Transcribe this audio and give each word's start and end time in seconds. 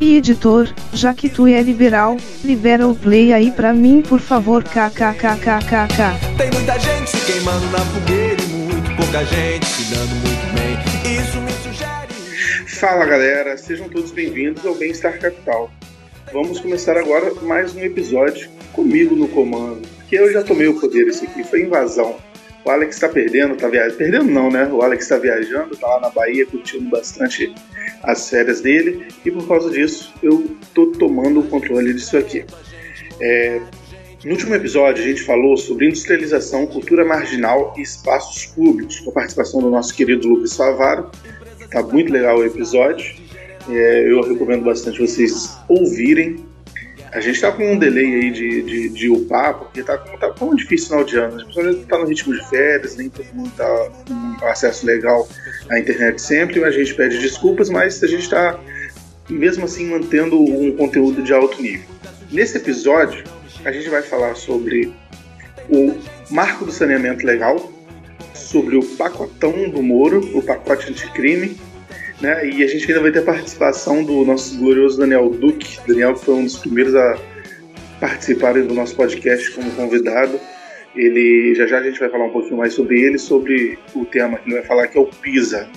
E 0.00 0.16
editor, 0.16 0.72
já 0.94 1.12
que 1.12 1.28
tu 1.28 1.46
é 1.46 1.60
liberal, 1.60 2.16
libera 2.42 2.88
o 2.88 2.94
play 2.94 3.34
aí 3.34 3.52
pra 3.52 3.74
mim 3.74 4.00
por 4.00 4.18
favor 4.18 4.64
kkkkkk. 4.64 6.38
Tem 6.38 6.50
muita 6.50 6.78
gente 6.78 7.10
se 7.10 7.30
queimando 7.30 7.66
na 7.66 7.80
fogueira 7.80 8.42
e 8.42 8.46
muito 8.46 8.96
pouca 8.96 9.22
gente 9.26 9.66
se 9.66 9.94
dando 9.94 10.14
muito 10.24 10.54
bem. 10.54 11.20
Isso 11.20 11.38
me 11.42 11.52
sugere. 11.52 12.66
Fala 12.66 13.04
galera, 13.04 13.58
sejam 13.58 13.90
todos 13.90 14.10
bem-vindos 14.10 14.64
ao 14.64 14.74
Bem-Estar 14.74 15.18
Capital. 15.18 15.70
Vamos 16.32 16.60
começar 16.60 16.96
agora 16.96 17.34
mais 17.42 17.74
um 17.74 17.80
episódio 17.80 18.48
comigo 18.72 19.14
no 19.14 19.28
comando, 19.28 19.86
que 20.08 20.16
eu 20.16 20.32
já 20.32 20.42
tomei 20.42 20.68
o 20.68 20.80
poder 20.80 21.08
esse 21.08 21.26
aqui, 21.26 21.44
foi 21.44 21.60
invasão. 21.60 22.16
O 22.64 22.70
Alex 22.70 22.98
tá 22.98 23.08
perdendo, 23.08 23.56
tá 23.56 23.68
viajando. 23.68 23.96
Perdendo 23.96 24.24
não, 24.24 24.50
né? 24.50 24.66
O 24.70 24.82
Alex 24.82 25.08
tá 25.08 25.16
viajando, 25.16 25.76
tá 25.76 25.86
lá 25.86 26.00
na 26.00 26.10
Bahia 26.10 26.44
curtindo 26.46 26.88
bastante 26.90 27.54
as 28.02 28.28
férias 28.28 28.60
dele 28.60 29.08
e 29.24 29.30
por 29.30 29.46
causa 29.46 29.70
disso 29.70 30.12
eu 30.22 30.56
tô 30.74 30.86
tomando 30.92 31.40
o 31.40 31.48
controle 31.48 31.92
disso 31.92 32.16
aqui. 32.16 32.44
É, 33.20 33.60
no 34.24 34.32
último 34.32 34.54
episódio 34.54 35.02
a 35.02 35.06
gente 35.06 35.22
falou 35.22 35.56
sobre 35.56 35.86
industrialização, 35.86 36.66
cultura 36.66 37.04
marginal 37.04 37.74
e 37.76 37.82
espaços 37.82 38.46
públicos, 38.46 39.00
com 39.00 39.10
a 39.10 39.14
participação 39.14 39.60
do 39.60 39.70
nosso 39.70 39.94
querido 39.94 40.28
Lucas 40.28 40.54
Favaro. 40.56 41.10
Tá 41.70 41.82
muito 41.82 42.12
legal 42.12 42.38
o 42.38 42.44
episódio. 42.44 43.14
É, 43.70 44.10
eu 44.10 44.22
recomendo 44.22 44.64
bastante 44.64 45.00
vocês 45.00 45.56
ouvirem 45.68 46.49
a 47.12 47.20
gente 47.20 47.40
tá 47.40 47.50
com 47.50 47.72
um 47.72 47.78
delay 47.78 48.14
aí 48.14 48.30
de, 48.30 48.62
de, 48.62 48.88
de 48.88 49.10
upar, 49.10 49.54
porque 49.58 49.82
tá, 49.82 49.98
tá 49.98 50.30
tão 50.30 50.54
difícil 50.54 50.88
final 50.88 51.04
de 51.04 51.16
ano. 51.18 51.36
As 51.36 51.44
pessoas 51.44 51.84
tá 51.86 51.98
no 51.98 52.06
ritmo 52.06 52.34
de 52.34 52.48
férias, 52.48 52.96
nem 52.96 53.08
todo 53.08 53.26
mundo 53.34 53.50
tá 53.56 53.90
com 54.06 54.46
acesso 54.46 54.86
legal 54.86 55.28
à 55.68 55.78
internet 55.78 56.20
sempre. 56.22 56.62
A 56.64 56.70
gente 56.70 56.94
pede 56.94 57.18
desculpas, 57.18 57.68
mas 57.68 58.02
a 58.02 58.06
gente 58.06 58.30
tá, 58.30 58.58
mesmo 59.28 59.64
assim, 59.64 59.88
mantendo 59.88 60.40
um 60.40 60.76
conteúdo 60.76 61.22
de 61.22 61.32
alto 61.32 61.60
nível. 61.60 61.88
Nesse 62.30 62.56
episódio, 62.56 63.24
a 63.64 63.72
gente 63.72 63.88
vai 63.88 64.02
falar 64.02 64.36
sobre 64.36 64.94
o 65.68 65.96
marco 66.30 66.64
do 66.64 66.70
saneamento 66.70 67.26
legal, 67.26 67.72
sobre 68.34 68.76
o 68.76 68.84
pacotão 68.96 69.68
do 69.68 69.82
Moro, 69.82 70.20
o 70.36 70.42
pacote 70.42 70.90
anticrime, 70.90 71.56
né? 72.20 72.48
E 72.48 72.62
a 72.62 72.66
gente 72.66 72.86
ainda 72.86 73.00
vai 73.00 73.10
ter 73.10 73.20
a 73.20 73.22
participação 73.22 74.04
do 74.04 74.24
nosso 74.24 74.58
glorioso 74.58 74.98
Daniel 74.98 75.30
Duque. 75.30 75.78
Daniel 75.86 76.16
foi 76.16 76.34
um 76.34 76.44
dos 76.44 76.58
primeiros 76.58 76.94
a 76.94 77.18
participar 77.98 78.54
do 78.54 78.74
nosso 78.74 78.94
podcast 78.94 79.50
como 79.52 79.70
convidado. 79.72 80.38
Ele 80.94 81.54
já 81.54 81.66
já 81.66 81.78
a 81.78 81.82
gente 81.82 82.00
vai 82.00 82.08
falar 82.08 82.24
um 82.24 82.30
pouquinho 82.30 82.56
mais 82.56 82.74
sobre 82.74 83.00
ele, 83.00 83.18
sobre 83.18 83.78
o 83.94 84.04
tema 84.04 84.38
que 84.38 84.48
ele 84.48 84.58
vai 84.58 84.66
falar 84.66 84.88
que 84.88 84.98
é 84.98 85.00
o 85.00 85.06
PISA. 85.06 85.68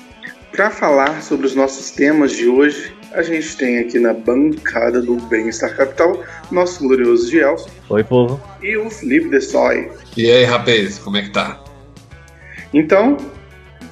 Para 0.52 0.70
falar 0.70 1.22
sobre 1.22 1.48
os 1.48 1.56
nossos 1.56 1.92
temas 1.92 2.32
de 2.32 2.48
hoje, 2.48 2.94
a 3.12 3.22
gente 3.22 3.58
tem 3.58 3.80
aqui 3.80 4.00
na 4.00 4.14
bancada 4.14 5.02
do 5.02 5.16
Bem-Estar 5.16 5.76
Capital 5.76 6.24
nosso 6.52 6.80
glorioso 6.80 7.30
Gielson. 7.30 7.70
Oi, 7.90 8.04
povo. 8.04 8.42
E 8.62 8.78
o 8.78 8.90
Felipe 8.90 9.30
Dessoy. 9.30 9.90
E 10.16 10.30
aí, 10.30 10.44
rapaz, 10.44 11.00
como 11.00 11.18
é 11.18 11.24
que 11.24 11.32
tá? 11.32 11.64
Então, 12.74 13.18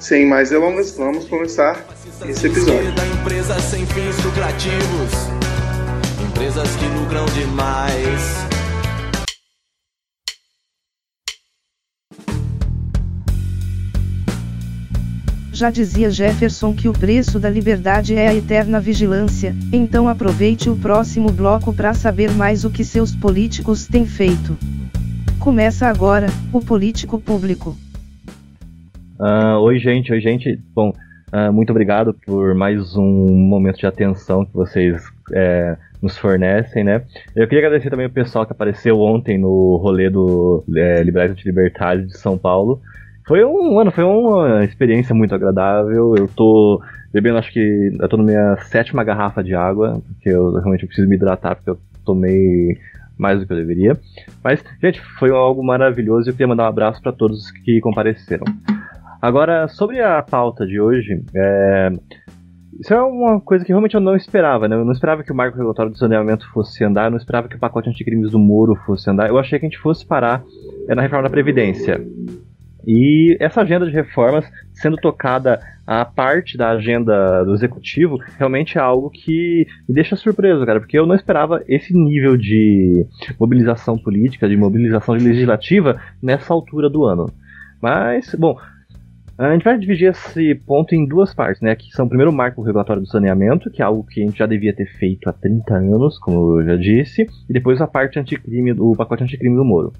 sem 0.02 0.26
mais 0.26 0.50
delongas, 0.50 0.96
vamos 0.96 1.26
começar 1.26 1.86
esse 2.28 2.48
episódio. 2.48 2.92
Da 2.92 3.06
empresa 3.06 3.58
sem 3.60 3.86
fins 3.86 4.24
lucrativos. 4.24 5.12
Empresas 6.28 6.68
que 6.74 6.84
lucram 6.86 7.24
demais. 7.26 8.42
Já 15.52 15.70
dizia 15.70 16.10
Jefferson 16.10 16.74
que 16.74 16.88
o 16.88 16.92
preço 16.92 17.38
da 17.38 17.48
liberdade 17.48 18.16
é 18.16 18.26
a 18.26 18.34
eterna 18.34 18.80
vigilância, 18.80 19.54
então 19.72 20.08
aproveite 20.08 20.68
o 20.68 20.76
próximo 20.76 21.30
bloco 21.30 21.72
para 21.72 21.94
saber 21.94 22.32
mais 22.32 22.64
o 22.64 22.70
que 22.70 22.84
seus 22.84 23.14
políticos 23.14 23.86
têm 23.86 24.04
feito. 24.04 24.58
Começa 25.38 25.86
agora, 25.86 26.26
o 26.52 26.60
Político 26.60 27.20
Público. 27.20 27.76
Uh, 29.22 29.56
oi, 29.60 29.78
gente, 29.78 30.12
oi, 30.12 30.20
gente. 30.20 30.60
Bom, 30.74 30.92
uh, 31.32 31.52
muito 31.52 31.70
obrigado 31.70 32.12
por 32.26 32.56
mais 32.56 32.96
um 32.96 33.28
momento 33.30 33.78
de 33.78 33.86
atenção 33.86 34.44
que 34.44 34.52
vocês 34.52 35.00
é, 35.32 35.76
nos 36.02 36.18
fornecem, 36.18 36.82
né? 36.82 37.04
Eu 37.36 37.46
queria 37.46 37.64
agradecer 37.64 37.88
também 37.88 38.06
o 38.06 38.10
pessoal 38.10 38.44
que 38.44 38.50
apareceu 38.50 39.00
ontem 39.00 39.38
no 39.38 39.76
rolê 39.80 40.10
do 40.10 40.64
é, 40.76 41.04
Liberais 41.04 41.30
Antilibertários 41.30 42.08
de 42.08 42.18
São 42.18 42.36
Paulo. 42.36 42.80
Foi 43.24 43.44
um, 43.44 43.76
mano, 43.76 43.92
foi 43.92 44.02
uma 44.02 44.64
experiência 44.64 45.14
muito 45.14 45.36
agradável. 45.36 46.16
Eu 46.16 46.26
tô 46.26 46.82
bebendo, 47.12 47.38
acho 47.38 47.52
que 47.52 47.92
eu 48.00 48.08
tô 48.08 48.16
na 48.16 48.24
minha 48.24 48.56
sétima 48.62 49.04
garrafa 49.04 49.44
de 49.44 49.54
água, 49.54 50.02
porque 50.08 50.30
eu 50.30 50.54
realmente 50.54 50.84
preciso 50.84 51.08
me 51.08 51.14
hidratar, 51.14 51.54
porque 51.54 51.70
eu 51.70 51.78
tomei 52.04 52.76
mais 53.16 53.38
do 53.38 53.46
que 53.46 53.52
eu 53.52 53.56
deveria. 53.56 53.96
Mas, 54.42 54.64
gente, 54.82 55.00
foi 55.20 55.30
algo 55.30 55.62
maravilhoso 55.62 56.28
e 56.28 56.30
eu 56.30 56.34
queria 56.34 56.48
mandar 56.48 56.64
um 56.64 56.70
abraço 56.70 57.00
para 57.00 57.12
todos 57.12 57.52
que 57.52 57.78
compareceram. 57.80 58.46
Agora, 59.22 59.68
sobre 59.68 60.00
a 60.00 60.20
pauta 60.20 60.66
de 60.66 60.80
hoje, 60.80 61.22
é... 61.32 61.90
isso 62.80 62.92
é 62.92 63.00
uma 63.00 63.40
coisa 63.40 63.64
que 63.64 63.70
realmente 63.70 63.94
eu 63.94 64.00
não 64.00 64.16
esperava, 64.16 64.66
né? 64.66 64.74
Eu 64.74 64.84
não 64.84 64.90
esperava 64.90 65.22
que 65.22 65.30
o 65.30 65.34
marco 65.34 65.56
regulatório 65.56 65.92
do 65.92 65.96
saneamento 65.96 66.50
fosse 66.52 66.82
andar, 66.82 67.04
eu 67.04 67.12
não 67.12 67.18
esperava 67.18 67.46
que 67.46 67.54
o 67.54 67.60
pacote 67.60 67.88
anticrimes 67.88 68.32
do 68.32 68.38
Moro 68.40 68.74
fosse 68.84 69.08
andar, 69.08 69.28
eu 69.28 69.38
achei 69.38 69.60
que 69.60 69.64
a 69.64 69.68
gente 69.68 69.78
fosse 69.78 70.04
parar 70.04 70.42
é, 70.88 70.94
na 70.96 71.02
reforma 71.02 71.22
da 71.22 71.30
Previdência. 71.30 72.04
E 72.84 73.36
essa 73.38 73.60
agenda 73.60 73.86
de 73.86 73.92
reformas 73.92 74.44
sendo 74.72 74.96
tocada 74.96 75.60
a 75.86 76.04
parte 76.04 76.58
da 76.58 76.70
agenda 76.70 77.44
do 77.44 77.54
executivo 77.54 78.18
realmente 78.36 78.76
é 78.76 78.80
algo 78.80 79.08
que 79.08 79.64
me 79.88 79.94
deixa 79.94 80.16
surpreso, 80.16 80.66
cara, 80.66 80.80
porque 80.80 80.98
eu 80.98 81.06
não 81.06 81.14
esperava 81.14 81.62
esse 81.68 81.94
nível 81.94 82.36
de 82.36 83.06
mobilização 83.38 83.96
política, 83.96 84.48
de 84.48 84.56
mobilização 84.56 85.14
legislativa 85.14 86.00
nessa 86.20 86.52
altura 86.52 86.90
do 86.90 87.04
ano. 87.04 87.30
Mas, 87.80 88.34
bom, 88.36 88.56
a 89.48 89.52
gente 89.52 89.64
vai 89.64 89.78
dividir 89.78 90.10
esse 90.10 90.54
ponto 90.54 90.94
em 90.94 91.06
duas 91.06 91.34
partes, 91.34 91.60
né? 91.62 91.74
Que 91.74 91.90
são 91.92 92.08
primeiro 92.08 92.30
o 92.30 92.34
marco 92.34 92.62
regulatório 92.62 93.02
do 93.02 93.08
saneamento, 93.08 93.70
que 93.70 93.82
é 93.82 93.84
algo 93.84 94.04
que 94.04 94.22
a 94.22 94.26
gente 94.26 94.38
já 94.38 94.46
devia 94.46 94.74
ter 94.74 94.86
feito 94.86 95.28
há 95.28 95.32
30 95.32 95.74
anos, 95.74 96.18
como 96.18 96.60
eu 96.60 96.66
já 96.66 96.76
disse, 96.76 97.26
e 97.48 97.52
depois 97.52 97.80
a 97.80 97.86
parte 97.86 98.18
anticrime, 98.18 98.72
o 98.72 98.94
pacote 98.94 99.24
anticrime 99.24 99.56
do 99.56 99.64
Moro. 99.64 99.92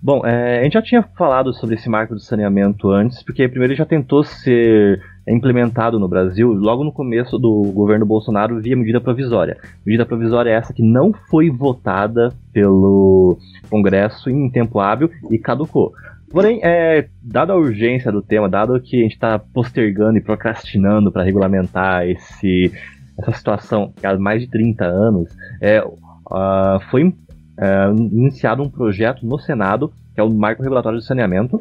Bom, 0.00 0.24
é, 0.24 0.60
a 0.60 0.62
gente 0.62 0.74
já 0.74 0.82
tinha 0.82 1.02
falado 1.02 1.52
sobre 1.52 1.74
esse 1.74 1.88
marco 1.88 2.14
do 2.14 2.20
saneamento 2.20 2.88
antes, 2.88 3.20
porque 3.24 3.48
primeiro 3.48 3.72
ele 3.72 3.78
já 3.78 3.84
tentou 3.84 4.22
ser 4.22 5.02
implementado 5.26 5.98
no 5.98 6.08
Brasil 6.08 6.52
logo 6.52 6.84
no 6.84 6.92
começo 6.92 7.36
do 7.36 7.62
governo 7.74 8.06
Bolsonaro 8.06 8.60
via 8.60 8.76
medida 8.76 9.00
provisória. 9.00 9.56
Medida 9.84 10.06
provisória 10.06 10.50
é 10.50 10.54
essa 10.54 10.72
que 10.72 10.82
não 10.82 11.12
foi 11.28 11.50
votada 11.50 12.32
pelo 12.52 13.38
Congresso 13.68 14.30
em 14.30 14.48
tempo 14.48 14.78
hábil 14.78 15.10
e 15.30 15.38
caducou. 15.38 15.92
Porém, 16.30 16.60
é, 16.62 17.08
dada 17.22 17.54
a 17.54 17.56
urgência 17.56 18.12
do 18.12 18.20
tema, 18.20 18.48
dado 18.48 18.80
que 18.80 18.98
a 18.98 19.02
gente 19.02 19.12
está 19.12 19.38
postergando 19.38 20.18
e 20.18 20.20
procrastinando 20.20 21.10
para 21.10 21.22
regulamentar 21.22 22.06
esse, 22.06 22.70
essa 23.18 23.32
situação 23.32 23.92
há 24.02 24.16
mais 24.18 24.42
de 24.42 24.48
30 24.48 24.84
anos, 24.84 25.34
é, 25.60 25.82
uh, 25.82 26.80
foi 26.90 27.04
uh, 27.04 27.96
iniciado 28.12 28.62
um 28.62 28.68
projeto 28.68 29.26
no 29.26 29.38
Senado, 29.38 29.90
que 30.14 30.20
é 30.20 30.22
o 30.22 30.30
Marco 30.30 30.62
Regulatório 30.62 30.98
de 30.98 31.06
Saneamento. 31.06 31.58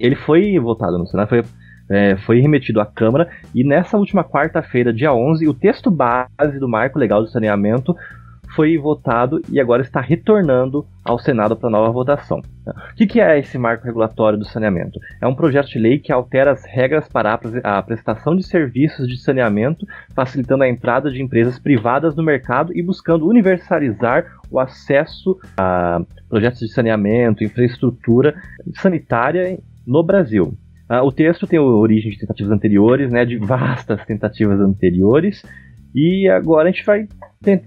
Ele 0.00 0.16
foi 0.16 0.58
votado 0.58 0.96
no 0.96 1.06
Senado, 1.06 1.28
foi, 1.28 1.44
é, 1.90 2.16
foi 2.16 2.40
remetido 2.40 2.80
à 2.80 2.86
Câmara, 2.86 3.28
e 3.54 3.62
nessa 3.62 3.98
última 3.98 4.24
quarta-feira, 4.24 4.92
dia 4.92 5.12
11, 5.12 5.46
o 5.48 5.54
texto 5.54 5.90
base 5.90 6.58
do 6.58 6.68
Marco 6.68 6.98
Legal 6.98 7.24
de 7.24 7.30
Saneamento 7.30 7.94
foi 8.54 8.76
votado 8.78 9.40
e 9.50 9.60
agora 9.60 9.82
está 9.82 10.00
retornando 10.00 10.86
ao 11.04 11.18
Senado 11.18 11.56
para 11.56 11.70
nova 11.70 11.90
votação. 11.90 12.40
O 12.66 13.06
que, 13.06 13.20
é 13.20 13.38
esse 13.38 13.56
marco 13.58 13.84
regulatório 13.84 14.38
do 14.38 14.44
saneamento? 14.44 14.98
É 15.20 15.26
um 15.26 15.34
projeto 15.34 15.68
de 15.68 15.78
lei 15.78 15.98
que 15.98 16.12
altera 16.12 16.52
as 16.52 16.64
regras 16.64 17.08
para 17.08 17.38
a 17.64 17.82
prestação 17.82 18.36
de 18.36 18.42
serviços 18.42 19.08
de 19.08 19.16
saneamento, 19.16 19.86
facilitando 20.14 20.64
a 20.64 20.68
entrada 20.68 21.10
de 21.10 21.22
empresas 21.22 21.58
privadas 21.58 22.14
no 22.14 22.22
mercado 22.22 22.76
e 22.76 22.82
buscando 22.82 23.26
universalizar 23.26 24.26
o 24.50 24.58
acesso 24.58 25.38
a 25.56 26.00
projetos 26.28 26.60
de 26.60 26.68
saneamento, 26.68 27.44
infraestrutura 27.44 28.34
sanitária 28.74 29.58
no 29.86 30.02
Brasil. 30.02 30.54
o 31.02 31.12
texto 31.12 31.46
tem 31.46 31.58
origem 31.58 32.10
de 32.10 32.18
tentativas 32.18 32.52
anteriores, 32.52 33.10
né, 33.10 33.24
de 33.24 33.36
vastas 33.38 34.04
tentativas 34.04 34.60
anteriores, 34.60 35.42
E 36.00 36.28
agora 36.28 36.68
a 36.68 36.70
gente 36.70 36.86
vai 36.86 37.08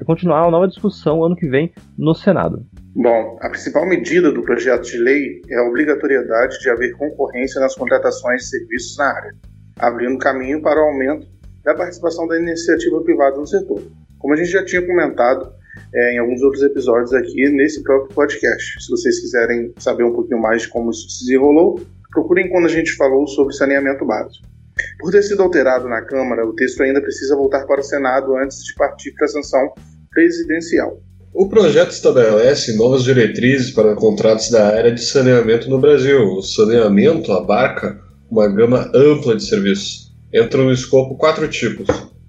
continuar 0.06 0.44
uma 0.44 0.52
nova 0.52 0.66
discussão 0.66 1.22
ano 1.22 1.36
que 1.36 1.50
vem 1.50 1.70
no 1.98 2.16
Senado. 2.16 2.66
Bom, 2.96 3.38
a 3.42 3.50
principal 3.50 3.86
medida 3.86 4.32
do 4.32 4.42
projeto 4.42 4.84
de 4.84 4.98
lei 4.98 5.42
é 5.50 5.58
a 5.58 5.68
obrigatoriedade 5.68 6.58
de 6.62 6.70
haver 6.70 6.96
concorrência 6.96 7.60
nas 7.60 7.76
contratações 7.76 8.44
de 8.44 8.50
serviços 8.52 8.98
na 8.98 9.14
área, 9.14 9.36
abrindo 9.78 10.18
caminho 10.18 10.62
para 10.62 10.80
o 10.80 10.86
aumento 10.86 11.28
da 11.66 11.76
participação 11.76 12.26
da 12.26 12.40
iniciativa 12.40 13.02
privada 13.02 13.36
no 13.36 13.46
setor. 13.46 13.82
Como 14.18 14.34
a 14.34 14.38
gente 14.38 14.50
já 14.50 14.64
tinha 14.64 14.82
comentado 14.82 15.52
é, 15.94 16.16
em 16.16 16.20
alguns 16.20 16.42
outros 16.42 16.64
episódios 16.64 17.14
aqui 17.14 17.50
nesse 17.50 17.84
próprio 17.84 18.16
podcast. 18.16 18.82
Se 18.82 18.90
vocês 18.90 19.20
quiserem 19.20 19.74
saber 19.78 20.06
um 20.06 20.14
pouquinho 20.14 20.42
mais 20.42 20.62
de 20.62 20.70
como 20.70 20.90
isso 20.90 21.10
se 21.10 21.26
desenrolou, 21.26 21.82
procurem 22.10 22.50
quando 22.50 22.68
a 22.68 22.70
gente 22.70 22.96
falou 22.96 23.28
sobre 23.28 23.54
saneamento 23.54 24.06
básico. 24.06 24.51
Por 25.00 25.12
ter 25.12 25.24
sido 25.24 25.44
alterado 25.44 25.88
na 25.88 26.02
Câmara, 26.02 26.46
o 26.46 26.54
texto 26.54 26.82
ainda 26.82 27.02
precisa 27.02 27.36
voltar 27.36 27.66
para 27.66 27.82
o 27.82 27.84
Senado 27.84 28.36
antes 28.38 28.64
de 28.64 28.74
partir 28.76 29.12
para 29.14 29.26
a 29.26 29.30
sanção 29.30 29.74
presidencial. 30.10 31.02
O 31.34 31.48
projeto 31.48 31.92
estabelece 31.92 32.76
novas 32.76 33.04
diretrizes 33.04 33.72
para 33.72 33.96
contratos 33.96 34.50
da 34.50 34.68
área 34.68 34.92
de 34.92 35.02
saneamento 35.02 35.70
no 35.70 35.80
Brasil. 35.80 36.22
O 36.34 36.42
saneamento 36.42 37.32
abarca 37.32 37.98
uma 38.30 38.48
gama 38.48 38.92
ampla 38.94 39.36
de 39.36 39.46
serviços. 39.46 40.12
Entram 40.34 40.66
no 40.66 40.74
escopo 40.74 41.16
quatro 41.16 41.48
tipos: 41.48 41.88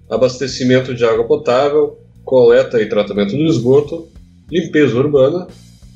abastecimento 0.09 0.95
de 0.95 1.03
água 1.03 1.27
potável, 1.27 1.99
coleta 2.23 2.81
e 2.81 2.87
tratamento 2.87 3.35
do 3.35 3.43
esgoto, 3.43 4.07
limpeza 4.49 4.97
urbana 4.97 5.47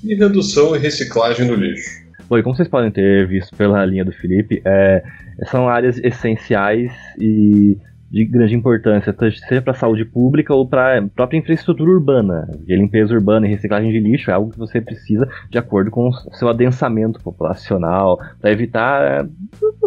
e 0.03 0.13
redução 0.13 0.75
e 0.75 0.79
reciclagem 0.79 1.47
do 1.47 1.55
lixo. 1.55 2.06
Bom, 2.29 2.37
e 2.37 2.43
como 2.43 2.55
vocês 2.55 2.67
podem 2.67 2.91
ter 2.91 3.25
visto 3.27 3.55
pela 3.55 3.85
linha 3.85 4.03
do 4.03 4.11
Felipe, 4.11 4.61
é, 4.65 5.03
são 5.45 5.69
áreas 5.69 5.97
essenciais 5.99 6.91
e 7.17 7.77
de 8.09 8.25
grande 8.25 8.55
importância, 8.55 9.13
seja 9.47 9.61
para 9.61 9.71
a 9.71 9.75
saúde 9.75 10.05
pública 10.05 10.53
ou 10.53 10.67
para 10.67 10.99
a 10.99 11.07
própria 11.07 11.37
infraestrutura 11.37 11.91
urbana. 11.91 12.49
E 12.67 12.75
limpeza 12.75 13.13
urbana 13.13 13.45
e 13.45 13.49
reciclagem 13.49 13.91
de 13.91 13.99
lixo 13.99 14.31
é 14.31 14.33
algo 14.33 14.51
que 14.51 14.57
você 14.57 14.79
precisa 14.79 15.27
de 15.49 15.57
acordo 15.57 15.91
com 15.91 16.09
o 16.09 16.33
seu 16.33 16.47
adensamento 16.47 17.19
populacional, 17.21 18.17
para 18.39 18.51
evitar 18.51 19.25
é, 19.25 19.27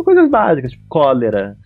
coisas 0.04 0.30
básicas, 0.30 0.72
tipo 0.72 0.84
cólera. 0.88 1.56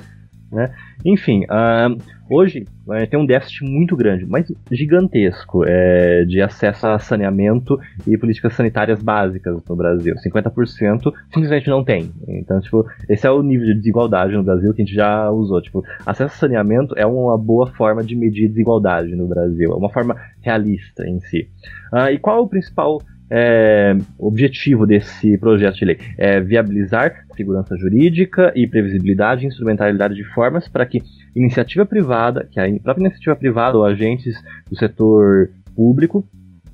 Né? 0.50 0.72
Enfim, 1.04 1.44
uh, 1.44 1.98
Hoje 2.30 2.64
é, 2.92 3.06
tem 3.06 3.18
um 3.18 3.26
déficit 3.26 3.64
muito 3.64 3.94
grande, 3.96 4.24
mas 4.24 4.50
gigantesco, 4.70 5.64
é, 5.66 6.24
de 6.24 6.40
acesso 6.40 6.86
a 6.86 6.98
saneamento 6.98 7.78
e 8.06 8.16
políticas 8.16 8.54
sanitárias 8.54 9.02
básicas 9.02 9.62
no 9.68 9.76
Brasil. 9.76 10.14
50% 10.14 11.12
simplesmente 11.32 11.68
não 11.68 11.84
tem. 11.84 12.10
Então, 12.26 12.60
tipo, 12.60 12.86
esse 13.08 13.26
é 13.26 13.30
o 13.30 13.42
nível 13.42 13.66
de 13.66 13.74
desigualdade 13.74 14.34
no 14.34 14.42
Brasil 14.42 14.72
que 14.72 14.82
a 14.82 14.84
gente 14.84 14.94
já 14.94 15.30
usou. 15.30 15.60
Tipo, 15.60 15.84
acesso 16.06 16.34
a 16.34 16.38
saneamento 16.38 16.94
é 16.96 17.04
uma 17.04 17.36
boa 17.36 17.66
forma 17.72 18.02
de 18.02 18.16
medir 18.16 18.48
desigualdade 18.48 19.14
no 19.14 19.26
Brasil. 19.26 19.72
É 19.72 19.76
uma 19.76 19.90
forma 19.90 20.16
realista 20.40 21.06
em 21.06 21.20
si. 21.20 21.48
Ah, 21.92 22.10
e 22.10 22.18
qual 22.18 22.38
é 22.38 22.40
o 22.40 22.48
principal 22.48 23.00
é, 23.30 23.96
objetivo 24.18 24.86
desse 24.86 25.38
projeto 25.38 25.76
de 25.76 25.84
lei 25.84 25.98
é 26.18 26.40
viabilizar 26.40 27.24
segurança 27.34 27.76
jurídica 27.76 28.52
e 28.54 28.66
previsibilidade 28.66 29.44
e 29.44 29.48
instrumentalidade 29.48 30.14
de 30.14 30.24
formas 30.24 30.68
para 30.68 30.86
que 30.86 31.02
iniciativa 31.34 31.86
privada, 31.86 32.46
que 32.50 32.60
a 32.60 32.66
própria 32.82 33.04
iniciativa 33.04 33.34
privada 33.34 33.78
ou 33.78 33.84
agentes 33.84 34.36
do 34.70 34.76
setor 34.76 35.50
público 35.74 36.26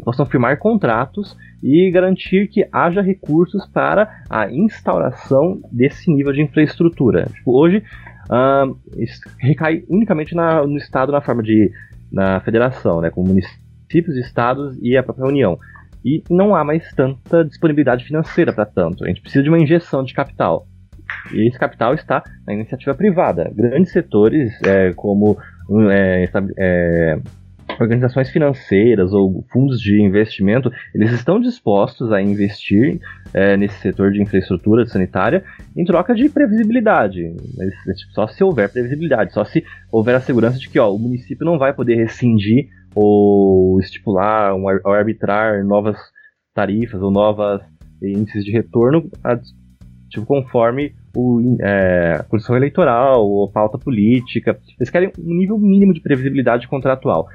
possam 0.05 0.26
firmar 0.26 0.58
contratos 0.58 1.37
e 1.62 1.91
garantir 1.91 2.49
que 2.49 2.67
haja 2.73 3.03
recursos 3.03 3.67
para 3.67 4.23
a 4.29 4.50
instauração 4.50 5.61
desse 5.70 6.11
nível 6.11 6.32
de 6.32 6.43
infraestrutura. 6.43 7.26
Tipo, 7.35 7.53
hoje 7.53 7.82
recai 9.38 9.85
unicamente 9.88 10.35
na, 10.35 10.67
no 10.67 10.76
Estado 10.76 11.12
na 11.12 11.20
forma 11.20 11.43
de 11.43 11.70
na 12.11 12.41
federação, 12.41 13.00
né, 13.00 13.11
com 13.11 13.23
municípios, 13.23 14.17
estados 14.17 14.79
e 14.82 14.96
a 14.96 15.03
própria 15.03 15.26
União 15.26 15.58
e 16.05 16.23
não 16.31 16.55
há 16.55 16.64
mais 16.64 16.91
tanta 16.93 17.44
disponibilidade 17.44 18.05
financeira 18.05 18.52
para 18.52 18.67
tanto. 18.67 19.05
A 19.05 19.08
gente 19.08 19.20
precisa 19.20 19.43
de 19.43 19.49
uma 19.49 19.58
injeção 19.58 20.02
de 20.02 20.14
capital. 20.14 20.67
E 21.32 21.49
esse 21.49 21.58
capital 21.58 21.94
está 21.94 22.23
na 22.47 22.55
iniciativa 22.55 22.94
privada. 22.94 23.50
Grandes 23.55 23.93
setores, 23.93 24.52
é, 24.62 24.93
como 24.93 25.37
é, 25.91 26.29
é, 26.58 27.19
organizações 27.79 28.31
financeiras 28.31 29.12
ou 29.12 29.44
fundos 29.50 29.81
de 29.81 30.00
investimento, 30.00 30.73
eles 30.94 31.12
estão 31.12 31.41
dispostos 31.41 32.12
a 32.12 32.20
investir 32.20 33.00
é, 33.32 33.56
nesse 33.56 33.79
setor 33.81 34.12
de 34.12 34.23
infraestrutura 34.23 34.87
sanitária 34.87 35.44
em 35.76 35.85
troca 35.85 36.14
de 36.14 36.29
previsibilidade. 36.29 37.35
Só 38.12 38.26
se 38.26 38.43
houver 38.43 38.69
previsibilidade, 38.70 39.32
só 39.32 39.44
se 39.44 39.64
houver 39.91 40.14
a 40.14 40.20
segurança 40.20 40.58
de 40.58 40.69
que 40.69 40.79
ó, 40.79 40.93
o 40.93 40.99
município 40.99 41.44
não 41.44 41.58
vai 41.58 41.73
poder 41.73 41.96
rescindir 41.96 42.69
ou 42.95 43.81
estipular 43.81 44.55
ou 44.55 44.93
arbitrar 44.93 45.65
novas 45.65 45.97
tarifas 46.55 47.01
ou 47.01 47.11
novas 47.11 47.61
índices 48.03 48.45
de 48.45 48.51
retorno 48.51 49.11
tipo, 50.11 50.27
conforme 50.27 50.95
o, 51.17 51.57
é, 51.61 52.17
a 52.19 52.23
condição 52.25 52.57
eleitoral 52.57 53.25
ou 53.27 53.51
pauta 53.51 53.79
política. 53.79 54.59
Eles 54.79 54.91
querem 54.91 55.13
um 55.19 55.35
nível 55.35 55.59
mínimo 55.59 55.95
de 55.95 56.01
previsibilidade 56.01 56.69
contratual. 56.69 57.29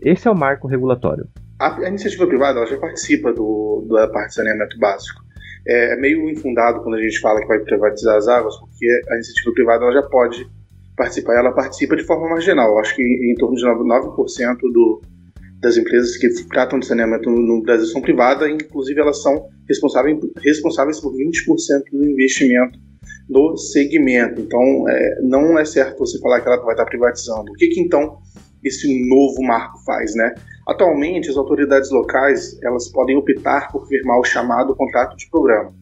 Esse 0.00 0.26
é 0.26 0.30
o 0.30 0.34
marco 0.34 0.66
regulatório. 0.66 1.28
A, 1.58 1.76
a 1.76 1.88
iniciativa 1.88 2.26
privada 2.26 2.58
ela 2.58 2.66
já 2.66 2.78
participa 2.78 3.32
do, 3.32 3.86
da 3.88 4.08
parte 4.08 4.34
saneamento 4.34 4.78
básico. 4.78 5.22
É, 5.66 5.92
é, 5.92 5.96
meio 5.96 6.28
infundado 6.28 6.82
quando 6.82 6.96
a 6.96 7.02
gente 7.02 7.20
fala 7.20 7.40
que 7.40 7.46
vai 7.46 7.60
privatizar 7.60 8.16
as 8.16 8.26
águas, 8.26 8.58
porque 8.58 8.86
a 9.10 9.14
iniciativa 9.14 9.52
privada 9.52 9.84
ela 9.84 9.92
já 9.92 10.02
pode 10.02 10.50
participar, 10.96 11.36
ela 11.36 11.52
participa 11.52 11.96
de 11.96 12.04
forma 12.04 12.28
marginal. 12.28 12.78
Acho 12.78 12.94
que 12.94 13.02
em, 13.02 13.34
torno 13.36 13.56
de 13.56 13.64
9% 13.64 14.56
do, 14.72 15.02
das 15.60 15.76
empresas 15.76 16.16
que 16.16 16.28
tratam 16.48 16.78
de 16.78 16.86
saneamento 16.86 17.30
no 17.30 17.62
Brasil 17.62 17.86
são 17.86 18.00
privadas, 18.00 18.48
inclusive 18.50 19.00
elas 19.00 19.22
são 19.22 19.48
responsáveis, 19.68 20.18
responsáveis 20.42 21.00
por 21.00 21.12
20% 21.12 21.82
do 21.92 22.04
investimento 22.04 22.78
do 23.28 23.56
segmento. 23.56 24.40
Então, 24.40 24.88
é, 24.88 25.20
não 25.22 25.58
é 25.58 25.64
certo 25.64 25.98
você 25.98 26.18
falar 26.20 26.40
que 26.40 26.48
ela 26.48 26.62
vai 26.62 26.74
estar 26.74 26.84
privatizando. 26.84 27.50
O 27.50 27.54
que, 27.54 27.68
que 27.68 27.80
então 27.80 28.18
esse 28.62 29.08
novo 29.08 29.42
marco 29.42 29.78
faz, 29.84 30.14
né? 30.14 30.34
Atualmente, 30.68 31.28
as 31.28 31.36
autoridades 31.36 31.90
locais 31.90 32.58
elas 32.62 32.88
podem 32.88 33.16
optar 33.16 33.72
por 33.72 33.86
firmar 33.88 34.18
o 34.20 34.24
chamado 34.24 34.74
contrato 34.76 35.16
de 35.16 35.28
programa. 35.28 35.74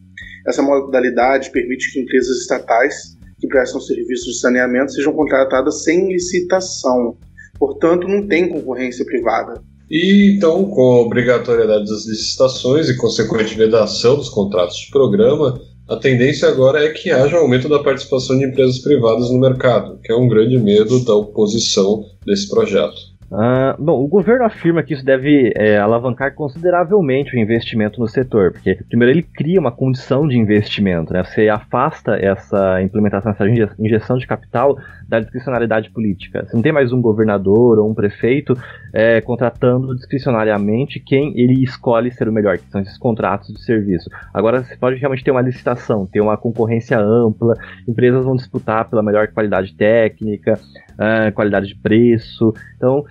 Essa 0.47 0.63
modalidade 0.63 1.51
permite 1.51 1.91
que 1.91 1.99
empresas 1.99 2.37
estatais 2.37 3.15
que 3.41 3.47
prestam 3.47 3.81
serviços 3.81 4.35
de 4.35 4.39
saneamento 4.39 4.93
sejam 4.93 5.11
contratadas 5.11 5.83
sem 5.83 6.13
licitação. 6.13 7.17
Portanto, 7.59 8.07
não 8.07 8.27
tem 8.27 8.47
concorrência 8.47 9.03
privada. 9.03 9.61
E 9.89 10.35
então, 10.35 10.63
com 10.65 10.81
a 10.81 11.01
obrigatoriedade 11.01 11.89
das 11.89 12.05
licitações 12.05 12.87
e 12.87 12.95
consequente 12.95 13.57
vedação 13.57 14.15
dos 14.15 14.29
contratos 14.29 14.77
de 14.77 14.91
programa, 14.91 15.59
a 15.89 15.97
tendência 15.97 16.47
agora 16.47 16.85
é 16.85 16.89
que 16.89 17.11
haja 17.11 17.35
aumento 17.35 17.67
da 17.67 17.83
participação 17.83 18.37
de 18.37 18.45
empresas 18.45 18.79
privadas 18.79 19.29
no 19.29 19.39
mercado, 19.39 19.99
que 20.01 20.11
é 20.11 20.15
um 20.15 20.29
grande 20.29 20.57
medo 20.57 21.03
da 21.03 21.13
oposição 21.15 22.05
desse 22.25 22.47
projeto. 22.47 23.10
Uh, 23.31 23.81
bom, 23.81 24.03
o 24.03 24.09
governo 24.09 24.43
afirma 24.43 24.83
que 24.83 24.93
isso 24.93 25.05
deve 25.05 25.53
é, 25.55 25.77
alavancar 25.77 26.35
consideravelmente 26.35 27.33
o 27.33 27.39
investimento 27.39 27.97
no 27.97 28.05
setor, 28.05 28.51
porque 28.51 28.77
primeiro 28.89 29.13
ele 29.13 29.23
cria 29.23 29.57
uma 29.57 29.71
condição 29.71 30.27
de 30.27 30.37
investimento, 30.37 31.13
né? 31.13 31.23
Você 31.23 31.47
afasta 31.47 32.17
essa 32.17 32.81
implementação, 32.81 33.31
essa 33.31 33.45
injeção 33.79 34.17
de 34.17 34.27
capital 34.27 34.77
da 35.07 35.21
discricionariedade 35.21 35.89
política. 35.91 36.45
Você 36.45 36.55
não 36.57 36.61
tem 36.61 36.73
mais 36.73 36.91
um 36.91 37.01
governador 37.01 37.79
ou 37.79 37.89
um 37.89 37.93
prefeito 37.93 38.53
é, 38.93 39.21
contratando 39.21 39.95
discricionariamente 39.95 40.99
quem 40.99 41.31
ele 41.39 41.63
escolhe 41.63 42.11
ser 42.11 42.27
o 42.27 42.33
melhor, 42.33 42.57
que 42.57 42.69
são 42.69 42.81
esses 42.81 42.97
contratos 42.97 43.53
de 43.53 43.63
serviço. 43.63 44.09
Agora 44.33 44.61
você 44.61 44.75
pode 44.75 44.97
realmente 44.99 45.23
ter 45.23 45.31
uma 45.31 45.41
licitação, 45.41 46.05
ter 46.05 46.19
uma 46.19 46.35
concorrência 46.35 46.99
ampla, 46.99 47.53
empresas 47.87 48.25
vão 48.25 48.35
disputar 48.35 48.89
pela 48.89 49.01
melhor 49.01 49.29
qualidade 49.29 49.73
técnica, 49.73 50.59
uh, 50.93 51.31
qualidade 51.33 51.67
de 51.67 51.75
preço. 51.75 52.53
Então, 52.75 53.05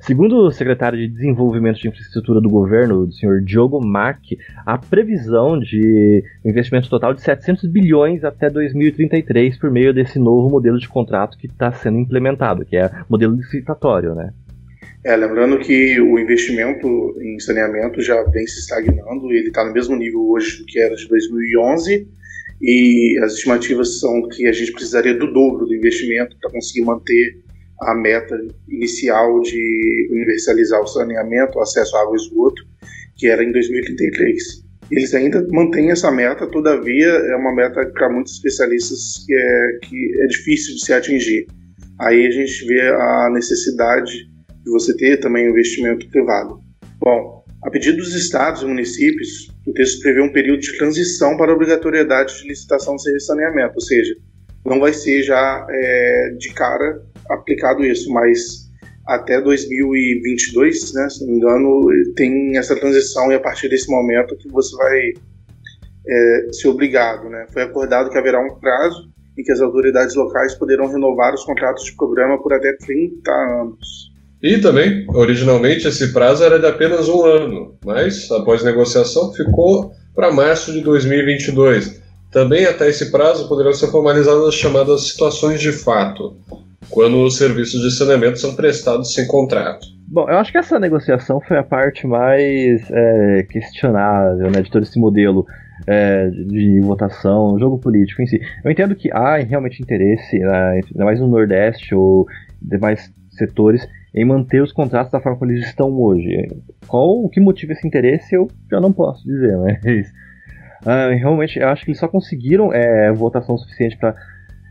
Segundo 0.00 0.46
o 0.46 0.50
secretário 0.50 0.98
de 0.98 1.08
Desenvolvimento 1.08 1.80
de 1.80 1.88
Infraestrutura 1.88 2.40
do 2.40 2.48
governo, 2.48 3.00
o 3.00 3.12
senhor 3.12 3.40
Diogo 3.40 3.84
Mack, 3.84 4.38
a 4.64 4.78
previsão 4.78 5.58
de 5.58 6.22
investimento 6.44 6.88
total 6.88 7.12
de 7.12 7.20
700 7.20 7.68
bilhões 7.68 8.24
até 8.24 8.48
2033 8.48 9.58
por 9.58 9.70
meio 9.70 9.92
desse 9.92 10.18
novo 10.18 10.48
modelo 10.48 10.78
de 10.78 10.88
contrato 10.88 11.36
que 11.36 11.46
está 11.46 11.72
sendo 11.72 11.98
implementado, 11.98 12.64
que 12.64 12.76
é 12.76 12.90
modelo 13.08 13.34
licitatório, 13.34 14.14
né? 14.14 14.32
É, 15.04 15.16
lembrando 15.16 15.58
que 15.58 16.00
o 16.00 16.18
investimento 16.18 16.86
em 17.20 17.38
saneamento 17.38 18.00
já 18.00 18.22
vem 18.24 18.46
se 18.46 18.60
estagnando, 18.60 19.30
ele 19.30 19.48
está 19.48 19.64
no 19.64 19.72
mesmo 19.72 19.96
nível 19.96 20.28
hoje 20.30 20.58
do 20.58 20.64
que 20.64 20.80
era 20.80 20.94
de 20.94 21.08
2011, 21.08 22.08
e 22.60 23.18
as 23.22 23.34
estimativas 23.34 24.00
são 24.00 24.28
que 24.28 24.46
a 24.46 24.52
gente 24.52 24.72
precisaria 24.72 25.14
do 25.14 25.32
dobro 25.32 25.66
do 25.66 25.74
investimento 25.74 26.36
para 26.40 26.50
conseguir 26.50 26.84
manter 26.84 27.38
a 27.80 27.94
meta 27.94 28.36
inicial 28.68 29.40
de 29.40 30.08
universalizar 30.10 30.80
o 30.80 30.86
saneamento, 30.86 31.58
o 31.58 31.62
acesso 31.62 31.96
à 31.96 32.02
água 32.02 32.16
e 32.16 32.20
esgoto, 32.20 32.62
que 33.16 33.28
era 33.28 33.42
em 33.42 33.52
2033. 33.52 34.68
Eles 34.90 35.14
ainda 35.14 35.46
mantêm 35.50 35.90
essa 35.90 36.10
meta, 36.10 36.46
todavia 36.46 37.08
é 37.08 37.36
uma 37.36 37.54
meta 37.54 37.84
para 37.86 38.08
muitos 38.08 38.34
especialistas 38.34 39.24
que 39.26 39.34
é, 39.34 39.78
que 39.82 40.22
é 40.22 40.26
difícil 40.26 40.74
de 40.74 40.84
se 40.84 40.92
atingir. 40.92 41.46
Aí 42.00 42.26
a 42.26 42.30
gente 42.30 42.66
vê 42.66 42.88
a 42.88 43.28
necessidade 43.32 44.26
de 44.64 44.70
você 44.70 44.96
ter 44.96 45.18
também 45.18 45.48
investimento 45.48 46.08
privado. 46.08 46.60
Bom, 46.98 47.44
a 47.62 47.70
pedido 47.70 47.98
dos 47.98 48.14
estados 48.14 48.62
e 48.62 48.66
municípios, 48.66 49.52
o 49.66 49.72
texto 49.72 50.00
prevê 50.00 50.22
um 50.22 50.32
período 50.32 50.60
de 50.60 50.78
transição 50.78 51.36
para 51.36 51.52
a 51.52 51.54
obrigatoriedade 51.54 52.40
de 52.40 52.48
licitação 52.48 52.96
de 52.96 53.02
serviço 53.02 53.26
de 53.26 53.32
saneamento, 53.32 53.74
ou 53.74 53.80
seja, 53.80 54.14
não 54.64 54.78
vai 54.80 54.92
ser 54.92 55.22
já 55.22 55.66
é, 55.68 56.34
de 56.38 56.52
cara 56.54 57.02
aplicado 57.28 57.84
isso, 57.84 58.12
mas 58.12 58.68
até 59.06 59.40
2022, 59.40 60.92
né, 60.92 61.08
se 61.08 61.20
não 61.20 61.32
me 61.32 61.38
engano, 61.38 61.86
tem 62.14 62.58
essa 62.58 62.76
transição 62.76 63.32
e 63.32 63.34
a 63.34 63.40
partir 63.40 63.68
desse 63.68 63.90
momento 63.90 64.36
que 64.36 64.48
você 64.48 64.76
vai 64.76 65.12
é, 66.06 66.46
ser 66.52 66.68
obrigado. 66.68 67.28
Né? 67.28 67.46
Foi 67.52 67.62
acordado 67.62 68.10
que 68.10 68.18
haverá 68.18 68.38
um 68.40 68.54
prazo 68.60 69.08
em 69.36 69.42
que 69.42 69.52
as 69.52 69.60
autoridades 69.60 70.14
locais 70.14 70.54
poderão 70.54 70.88
renovar 70.88 71.32
os 71.32 71.44
contratos 71.44 71.84
de 71.84 71.96
programa 71.96 72.42
por 72.42 72.52
até 72.52 72.72
30 72.74 73.30
anos. 73.30 74.12
E 74.42 74.58
também, 74.58 75.04
originalmente, 75.08 75.88
esse 75.88 76.12
prazo 76.12 76.44
era 76.44 76.58
de 76.58 76.66
apenas 76.66 77.08
um 77.08 77.24
ano, 77.24 77.74
mas 77.84 78.30
após 78.30 78.62
negociação 78.62 79.32
ficou 79.32 79.92
para 80.14 80.32
março 80.32 80.72
de 80.72 80.80
2022. 80.80 82.00
Também 82.30 82.66
até 82.66 82.88
esse 82.88 83.10
prazo 83.10 83.48
poderão 83.48 83.72
ser 83.72 83.88
formalizadas 83.88 84.48
as 84.48 84.54
chamadas 84.54 85.08
situações 85.08 85.60
de 85.60 85.72
fato, 85.72 86.36
quando 86.88 87.22
os 87.22 87.36
serviços 87.36 87.82
de 87.82 87.90
saneamento 87.90 88.38
são 88.38 88.54
prestados 88.54 89.12
sem 89.12 89.26
contrato. 89.26 89.86
Bom, 90.06 90.28
eu 90.28 90.38
acho 90.38 90.50
que 90.50 90.58
essa 90.58 90.78
negociação 90.78 91.40
foi 91.40 91.58
a 91.58 91.62
parte 91.62 92.06
mais 92.06 92.90
é, 92.90 93.42
questionável 93.50 94.50
né, 94.50 94.62
de 94.62 94.70
todo 94.70 94.82
esse 94.82 94.98
modelo 94.98 95.46
é, 95.86 96.28
de 96.30 96.80
votação, 96.80 97.58
jogo 97.58 97.78
político 97.78 98.22
em 98.22 98.26
si. 98.26 98.40
Eu 98.64 98.70
entendo 98.70 98.96
que 98.96 99.12
há 99.12 99.36
realmente 99.36 99.82
interesse, 99.82 100.38
né, 100.38 100.80
ainda 100.92 101.04
mais 101.04 101.20
no 101.20 101.28
Nordeste 101.28 101.94
ou 101.94 102.26
demais 102.60 103.12
setores, 103.30 103.86
em 104.14 104.24
manter 104.24 104.62
os 104.62 104.72
contratos 104.72 105.12
da 105.12 105.20
forma 105.20 105.38
como 105.38 105.50
eles 105.50 105.66
estão 105.66 105.92
hoje. 106.00 106.48
Qual 106.86 107.22
o 107.22 107.28
que 107.28 107.38
motiva 107.38 107.72
esse 107.72 107.86
interesse 107.86 108.34
eu 108.34 108.48
já 108.70 108.80
não 108.80 108.92
posso 108.92 109.24
dizer, 109.24 109.56
mas 109.60 110.08
uh, 110.82 111.18
realmente 111.18 111.58
eu 111.58 111.68
acho 111.68 111.84
que 111.84 111.90
eles 111.90 112.00
só 112.00 112.08
conseguiram 112.08 112.72
é, 112.72 113.12
votação 113.12 113.58
suficiente 113.58 113.96
para 113.98 114.14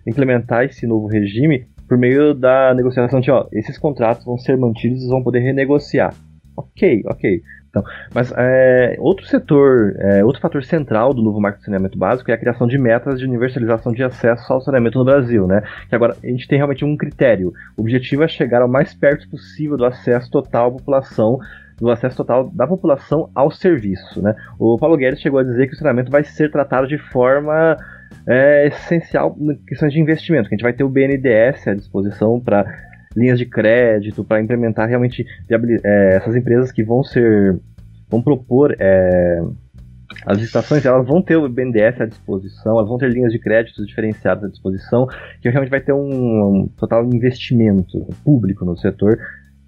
implementar 0.07 0.65
esse 0.65 0.87
novo 0.87 1.05
regime 1.05 1.67
por 1.87 1.97
meio 1.97 2.33
da 2.33 2.73
negociação 2.73 3.19
de, 3.19 3.31
ó, 3.31 3.47
esses 3.51 3.77
contratos 3.77 4.25
vão 4.25 4.37
ser 4.37 4.57
mantidos 4.57 5.03
e 5.03 5.07
vão 5.07 5.23
poder 5.23 5.39
renegociar. 5.39 6.13
Ok, 6.55 7.03
ok. 7.05 7.41
Então, 7.69 7.83
mas 8.13 8.33
é, 8.35 8.95
outro 8.99 9.25
setor, 9.25 9.95
é, 9.99 10.23
outro 10.23 10.41
fator 10.41 10.63
central 10.63 11.13
do 11.13 11.21
novo 11.21 11.39
marco 11.39 11.59
de 11.59 11.65
saneamento 11.65 11.97
básico 11.97 12.31
é 12.31 12.33
a 12.33 12.37
criação 12.37 12.65
de 12.65 12.77
metas 12.77 13.19
de 13.19 13.25
universalização 13.25 13.91
de 13.91 14.03
acesso 14.03 14.51
ao 14.51 14.61
saneamento 14.61 14.97
no 14.97 15.05
Brasil, 15.05 15.45
né? 15.45 15.61
Que 15.89 15.95
agora 15.95 16.15
a 16.23 16.27
gente 16.27 16.47
tem 16.47 16.57
realmente 16.57 16.83
um 16.83 16.97
critério. 16.97 17.53
O 17.75 17.81
objetivo 17.81 18.23
é 18.23 18.27
chegar 18.27 18.61
ao 18.61 18.67
mais 18.67 18.93
perto 18.93 19.29
possível 19.29 19.77
do 19.77 19.85
acesso 19.85 20.31
total 20.31 20.69
à 20.69 20.71
população 20.71 21.39
do 21.79 21.91
acesso 21.91 22.17
total 22.17 22.49
da 22.49 22.65
população 22.65 23.29
ao 23.35 23.51
serviço. 23.51 24.19
Né? 24.21 24.35
O 24.57 24.77
Paulo 24.77 24.97
Guedes 24.97 25.21
chegou 25.21 25.39
a 25.39 25.43
dizer 25.43 25.67
que 25.67 25.73
o 25.73 25.77
saneamento 25.77 26.11
vai 26.11 26.23
ser 26.23 26.51
tratado 26.51 26.87
de 26.87 26.97
forma 26.97 27.77
é, 28.27 28.67
essencial 28.67 29.35
em 29.39 29.55
questões 29.65 29.93
de 29.93 29.99
investimento, 29.99 30.49
que 30.49 30.55
a 30.55 30.57
gente 30.57 30.63
vai 30.63 30.73
ter 30.73 30.83
o 30.83 30.89
BNDES 30.89 31.67
à 31.67 31.73
disposição 31.73 32.39
para 32.39 32.65
linhas 33.15 33.39
de 33.39 33.45
crédito, 33.45 34.23
para 34.23 34.41
implementar 34.41 34.87
realmente 34.87 35.25
é, 35.49 36.15
essas 36.15 36.35
empresas 36.35 36.71
que 36.71 36.83
vão 36.83 37.03
ser, 37.03 37.59
vão 38.09 38.21
propor 38.21 38.75
é, 38.79 39.41
as 40.25 40.39
estações 40.41 40.85
elas 40.85 41.05
vão 41.05 41.21
ter 41.21 41.35
o 41.35 41.49
BNDES 41.49 42.01
à 42.01 42.05
disposição, 42.05 42.77
elas 42.77 42.87
vão 42.87 42.97
ter 42.97 43.09
linhas 43.09 43.31
de 43.31 43.39
créditos 43.39 43.85
diferenciadas 43.87 44.43
à 44.43 44.47
disposição, 44.47 45.07
que 45.41 45.49
realmente 45.49 45.69
vai 45.69 45.81
ter 45.81 45.93
um, 45.93 46.63
um 46.63 46.67
total 46.77 47.03
investimento 47.05 48.05
público 48.23 48.65
no 48.65 48.77
setor 48.77 49.17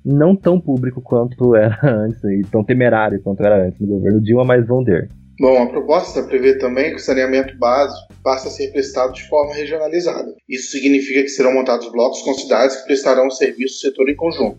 não 0.04 0.36
tão 0.36 0.60
público 0.60 1.02
quanto 1.02 1.56
era 1.56 1.78
antes 1.84 2.24
e 2.24 2.42
tão 2.50 2.64
temerário 2.64 3.22
quanto 3.22 3.44
era 3.44 3.66
antes 3.66 3.80
no 3.80 3.88
governo 3.88 4.22
Dilma, 4.22 4.44
mas 4.44 4.66
vão 4.66 4.84
ter. 4.84 5.10
Bom, 5.40 5.64
a 5.64 5.70
proposta 5.70 6.22
prevê 6.24 6.58
também 6.58 6.90
que 6.90 6.98
o 6.98 7.00
saneamento 7.00 7.58
básico 7.58 8.14
passa 8.22 8.50
a 8.50 8.52
ser 8.52 8.72
prestado 8.74 9.14
de 9.14 9.26
forma 9.30 9.56
regionalizada. 9.56 10.36
Isso 10.50 10.72
significa 10.72 11.22
que 11.22 11.30
serão 11.30 11.54
montados 11.54 11.90
blocos 11.94 12.22
com 12.24 12.34
cidades 12.34 12.76
que 12.76 12.86
prestarão 12.86 13.28
o 13.28 13.32
serviço 13.32 13.76
do 13.76 13.80
setor 13.80 14.10
em 14.10 14.16
conjunto. 14.18 14.58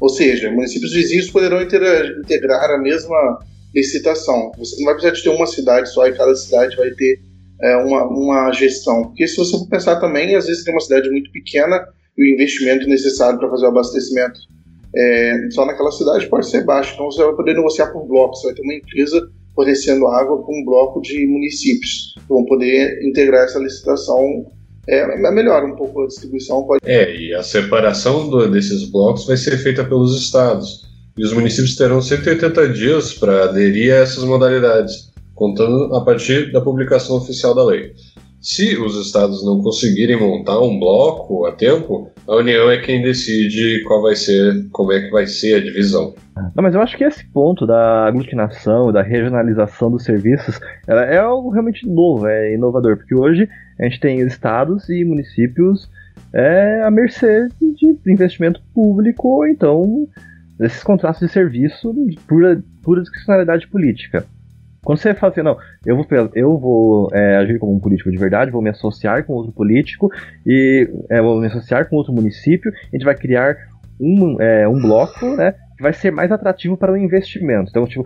Ou 0.00 0.08
seja, 0.08 0.50
municípios 0.50 0.94
vizinhos 0.94 1.30
poderão 1.30 1.60
integrar 1.60 2.70
a 2.70 2.78
mesma 2.78 3.38
licitação. 3.74 4.50
Você 4.56 4.76
não 4.78 4.86
vai 4.86 4.94
precisar 4.94 5.14
de 5.14 5.22
ter 5.22 5.28
uma 5.28 5.46
cidade 5.46 5.92
só 5.92 6.06
e 6.06 6.16
cada 6.16 6.34
cidade 6.34 6.74
vai 6.76 6.90
ter 6.92 7.20
é, 7.60 7.76
uma, 7.76 8.06
uma 8.06 8.52
gestão. 8.52 9.02
Porque 9.02 9.28
se 9.28 9.36
você 9.36 9.58
for 9.58 9.68
pensar 9.68 9.96
também, 9.96 10.34
às 10.34 10.46
vezes 10.46 10.64
tem 10.64 10.72
uma 10.72 10.80
cidade 10.80 11.10
muito 11.10 11.30
pequena 11.32 11.86
e 12.16 12.22
o 12.22 12.34
investimento 12.34 12.88
necessário 12.88 13.38
para 13.38 13.50
fazer 13.50 13.66
o 13.66 13.68
abastecimento 13.68 14.40
é, 14.96 15.48
só 15.50 15.66
naquela 15.66 15.90
cidade 15.90 16.26
pode 16.28 16.48
ser 16.48 16.64
baixo. 16.64 16.94
Então 16.94 17.10
você 17.10 17.22
vai 17.22 17.34
poder 17.34 17.54
negociar 17.54 17.88
por 17.88 18.06
blocos. 18.06 18.40
Você 18.40 18.46
vai 18.46 18.56
ter 18.56 18.62
uma 18.62 18.74
empresa 18.74 19.30
fornecendo 19.54 20.06
água 20.08 20.42
com 20.42 20.60
um 20.60 20.64
bloco 20.64 21.00
de 21.00 21.26
municípios 21.26 22.14
que 22.14 22.28
vão 22.28 22.44
poder 22.44 23.02
integrar 23.02 23.44
essa 23.44 23.58
licitação. 23.58 24.46
É, 24.86 24.98
é 24.98 25.30
melhor 25.30 25.64
um 25.64 25.76
pouco 25.76 26.02
a 26.02 26.06
distribuição. 26.06 26.64
Pode... 26.64 26.80
É, 26.84 27.16
e 27.16 27.34
a 27.34 27.42
separação 27.42 28.28
do, 28.28 28.50
desses 28.50 28.84
blocos 28.90 29.26
vai 29.26 29.36
ser 29.36 29.56
feita 29.58 29.84
pelos 29.84 30.20
estados. 30.20 30.84
E 31.16 31.24
os 31.24 31.32
municípios 31.32 31.76
terão 31.76 32.02
180 32.02 32.68
dias 32.70 33.14
para 33.14 33.44
aderir 33.44 33.94
a 33.94 33.98
essas 33.98 34.24
modalidades, 34.24 35.12
contando 35.34 35.94
a 35.94 36.04
partir 36.04 36.50
da 36.52 36.60
publicação 36.60 37.16
oficial 37.16 37.54
da 37.54 37.64
lei. 37.64 37.92
Se 38.44 38.76
os 38.76 38.94
estados 39.06 39.42
não 39.42 39.62
conseguirem 39.62 40.20
montar 40.20 40.60
um 40.60 40.78
bloco 40.78 41.46
a 41.46 41.52
tempo, 41.52 42.10
a 42.28 42.36
União 42.36 42.70
é 42.70 42.76
quem 42.76 43.00
decide 43.00 43.82
qual 43.84 44.02
vai 44.02 44.14
ser, 44.14 44.68
como 44.70 44.92
é 44.92 45.00
que 45.00 45.10
vai 45.10 45.26
ser 45.26 45.54
a 45.54 45.64
divisão. 45.64 46.14
Não, 46.54 46.62
mas 46.62 46.74
eu 46.74 46.82
acho 46.82 46.94
que 46.94 47.04
esse 47.04 47.26
ponto 47.28 47.66
da 47.66 48.06
aglutinação, 48.06 48.92
da 48.92 49.00
regionalização 49.00 49.90
dos 49.90 50.04
serviços, 50.04 50.60
é 50.86 51.16
algo 51.16 51.48
realmente 51.48 51.88
novo, 51.88 52.26
é 52.26 52.52
inovador, 52.52 52.98
porque 52.98 53.14
hoje 53.14 53.48
a 53.80 53.84
gente 53.84 53.98
tem 53.98 54.20
estados 54.20 54.90
e 54.90 55.06
municípios 55.06 55.88
é, 56.34 56.82
à 56.82 56.90
mercê 56.90 57.48
de 57.58 57.96
investimento 58.12 58.60
público, 58.74 59.46
então 59.46 60.06
esses 60.60 60.82
contratos 60.82 61.20
de 61.20 61.28
serviço 61.28 61.94
de 61.94 62.18
pura, 62.28 62.62
pura 62.82 63.00
discricionalidade 63.00 63.66
política. 63.68 64.26
Quando 64.84 64.98
você 64.98 65.14
fala 65.14 65.32
assim, 65.32 65.42
não, 65.42 65.56
eu 65.84 65.96
vou, 65.96 66.06
eu 66.34 66.58
vou 66.58 67.08
é, 67.12 67.36
agir 67.36 67.58
como 67.58 67.74
um 67.74 67.80
político 67.80 68.10
de 68.10 68.18
verdade, 68.18 68.50
vou 68.50 68.62
me 68.62 68.70
associar 68.70 69.24
com 69.24 69.32
outro 69.32 69.52
político 69.52 70.10
e 70.46 70.88
é, 71.10 71.20
vou 71.20 71.40
me 71.40 71.46
associar 71.46 71.88
com 71.88 71.96
outro 71.96 72.12
município, 72.12 72.70
a 72.70 72.96
gente 72.96 73.04
vai 73.04 73.14
criar 73.14 73.56
um, 74.00 74.40
é, 74.40 74.68
um 74.68 74.80
bloco, 74.80 75.36
né, 75.36 75.52
que 75.76 75.82
vai 75.82 75.92
ser 75.92 76.10
mais 76.10 76.30
atrativo 76.30 76.76
para 76.76 76.92
o 76.92 76.96
investimento. 76.96 77.70
Então, 77.70 77.86
tipo, 77.86 78.04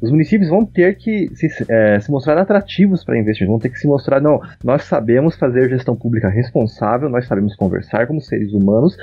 os 0.00 0.10
municípios 0.10 0.48
vão 0.48 0.64
ter 0.64 0.96
que 0.96 1.28
se, 1.34 1.48
é, 1.68 1.98
se 1.98 2.10
mostrar 2.10 2.38
atrativos 2.38 3.04
para 3.04 3.18
investimento, 3.18 3.50
vão 3.50 3.58
ter 3.58 3.70
que 3.70 3.78
se 3.78 3.86
mostrar, 3.86 4.20
não, 4.20 4.40
nós 4.62 4.84
sabemos 4.84 5.36
fazer 5.36 5.68
gestão 5.68 5.96
pública 5.96 6.28
responsável, 6.28 7.08
nós 7.08 7.26
sabemos 7.26 7.56
conversar 7.56 8.06
como 8.06 8.20
seres 8.20 8.52
humanos 8.52 8.96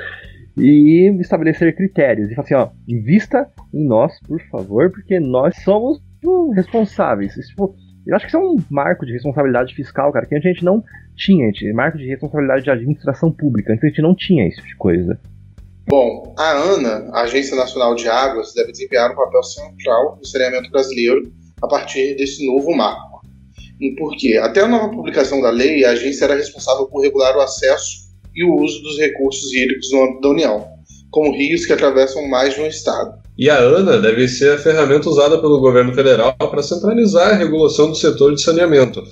e 0.57 1.09
estabelecer 1.19 1.75
critérios. 1.75 2.31
E 2.31 2.35
falar 2.35 2.45
assim, 2.45 2.53
ó, 2.53 2.69
invista 2.87 3.47
em 3.73 3.85
nós, 3.85 4.17
por 4.21 4.41
favor, 4.43 4.89
porque 4.89 5.19
nós 5.19 5.55
somos 5.63 6.01
tipo, 6.25 6.51
responsáveis. 6.51 7.33
Tipo, 7.33 7.75
eu 8.05 8.15
acho 8.15 8.25
que 8.25 8.29
isso 8.29 8.37
é 8.37 8.39
um 8.39 8.57
marco 8.69 9.05
de 9.05 9.13
responsabilidade 9.13 9.75
fiscal, 9.75 10.11
cara, 10.11 10.25
que 10.25 10.35
a 10.35 10.39
gente 10.39 10.63
não 10.63 10.83
tinha. 11.15 11.45
Gente, 11.47 11.71
marco 11.73 11.97
de 11.97 12.07
responsabilidade 12.07 12.63
de 12.63 12.71
administração 12.71 13.31
pública. 13.31 13.71
Antes 13.71 13.83
a 13.83 13.87
gente 13.87 14.01
não 14.01 14.15
tinha 14.15 14.47
esse 14.47 14.57
tipo 14.57 14.67
de 14.67 14.75
coisa. 14.75 15.19
Bom, 15.87 16.33
a 16.37 16.51
ANA, 16.51 17.09
a 17.13 17.21
Agência 17.21 17.55
Nacional 17.55 17.93
de 17.93 18.09
Águas, 18.09 18.53
deve 18.53 18.71
desempenhar 18.71 19.11
um 19.11 19.15
papel 19.15 19.43
central 19.43 20.17
no 20.17 20.25
saneamento 20.25 20.71
brasileiro 20.71 21.31
a 21.61 21.67
partir 21.67 22.15
desse 22.15 22.45
novo 22.45 22.75
marco. 22.75 23.21
E 23.79 23.91
por 23.95 24.15
quê? 24.15 24.39
Até 24.41 24.61
a 24.61 24.67
nova 24.67 24.89
publicação 24.89 25.41
da 25.41 25.51
lei, 25.51 25.85
a 25.85 25.91
agência 25.91 26.25
era 26.25 26.35
responsável 26.35 26.87
por 26.87 27.01
regular 27.01 27.35
o 27.37 27.41
acesso 27.41 28.05
e 28.33 28.43
o 28.43 28.55
uso 28.55 28.81
dos 28.81 28.97
recursos 28.97 29.53
hídricos 29.53 29.91
no 29.91 30.03
âmbito 30.03 30.21
da 30.21 30.29
União, 30.29 30.67
como 31.11 31.35
rios 31.35 31.65
que 31.65 31.73
atravessam 31.73 32.27
mais 32.27 32.55
de 32.55 32.61
um 32.61 32.65
estado. 32.65 33.24
E 33.37 33.49
a 33.49 33.59
ANA 33.59 33.99
deve 33.99 34.27
ser 34.27 34.53
a 34.53 34.57
ferramenta 34.57 35.09
usada 35.09 35.37
pelo 35.39 35.59
governo 35.59 35.93
federal 35.93 36.33
para 36.37 36.63
centralizar 36.63 37.31
a 37.31 37.35
regulação 37.35 37.89
do 37.89 37.95
setor 37.95 38.33
de 38.33 38.41
saneamento. 38.41 39.03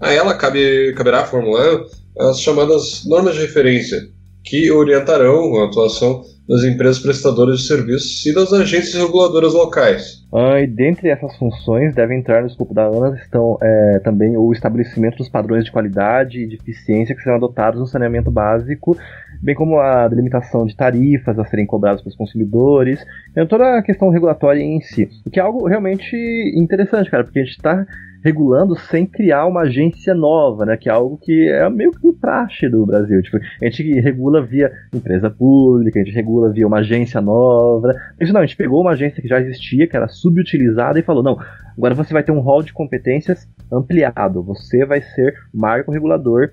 A 0.00 0.12
ela 0.12 0.34
cabe, 0.34 0.92
caberá 0.94 1.24
formular 1.24 1.84
as 2.18 2.40
chamadas 2.40 3.04
normas 3.06 3.34
de 3.34 3.42
referência, 3.42 4.00
que 4.42 4.70
orientarão 4.72 5.60
a 5.60 5.66
atuação 5.66 6.22
das 6.48 6.64
empresas 6.64 6.98
prestadoras 6.98 7.60
de 7.60 7.68
serviços 7.68 8.26
e 8.26 8.34
das 8.34 8.52
agências 8.52 8.94
reguladoras 8.94 9.54
locais. 9.54 10.26
Ah, 10.34 10.60
e 10.60 10.66
dentre 10.66 11.08
essas 11.08 11.36
funções, 11.36 11.94
deve 11.94 12.12
entrar 12.16 12.40
no 12.40 12.48
escopo 12.48 12.74
da 12.74 12.86
ANA 12.86 13.16
estão 13.22 13.56
é, 13.62 14.00
também 14.02 14.36
o 14.36 14.52
estabelecimento 14.52 15.18
dos 15.18 15.28
padrões 15.28 15.64
de 15.64 15.70
qualidade 15.70 16.40
e 16.40 16.48
de 16.48 16.56
eficiência 16.56 17.14
que 17.14 17.22
serão 17.22 17.36
adotados 17.36 17.78
no 17.78 17.86
saneamento 17.86 18.32
básico, 18.32 18.96
bem 19.42 19.54
como 19.54 19.78
a 19.78 20.06
delimitação 20.08 20.66
de 20.66 20.76
tarifas 20.76 21.38
a 21.38 21.44
serem 21.44 21.66
cobradas 21.66 22.02
pelos 22.02 22.16
consumidores, 22.16 23.04
então 23.30 23.46
toda 23.46 23.78
a 23.78 23.82
questão 23.82 24.10
regulatória 24.10 24.60
em 24.60 24.80
si. 24.80 25.08
O 25.24 25.30
que 25.30 25.40
é 25.40 25.42
algo 25.42 25.66
realmente 25.66 26.16
interessante, 26.54 27.10
cara, 27.10 27.24
porque 27.24 27.40
a 27.40 27.44
gente 27.44 27.56
está 27.56 27.86
regulando 28.22 28.78
sem 28.78 29.06
criar 29.06 29.46
uma 29.46 29.62
agência 29.62 30.14
nova, 30.14 30.66
né? 30.66 30.76
Que 30.76 30.88
é 30.88 30.92
algo 30.92 31.18
que 31.18 31.48
é 31.48 31.68
meio 31.70 31.90
que 31.90 32.12
praxe 32.12 32.68
do 32.68 32.84
Brasil. 32.84 33.22
Tipo, 33.22 33.38
a 33.38 33.64
gente 33.64 34.00
regula 34.00 34.44
via 34.44 34.70
empresa 34.94 35.30
pública, 35.30 35.98
a 35.98 36.04
gente 36.04 36.14
regula 36.14 36.52
via 36.52 36.66
uma 36.66 36.78
agência 36.78 37.20
nova. 37.20 37.94
Isso 38.20 38.32
não, 38.32 38.40
a 38.40 38.46
gente 38.46 38.56
pegou 38.56 38.82
uma 38.82 38.92
agência 38.92 39.22
que 39.22 39.28
já 39.28 39.40
existia, 39.40 39.86
que 39.86 39.96
era 39.96 40.06
subutilizada, 40.08 40.98
e 40.98 41.02
falou, 41.02 41.22
não, 41.22 41.38
agora 41.76 41.94
você 41.94 42.12
vai 42.12 42.22
ter 42.22 42.32
um 42.32 42.40
rol 42.40 42.62
de 42.62 42.72
competências 42.72 43.48
ampliado. 43.72 44.42
Você 44.42 44.84
vai 44.84 45.00
ser 45.00 45.34
marco 45.52 45.90
regulador 45.90 46.50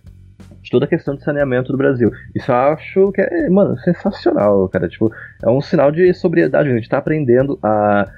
de 0.67 0.71
toda 0.71 0.85
a 0.85 0.89
questão 0.89 1.15
de 1.15 1.23
saneamento 1.23 1.71
do 1.71 1.77
Brasil. 1.77 2.11
Isso 2.35 2.51
eu 2.51 2.55
acho 2.55 3.11
que 3.13 3.21
é, 3.21 3.49
mano, 3.49 3.77
sensacional, 3.79 4.67
cara. 4.67 4.89
Tipo, 4.89 5.09
é 5.41 5.49
um 5.49 5.61
sinal 5.61 5.91
de 5.91 6.13
sobriedade. 6.13 6.69
A 6.69 6.75
gente 6.75 6.89
tá 6.89 6.97
aprendendo 6.97 7.57
a 7.63 8.11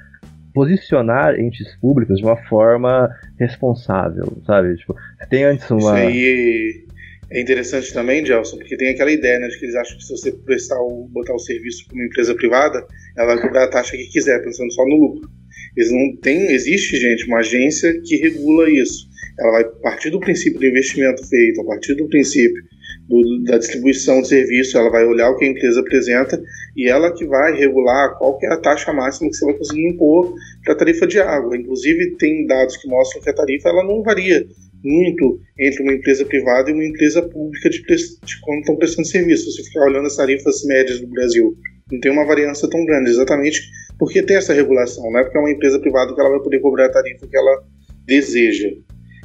posicionar 0.52 1.38
entes 1.38 1.76
públicos 1.76 2.18
de 2.18 2.24
uma 2.24 2.36
forma 2.48 3.08
responsável, 3.38 4.42
sabe? 4.44 4.76
Tipo, 4.76 4.96
tem 5.30 5.44
antes 5.44 5.70
uma. 5.70 5.78
Isso 5.78 6.08
aí 6.08 6.84
é 7.30 7.40
interessante 7.40 7.92
também, 7.92 8.26
Gelson, 8.26 8.58
porque 8.58 8.76
tem 8.76 8.88
aquela 8.88 9.12
ideia, 9.12 9.38
né, 9.38 9.46
de 9.46 9.56
que 9.56 9.66
eles 9.66 9.76
acham 9.76 9.96
que 9.96 10.04
se 10.04 10.10
você 10.10 10.32
prestar 10.32 10.80
o, 10.80 11.08
botar 11.12 11.34
o 11.34 11.38
serviço 11.38 11.86
para 11.86 11.94
uma 11.94 12.04
empresa 12.04 12.34
privada, 12.34 12.84
ela 13.16 13.34
vai 13.34 13.40
cobrar 13.40 13.64
a 13.64 13.70
taxa 13.70 13.96
que 13.96 14.08
quiser, 14.08 14.42
pensando 14.42 14.72
só 14.72 14.84
no 14.84 14.96
lucro. 14.96 15.30
Eles 15.76 15.92
não 15.92 16.16
tem, 16.20 16.50
existe, 16.50 16.96
gente, 16.96 17.26
uma 17.26 17.38
agência 17.38 17.92
que 18.04 18.16
regula 18.16 18.68
isso. 18.68 19.08
Ela 19.40 19.52
vai 19.52 19.64
partir 19.82 20.10
do 20.10 20.20
princípio 20.20 20.60
do 20.60 20.66
investimento 20.66 21.26
feito, 21.26 21.60
a 21.62 21.64
partir 21.64 21.94
do 21.94 22.08
princípio 22.08 22.62
do, 23.08 23.42
da 23.44 23.58
distribuição 23.58 24.20
de 24.22 24.28
serviço, 24.28 24.78
ela 24.78 24.90
vai 24.90 25.04
olhar 25.04 25.30
o 25.30 25.36
que 25.36 25.44
a 25.44 25.48
empresa 25.48 25.80
apresenta 25.80 26.40
e 26.76 26.88
ela 26.88 27.12
que 27.12 27.26
vai 27.26 27.56
regular 27.56 28.16
qual 28.18 28.38
que 28.38 28.46
é 28.46 28.52
a 28.52 28.56
taxa 28.56 28.92
máxima 28.92 29.30
que 29.30 29.36
você 29.36 29.44
vai 29.46 29.54
conseguir 29.54 29.88
impor 29.88 30.34
para 30.64 30.74
a 30.74 30.76
tarifa 30.76 31.06
de 31.06 31.18
água. 31.18 31.56
Inclusive, 31.56 32.16
tem 32.16 32.46
dados 32.46 32.76
que 32.76 32.88
mostram 32.88 33.22
que 33.22 33.30
a 33.30 33.34
tarifa 33.34 33.68
ela 33.68 33.84
não 33.84 34.02
varia 34.02 34.46
muito 34.84 35.40
entre 35.58 35.82
uma 35.82 35.92
empresa 35.92 36.24
privada 36.24 36.70
e 36.70 36.72
uma 36.72 36.84
empresa 36.84 37.22
pública 37.22 37.68
de, 37.68 37.82
de 37.82 38.40
quando 38.40 38.60
estão 38.60 38.76
prestando 38.76 39.08
serviço. 39.08 39.50
Se 39.50 39.64
ficar 39.64 39.84
olhando 39.84 40.06
as 40.06 40.16
tarifas 40.16 40.64
médias 40.64 41.00
do 41.00 41.06
Brasil, 41.08 41.56
não 41.90 42.00
tem 42.00 42.12
uma 42.12 42.26
variância 42.26 42.68
tão 42.68 42.84
grande, 42.84 43.10
exatamente 43.10 43.60
porque 43.98 44.22
tem 44.22 44.36
essa 44.36 44.54
regulação, 44.54 45.10
não 45.10 45.20
é 45.20 45.24
porque 45.24 45.36
é 45.36 45.40
uma 45.40 45.50
empresa 45.50 45.78
privada 45.78 46.14
que 46.14 46.20
ela 46.20 46.30
vai 46.30 46.40
poder 46.40 46.58
cobrar 46.60 46.86
a 46.86 46.92
tarifa 46.92 47.26
que 47.26 47.36
ela 47.36 47.62
deseja. 48.06 48.70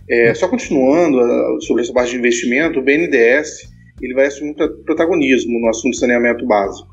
É, 0.10 0.34
só 0.34 0.48
continuando 0.48 1.18
uh, 1.20 1.62
sobre 1.62 1.82
essa 1.82 1.94
parte 1.94 2.12
de 2.12 2.18
investimento, 2.18 2.80
o 2.80 2.84
BNDES 2.84 3.74
ele 4.02 4.14
vai 4.14 4.28
assumir 4.28 4.56
protagonismo 4.86 5.60
no 5.60 5.70
assunto 5.70 5.94
de 5.94 6.00
saneamento 6.00 6.46
básico, 6.46 6.88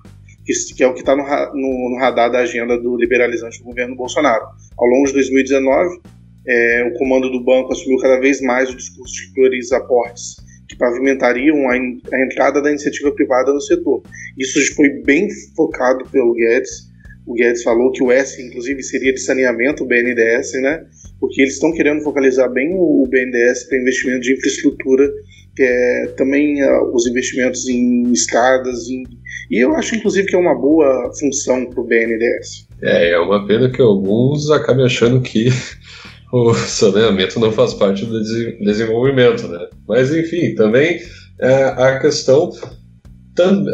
que, 0.77 0.83
é 0.83 0.87
o 0.87 0.95
que 0.95 1.01
está 1.01 1.17
no, 1.17 1.25
no, 1.25 1.91
no, 1.91 1.97
radar 1.99 2.31
da 2.31 2.39
agenda 2.39 2.79
do 2.79 2.97
liberalizante 2.97 3.59
do 3.59 3.65
governo 3.65 3.97
Bolsonaro. 3.97 4.45
Ao 4.79 4.87
longo 4.87 5.07
de 5.07 5.13
2019, 5.15 6.01
é, 6.47 6.85
o 6.85 6.99
comando 6.99 7.31
do 7.31 7.43
banco 7.43 7.73
assumiu 7.73 7.99
cada 7.99 8.19
vez 8.19 8.41
mais 8.41 8.71
o 8.71 8.77
discurso 8.77 9.15
de 9.15 9.33
prioriza 9.33 9.77
aportes 9.77 10.37
que 10.69 10.77
pavimentariam 10.77 11.69
a, 11.69 11.77
in, 11.77 12.01
a 12.13 12.25
entrada 12.25 12.63
da 12.63 12.71
iniciativa 12.71 13.13
privada 13.13 13.53
no 13.53 13.61
setor. 13.61 14.03
Isso 14.39 14.75
foi 14.75 14.89
bem 15.05 15.29
focado 15.55 16.05
pelo 16.11 16.33
Guedes. 16.35 16.91
O 17.27 17.35
Guedes 17.35 17.63
falou 17.63 17.93
que 17.93 18.03
o 18.03 18.11
S, 18.11 18.41
inclusive, 18.43 18.83
seria 18.83 19.13
de 19.13 19.21
saneamento, 19.21 19.85
o 19.85 19.87
BNDES, 19.87 20.53
né? 20.63 20.85
Porque 21.23 21.41
eles 21.41 21.55
estão 21.55 21.73
querendo 21.73 22.03
focalizar 22.03 22.53
bem 22.53 22.75
o 22.75 23.07
BNDES 23.09 23.65
para 23.69 23.79
investimento 23.79 24.23
de 24.23 24.35
infraestrutura 24.35 25.09
que 25.55 25.63
é 25.63 26.07
também 26.17 26.63
uh, 26.65 26.95
os 26.95 27.07
investimentos 27.07 27.69
em 27.69 28.11
estradas, 28.13 28.89
em... 28.89 29.05
e 29.51 29.59
eu 29.59 29.75
acho 29.75 29.95
inclusive 29.95 30.27
que 30.27 30.35
é 30.35 30.39
uma 30.39 30.55
boa 30.55 31.11
função 31.19 31.67
para 31.67 31.81
o 31.81 31.85
BNDES. 31.85 32.67
É, 32.83 33.11
é 33.11 33.19
uma 33.19 33.47
pena 33.47 33.71
que 33.71 33.81
alguns 33.81 34.51
acabem 34.51 34.85
achando 34.85 35.21
que 35.21 35.49
o 36.33 36.55
saneamento 36.55 37.39
não 37.39 37.53
faz 37.53 37.75
parte 37.75 38.05
do 38.07 38.23
desenvolvimento, 38.61 39.47
né? 39.47 39.69
Mas 39.87 40.15
enfim, 40.15 40.55
também 40.55 41.01
é, 41.41 41.65
a 41.65 41.99
questão 42.01 42.51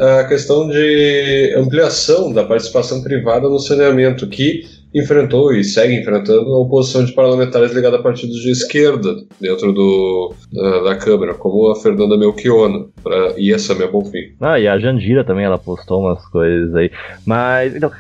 a 0.01 0.25
questão 0.25 0.69
de 0.69 1.53
ampliação 1.57 2.33
da 2.33 2.45
participação 2.45 3.03
privada 3.03 3.49
no 3.49 3.59
saneamento, 3.59 4.29
que 4.29 4.63
enfrentou 4.95 5.53
e 5.53 5.63
segue 5.63 5.95
enfrentando 5.95 6.55
a 6.55 6.59
oposição 6.59 7.05
de 7.05 7.13
parlamentares 7.13 7.73
ligada 7.73 7.97
a 7.97 8.03
partidos 8.03 8.41
de 8.41 8.51
esquerda 8.51 9.17
dentro 9.41 9.73
do, 9.73 10.35
da, 10.53 10.83
da 10.85 10.97
Câmara, 10.97 11.35
como 11.35 11.71
a 11.71 11.77
Fernanda 11.77 12.17
Melchiona 12.17 12.87
pra, 13.03 13.35
e 13.37 13.53
a 13.53 13.59
Samia 13.59 13.89
Bonfim. 13.89 14.33
Ah, 14.41 14.59
e 14.59 14.67
a 14.67 14.79
Jandira 14.79 15.25
também, 15.25 15.45
ela 15.45 15.59
postou 15.59 16.01
umas 16.01 16.25
coisas 16.27 16.75
aí. 16.75 16.91
Mas, 17.27 17.75
então, 17.77 17.91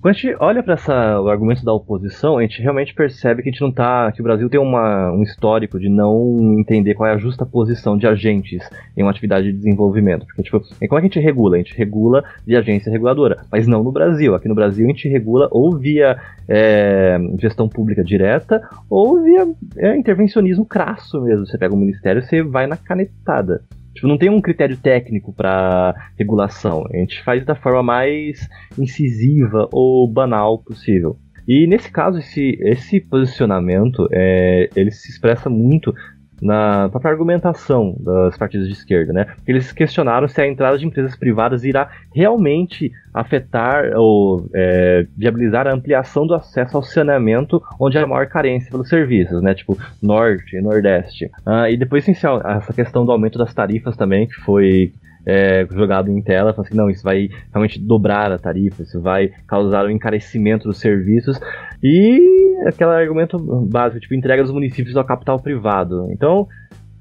quando 0.00 0.14
a 0.14 0.18
gente 0.18 0.36
olha 0.40 0.62
para 0.62 1.20
o 1.20 1.28
argumento 1.28 1.62
da 1.62 1.74
oposição, 1.74 2.38
a 2.38 2.42
gente 2.42 2.62
realmente 2.62 2.94
percebe 2.94 3.42
que 3.42 3.50
a 3.50 3.52
gente 3.52 3.60
não 3.60 3.70
tá. 3.70 4.10
que 4.12 4.20
o 4.20 4.24
Brasil 4.24 4.48
tem 4.48 4.58
uma, 4.58 5.12
um 5.12 5.22
histórico 5.22 5.78
de 5.78 5.90
não 5.90 6.58
entender 6.58 6.94
qual 6.94 7.08
é 7.08 7.12
a 7.12 7.18
justa 7.18 7.44
posição 7.44 7.98
de 7.98 8.06
agentes 8.06 8.66
em 8.96 9.02
uma 9.02 9.10
atividade 9.10 9.52
de 9.52 9.58
desenvolvimento. 9.58 10.24
Porque, 10.24 10.42
tipo, 10.42 10.60
como 10.60 10.74
é 10.80 10.86
que 10.88 10.94
a 10.94 11.00
gente 11.00 11.20
regula? 11.20 11.56
A 11.56 11.58
gente 11.58 11.76
regula 11.76 12.24
via 12.46 12.60
agência 12.60 12.90
reguladora, 12.90 13.44
mas 13.52 13.66
não 13.66 13.84
no 13.84 13.92
Brasil. 13.92 14.34
Aqui 14.34 14.48
no 14.48 14.54
Brasil 14.54 14.86
a 14.86 14.88
gente 14.88 15.06
regula 15.06 15.48
ou 15.50 15.76
via 15.76 16.18
é, 16.48 17.18
gestão 17.38 17.68
pública 17.68 18.02
direta 18.02 18.62
ou 18.88 19.22
via 19.22 19.46
é, 19.76 19.96
intervencionismo 19.96 20.64
crasso 20.64 21.20
mesmo. 21.20 21.46
Você 21.46 21.58
pega 21.58 21.74
o 21.74 21.78
ministério 21.78 22.20
e 22.20 22.24
você 22.24 22.42
vai 22.42 22.66
na 22.66 22.76
canetada. 22.76 23.62
Tipo, 23.94 24.06
não 24.06 24.18
tem 24.18 24.30
um 24.30 24.40
critério 24.40 24.76
técnico 24.76 25.32
para 25.32 25.94
regulação. 26.18 26.84
A 26.92 26.96
gente 26.96 27.22
faz 27.22 27.44
da 27.44 27.54
forma 27.54 27.82
mais 27.82 28.48
incisiva 28.78 29.68
ou 29.72 30.06
banal 30.06 30.58
possível. 30.58 31.18
E 31.46 31.66
nesse 31.66 31.90
caso, 31.90 32.18
esse, 32.18 32.56
esse 32.60 33.00
posicionamento, 33.00 34.06
é, 34.12 34.68
ele 34.76 34.90
se 34.90 35.10
expressa 35.10 35.50
muito 35.50 35.92
na 36.40 36.88
própria 36.88 37.12
argumentação 37.12 37.94
das 38.00 38.36
partidos 38.36 38.66
de 38.66 38.74
esquerda, 38.74 39.12
né? 39.12 39.26
Eles 39.46 39.72
questionaram 39.72 40.26
se 40.28 40.40
a 40.40 40.46
entrada 40.46 40.78
de 40.78 40.86
empresas 40.86 41.16
privadas 41.16 41.64
irá 41.64 41.90
realmente 42.14 42.92
afetar 43.12 43.92
ou 43.96 44.48
é, 44.54 45.06
viabilizar 45.16 45.66
a 45.66 45.74
ampliação 45.74 46.26
do 46.26 46.34
acesso 46.34 46.76
ao 46.76 46.82
saneamento, 46.82 47.62
onde 47.78 47.98
há 47.98 48.06
maior 48.06 48.26
carência 48.26 48.70
pelos 48.70 48.88
serviços, 48.88 49.42
né? 49.42 49.54
Tipo 49.54 49.76
norte 50.02 50.56
e 50.56 50.60
nordeste. 50.60 51.30
Ah, 51.44 51.70
e 51.70 51.76
depois, 51.76 52.04
essencial, 52.04 52.40
essa 52.44 52.72
questão 52.72 53.04
do 53.04 53.12
aumento 53.12 53.38
das 53.38 53.52
tarifas 53.52 53.96
também, 53.96 54.26
que 54.26 54.34
foi 54.36 54.92
é, 55.26 55.66
jogado 55.70 56.10
em 56.10 56.22
tela, 56.22 56.52
falando 56.52 56.66
assim, 56.66 56.76
não, 56.76 56.90
isso 56.90 57.02
vai 57.02 57.28
realmente 57.52 57.78
dobrar 57.78 58.32
a 58.32 58.38
tarifa, 58.38 58.82
isso 58.82 59.00
vai 59.00 59.30
causar 59.46 59.86
um 59.86 59.90
encarecimento 59.90 60.68
dos 60.68 60.78
serviços. 60.78 61.38
E 61.82 62.56
aquele 62.66 62.90
argumento 62.90 63.38
básico, 63.38 64.00
tipo, 64.00 64.14
entrega 64.14 64.42
dos 64.42 64.52
municípios 64.52 64.96
ao 64.96 65.04
capital 65.04 65.40
privado. 65.40 66.08
Então, 66.10 66.46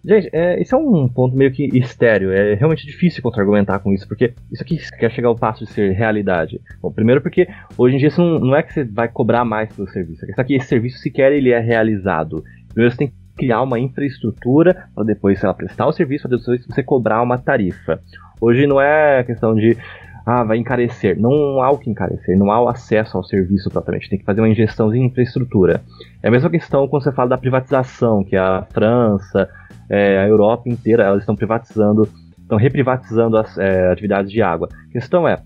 gente, 0.04 0.30
é, 0.32 0.62
isso 0.62 0.76
é 0.76 0.78
um 0.78 1.08
ponto 1.08 1.36
meio 1.36 1.52
que 1.52 1.66
estéreo. 1.78 2.32
É 2.32 2.56
realmente 2.56 2.86
difícil 2.86 3.22
contra-argumentar 3.22 3.80
com 3.80 3.94
isso, 3.94 4.08
porque 4.08 4.34
isso 4.52 4.64
aqui 4.64 4.78
quer 4.98 5.12
chegar 5.12 5.30
ao 5.30 5.36
passo 5.36 5.66
de 5.66 5.72
ser 5.72 5.92
realidade. 5.92 6.60
Bom, 6.82 6.92
primeiro 6.92 7.22
porque 7.22 7.48
hoje 7.78 7.96
em 7.96 8.00
dia 8.00 8.10
não, 8.18 8.40
não 8.40 8.56
é 8.56 8.64
que 8.64 8.74
você 8.74 8.84
vai 8.84 9.08
cobrar 9.08 9.44
mais 9.46 9.74
pelo 9.74 9.88
serviço. 9.90 10.26
É 10.26 10.44
que 10.44 10.56
esse 10.56 10.68
serviço 10.68 11.00
sequer 11.00 11.32
ele 11.32 11.52
é 11.52 11.60
realizado. 11.60 12.44
Primeiro 12.70 12.92
você 12.92 12.98
tem 12.98 13.08
que 13.08 13.14
criar 13.40 13.62
uma 13.62 13.80
infraestrutura 13.80 14.90
para 14.94 15.06
depois, 15.06 15.42
lá, 15.42 15.54
prestar 15.54 15.88
o 15.88 15.94
serviço, 15.94 16.28
para 16.28 16.38
depois 16.38 16.66
você 16.66 16.84
cobrar 16.84 17.22
uma 17.22 17.38
tarifa. 17.38 18.02
Hoje 18.42 18.68
não 18.68 18.80
é 18.80 19.24
questão 19.24 19.56
de 19.56 19.78
ah, 20.26 20.44
vai 20.44 20.58
encarecer. 20.58 21.20
Não 21.20 21.62
há 21.62 21.72
o 21.72 21.78
que 21.78 21.90
encarecer, 21.90 22.38
não 22.38 22.52
há 22.52 22.62
o 22.62 22.68
acesso 22.68 23.18
ao 23.18 23.24
serviço 23.24 23.70
propriamente. 23.70 24.10
Tem 24.10 24.20
que 24.20 24.26
fazer 24.26 24.42
uma 24.42 24.50
injeção 24.50 24.92
de 24.92 25.00
infraestrutura. 25.00 25.82
É 26.22 26.28
a 26.28 26.32
mesma 26.32 26.50
questão 26.50 26.88
quando 26.88 27.04
você 27.04 27.12
fala 27.12 27.30
da 27.30 27.38
privatização, 27.38 28.24
que 28.24 28.36
a 28.36 28.64
França, 28.70 29.50
é, 29.90 30.20
a 30.20 30.28
Europa 30.28 30.70
inteira, 30.70 31.04
elas 31.04 31.22
estão 31.22 31.36
privatizando, 31.36 32.08
estão 32.38 32.58
reprivatizando 32.58 33.38
as 33.38 33.58
é, 33.58 33.92
atividades 33.92 34.32
de 34.32 34.42
água. 34.42 34.70
A 34.90 34.92
questão 34.92 35.28
é, 35.28 35.42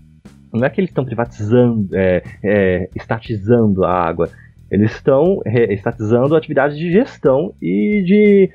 não 0.52 0.66
é 0.66 0.70
que 0.70 0.80
eles 0.80 0.90
estão 0.90 1.04
privatizando, 1.04 1.88
é, 1.92 2.22
é, 2.42 2.88
estatizando 2.94 3.84
a 3.84 3.92
água. 3.92 4.28
Eles 4.70 4.92
estão 4.92 5.40
estatizando 5.70 6.34
atividades 6.34 6.76
de 6.76 6.90
gestão 6.90 7.54
e 7.60 8.02
de 8.02 8.50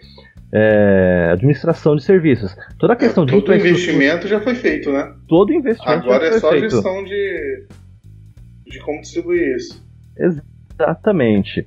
é, 0.52 1.30
administração 1.32 1.95
de 1.95 2.04
serviços. 2.04 2.56
Toda 2.78 2.93
a 2.93 2.95
questão 2.95 3.26
de 3.26 3.32
todo 3.34 3.54
investimento 3.54 4.28
já 4.28 4.41
foi 4.41 4.56
feito, 4.56 4.91
né? 4.91 5.13
Todo 5.28 5.54
investimento 5.54 6.04
agora 6.04 6.28
é 6.28 6.39
só 6.39 6.50
feito. 6.52 6.72
gestão 6.72 7.04
de 7.04 7.67
de 8.65 8.80
como 8.80 9.02
distribuir 9.02 9.56
isso. 9.56 9.84
Exatamente. 10.17 11.65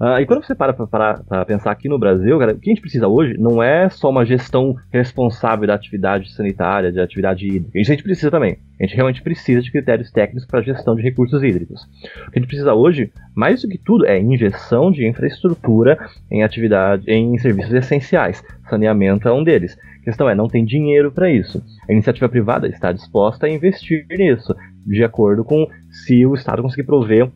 Uh, 0.00 0.20
e 0.20 0.26
quando 0.26 0.44
você 0.44 0.54
para 0.54 0.72
para 0.72 1.44
pensar 1.44 1.72
aqui 1.72 1.88
no 1.88 1.98
Brasil, 1.98 2.38
cara, 2.38 2.52
o 2.52 2.58
que 2.58 2.70
a 2.70 2.72
gente 2.72 2.80
precisa 2.80 3.08
hoje 3.08 3.36
não 3.36 3.60
é 3.60 3.88
só 3.88 4.08
uma 4.10 4.24
gestão 4.24 4.76
responsável 4.92 5.66
da 5.66 5.74
atividade 5.74 6.32
sanitária, 6.32 6.92
de 6.92 7.00
atividade 7.00 7.46
hídrica. 7.46 7.80
Isso 7.80 7.90
a 7.90 7.94
gente 7.94 8.04
precisa 8.04 8.30
também. 8.30 8.58
A 8.78 8.84
gente 8.84 8.94
realmente 8.94 9.22
precisa 9.22 9.60
de 9.60 9.72
critérios 9.72 10.12
técnicos 10.12 10.46
para 10.46 10.62
gestão 10.62 10.94
de 10.94 11.02
recursos 11.02 11.42
hídricos. 11.42 11.82
O 11.82 12.30
que 12.30 12.38
a 12.38 12.40
gente 12.40 12.46
precisa 12.46 12.74
hoje, 12.74 13.10
mais 13.34 13.62
do 13.62 13.68
que 13.68 13.76
tudo, 13.76 14.06
é 14.06 14.20
injeção 14.20 14.92
de 14.92 15.04
infraestrutura 15.04 15.98
em 16.30 16.44
atividade, 16.44 17.04
em 17.10 17.36
serviços 17.38 17.74
essenciais. 17.74 18.40
Saneamento 18.70 19.26
é 19.26 19.32
um 19.32 19.42
deles. 19.42 19.76
A 20.00 20.04
questão 20.04 20.30
é, 20.30 20.34
não 20.34 20.46
tem 20.46 20.64
dinheiro 20.64 21.10
para 21.10 21.28
isso. 21.28 21.60
A 21.88 21.92
iniciativa 21.92 22.28
privada 22.28 22.68
está 22.68 22.92
disposta 22.92 23.46
a 23.46 23.50
investir 23.50 24.06
nisso, 24.10 24.54
de 24.86 25.02
acordo 25.02 25.44
com 25.44 25.66
se 25.90 26.24
o 26.24 26.34
Estado 26.34 26.62
conseguir 26.62 26.84
prover 26.84 27.28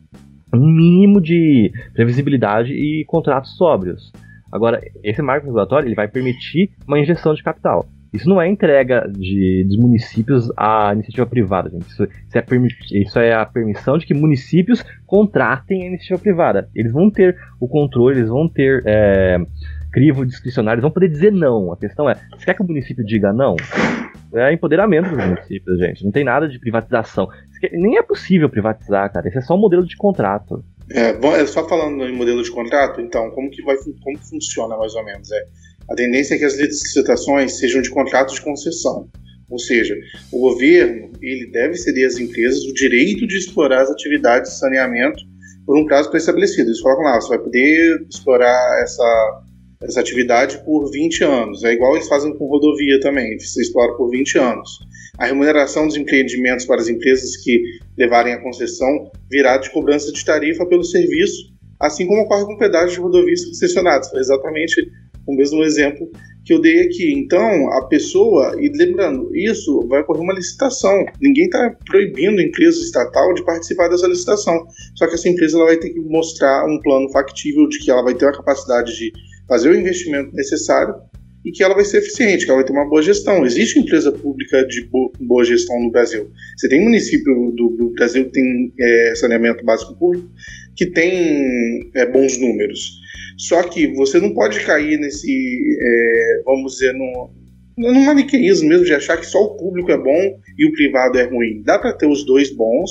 um 0.53 0.67
mínimo 0.67 1.19
de 1.21 1.71
previsibilidade 1.93 2.73
e 2.73 3.03
contratos 3.05 3.55
sóbrios. 3.57 4.11
Agora, 4.51 4.79
esse 5.03 5.21
marco 5.21 5.47
regulatório 5.47 5.87
ele 5.87 5.95
vai 5.95 6.07
permitir 6.07 6.71
uma 6.87 6.99
injeção 6.99 7.33
de 7.33 7.43
capital. 7.43 7.87
Isso 8.13 8.29
não 8.29 8.39
é 8.39 8.47
entrega 8.47 9.09
de, 9.09 9.65
dos 9.67 9.75
municípios 9.75 10.51
à 10.55 10.91
iniciativa 10.93 11.25
privada, 11.25 11.71
gente. 11.71 11.87
Isso, 11.87 12.03
isso, 12.03 12.37
é 12.37 12.99
isso, 12.99 13.19
é 13.19 13.33
a 13.33 13.43
permissão 13.43 13.97
de 13.97 14.05
que 14.05 14.13
municípios 14.13 14.85
contratem 15.07 15.81
a 15.81 15.87
iniciativa 15.87 16.19
privada. 16.19 16.69
Eles 16.75 16.91
vão 16.91 17.09
ter 17.09 17.35
o 17.59 17.67
controle, 17.67 18.19
eles 18.19 18.29
vão 18.29 18.47
ter 18.47 18.83
é, 18.85 19.39
crivo 19.91 20.23
discricionário, 20.27 20.75
eles 20.75 20.83
vão 20.83 20.91
poder 20.91 21.09
dizer 21.09 21.31
não. 21.31 21.71
A 21.71 21.77
questão 21.77 22.07
é, 22.07 22.13
você 22.37 22.45
quer 22.45 22.53
que 22.53 22.61
o 22.61 22.67
município 22.67 23.03
diga 23.03 23.33
não? 23.33 23.55
É 24.35 24.51
empoderamento 24.51 25.09
dos 25.09 25.25
municípios, 25.25 25.79
gente. 25.79 26.03
Não 26.03 26.11
tem 26.11 26.23
nada 26.23 26.47
de 26.47 26.59
privatização. 26.59 27.27
Nem 27.71 27.97
é 27.97 28.01
possível 28.01 28.49
privatizar, 28.49 29.11
cara. 29.11 29.27
Esse 29.27 29.37
é 29.37 29.41
só 29.41 29.55
um 29.55 29.59
modelo 29.59 29.85
de 29.85 29.95
contrato. 29.95 30.63
É, 30.91 31.13
bom, 31.13 31.35
é 31.35 31.45
só 31.45 31.67
falando 31.67 32.03
em 32.03 32.15
modelo 32.15 32.43
de 32.43 32.51
contrato, 32.51 32.99
então, 32.99 33.31
como 33.31 33.49
que 33.49 33.63
vai 33.63 33.75
como 33.77 34.17
funciona 34.17 34.75
mais 34.77 34.93
ou 34.95 35.05
menos? 35.05 35.31
É, 35.31 35.45
a 35.89 35.95
tendência 35.95 36.35
é 36.35 36.37
que 36.37 36.45
as 36.45 36.57
licitações 36.57 37.57
sejam 37.57 37.81
de 37.81 37.89
contratos 37.89 38.35
de 38.35 38.41
concessão. 38.41 39.07
Ou 39.49 39.59
seja, 39.59 39.95
o 40.31 40.39
governo 40.39 41.11
ele 41.21 41.49
deve 41.51 41.75
ceder 41.75 42.07
às 42.07 42.17
empresas 42.17 42.63
o 42.65 42.73
direito 42.73 43.27
de 43.27 43.37
explorar 43.37 43.81
as 43.81 43.91
atividades 43.91 44.51
de 44.51 44.59
saneamento 44.59 45.23
por 45.65 45.77
um 45.77 45.85
prazo 45.85 46.09
pré-estabelecido. 46.09 46.69
Eles 46.69 46.81
colocam 46.81 47.03
lá, 47.03 47.21
você 47.21 47.29
vai 47.29 47.39
poder 47.39 48.05
explorar 48.09 48.81
essa, 48.81 49.42
essa 49.83 49.99
atividade 49.99 50.63
por 50.63 50.89
20 50.91 51.23
anos. 51.23 51.63
É 51.63 51.73
igual 51.73 51.95
eles 51.95 52.07
fazem 52.07 52.35
com 52.37 52.47
rodovia 52.47 52.99
também, 52.99 53.37
você 53.39 53.61
explora 53.61 53.93
por 53.93 54.09
20 54.09 54.37
anos. 54.37 54.79
A 55.17 55.25
remuneração 55.25 55.87
dos 55.87 55.95
empreendimentos 55.95 56.65
para 56.65 56.81
as 56.81 56.89
empresas 56.89 57.37
que 57.37 57.61
levarem 57.97 58.33
a 58.33 58.41
concessão 58.41 59.11
virá 59.29 59.57
de 59.57 59.69
cobrança 59.71 60.11
de 60.11 60.23
tarifa 60.23 60.65
pelo 60.65 60.83
serviço, 60.83 61.53
assim 61.79 62.07
como 62.07 62.21
ocorre 62.21 62.45
com 62.45 62.57
pedágios 62.57 62.93
de 62.93 62.99
rodovias 62.99 63.45
concessionados. 63.45 64.09
Foi 64.09 64.19
exatamente 64.19 64.89
o 65.25 65.35
mesmo 65.35 65.63
exemplo 65.63 66.09
que 66.43 66.53
eu 66.53 66.59
dei 66.59 66.81
aqui. 66.81 67.13
Então, 67.13 67.71
a 67.73 67.85
pessoa, 67.87 68.55
e 68.59 68.69
lembrando, 68.69 69.33
isso 69.35 69.85
vai 69.87 70.01
ocorrer 70.01 70.23
uma 70.23 70.33
licitação. 70.33 71.05
Ninguém 71.21 71.45
está 71.45 71.75
proibindo 71.85 72.39
a 72.39 72.43
empresa 72.43 72.81
estatal 72.81 73.33
de 73.33 73.45
participar 73.45 73.87
dessa 73.87 74.07
licitação. 74.07 74.65
Só 74.95 75.07
que 75.07 75.13
essa 75.15 75.29
empresa 75.29 75.57
ela 75.57 75.67
vai 75.67 75.77
ter 75.77 75.91
que 75.91 75.99
mostrar 76.01 76.65
um 76.65 76.79
plano 76.79 77.09
factível 77.11 77.67
de 77.69 77.79
que 77.79 77.89
ela 77.89 78.03
vai 78.03 78.13
ter 78.13 78.25
a 78.25 78.33
capacidade 78.33 78.95
de 78.97 79.13
fazer 79.47 79.69
o 79.69 79.75
investimento 79.75 80.33
necessário 80.33 80.95
e 81.45 81.51
que 81.51 81.63
ela 81.63 81.75
vai 81.75 81.83
ser 81.83 81.97
eficiente, 81.97 82.45
que 82.45 82.51
ela 82.51 82.59
vai 82.59 82.65
ter 82.65 82.73
uma 82.73 82.87
boa 82.87 83.01
gestão. 83.01 83.45
Existe 83.45 83.79
empresa 83.79 84.11
pública 84.11 84.65
de 84.65 84.89
boa 85.19 85.43
gestão 85.43 85.79
no 85.79 85.91
Brasil. 85.91 86.31
Você 86.57 86.69
tem 86.69 86.81
município 86.81 87.51
do, 87.51 87.91
Brasil 87.95 88.25
que 88.25 88.31
tem 88.31 88.73
é, 88.79 89.15
saneamento 89.15 89.63
básico 89.63 89.95
público 89.95 90.27
que 90.75 90.87
tem 90.87 91.91
é, 91.93 92.05
bons 92.05 92.37
números. 92.39 92.99
Só 93.37 93.61
que 93.63 93.87
você 93.93 94.19
não 94.19 94.33
pode 94.33 94.59
cair 94.61 94.97
nesse, 94.97 95.77
é, 95.79 96.41
vamos 96.45 96.73
dizer, 96.73 96.93
no, 96.93 97.29
no 97.77 97.93
maniqueísmo 97.93 98.69
mesmo 98.69 98.85
de 98.85 98.93
achar 98.93 99.17
que 99.17 99.25
só 99.25 99.41
o 99.41 99.57
público 99.57 99.91
é 99.91 99.97
bom 99.97 100.39
e 100.57 100.65
o 100.65 100.71
privado 100.71 101.17
é 101.17 101.23
ruim. 101.23 101.61
Dá 101.63 101.79
para 101.79 101.93
ter 101.93 102.07
os 102.07 102.25
dois 102.25 102.49
bons 102.51 102.89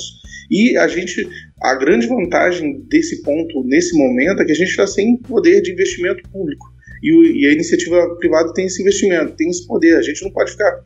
e 0.51 0.77
a 0.77 0.87
gente, 0.87 1.27
a 1.61 1.75
grande 1.75 2.07
vantagem 2.07 2.81
desse 2.89 3.21
ponto 3.23 3.63
nesse 3.63 3.97
momento 3.97 4.41
é 4.41 4.45
que 4.45 4.51
a 4.51 4.55
gente 4.55 4.69
está 4.69 4.85
sem 4.85 5.17
poder 5.17 5.61
de 5.61 5.71
investimento 5.71 6.21
público 6.29 6.73
e, 7.03 7.13
o, 7.13 7.23
e, 7.25 7.45
a 7.45 7.51
iniciativa 7.51 8.15
privada 8.15 8.53
tem 8.53 8.65
esse 8.65 8.81
investimento, 8.81 9.35
tem 9.35 9.49
esse 9.49 9.67
poder. 9.67 9.97
A 9.97 10.01
gente 10.01 10.23
não 10.23 10.31
pode 10.31 10.51
ficar 10.51 10.85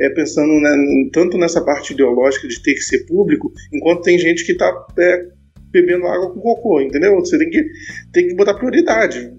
é, 0.00 0.08
pensando 0.08 0.58
né, 0.60 0.70
tanto 1.12 1.36
nessa 1.36 1.62
parte 1.62 1.92
ideológica 1.92 2.48
de 2.48 2.62
ter 2.62 2.72
que 2.72 2.80
ser 2.80 3.04
público, 3.04 3.52
enquanto 3.72 4.02
tem 4.02 4.18
gente 4.18 4.44
que 4.46 4.52
está 4.52 4.72
é, 4.98 5.26
bebendo 5.70 6.06
água 6.06 6.32
com 6.32 6.40
cocô, 6.40 6.80
entendeu? 6.80 7.14
Você 7.16 7.36
tem 7.38 7.50
que, 7.50 7.66
tem 8.12 8.28
que 8.28 8.34
botar 8.34 8.54
prioridade. 8.54 9.30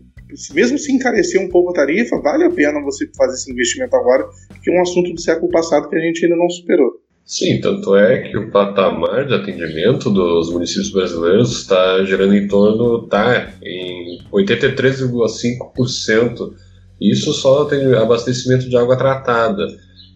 Mesmo 0.53 0.77
se 0.77 0.91
encarecer 0.91 1.41
um 1.41 1.49
pouco 1.49 1.71
a 1.71 1.73
tarifa, 1.73 2.21
vale 2.21 2.43
a 2.43 2.51
pena 2.51 2.83
você 2.83 3.09
fazer 3.15 3.33
esse 3.33 3.51
investimento 3.51 3.95
agora, 3.95 4.27
que 4.63 4.69
é 4.69 4.77
um 4.77 4.81
assunto 4.81 5.11
do 5.13 5.19
século 5.19 5.51
passado 5.51 5.89
que 5.89 5.95
a 5.95 5.99
gente 5.99 6.23
ainda 6.23 6.37
não 6.37 6.47
superou. 6.49 7.01
Sim, 7.25 7.59
tanto 7.61 7.95
é 7.95 8.21
que 8.23 8.37
o 8.37 8.49
patamar 8.49 9.27
de 9.27 9.35
atendimento 9.35 10.09
dos 10.09 10.51
municípios 10.51 10.91
brasileiros 10.91 11.51
está 11.51 12.03
gerando 12.03 12.35
em 12.35 12.47
torno, 12.47 13.07
tá, 13.07 13.53
em 13.61 14.17
83,5%. 14.31 16.53
Isso 16.99 17.31
só 17.33 17.65
tem 17.65 17.93
abastecimento 17.93 18.67
de 18.67 18.75
água 18.75 18.97
tratada. 18.97 19.67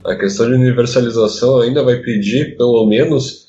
A 0.04 0.16
questão 0.16 0.48
de 0.48 0.56
universalização 0.56 1.62
ainda 1.62 1.84
vai 1.84 1.98
pedir 1.98 2.58
pelo 2.58 2.88
menos 2.88 3.44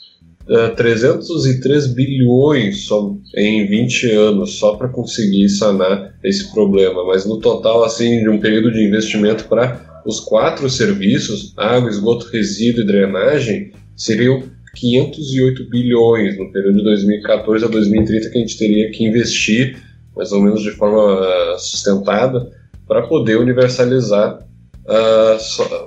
303 0.77 1.85
é, 1.85 1.89
bilhões 1.89 2.85
só 2.85 3.17
em 3.35 3.67
20 3.67 4.11
anos 4.11 4.59
só 4.59 4.77
para 4.77 4.89
conseguir 4.89 5.49
sanar 5.49 6.15
esse 6.23 6.53
problema, 6.53 7.05
mas 7.07 7.25
no 7.25 7.39
total 7.39 7.83
assim 7.83 8.23
de 8.23 8.29
um 8.29 8.39
período 8.39 8.71
de 8.71 8.87
investimento 8.87 9.45
para 9.45 10.03
os 10.05 10.21
quatro 10.21 10.69
serviços, 10.69 11.55
água, 11.57 11.89
esgoto, 11.89 12.29
resíduo 12.31 12.83
e 12.83 12.87
drenagem, 12.87 13.73
seriam 13.97 14.43
508 14.75 15.69
bilhões 15.71 16.37
no 16.37 16.53
período 16.53 16.79
de 16.79 16.85
2014 16.85 17.65
a 17.65 17.69
2030 17.69 18.31
que 18.31 18.37
a 18.37 18.41
gente 18.41 18.59
teria 18.59 18.91
que 18.91 19.05
investir 19.05 19.79
mais 20.15 20.31
ou 20.31 20.43
menos 20.43 20.63
de 20.63 20.71
forma 20.73 21.57
sustentada 21.59 22.51
para 22.87 23.03
poder 23.07 23.39
universalizar 23.39 24.44
a, 24.89 25.39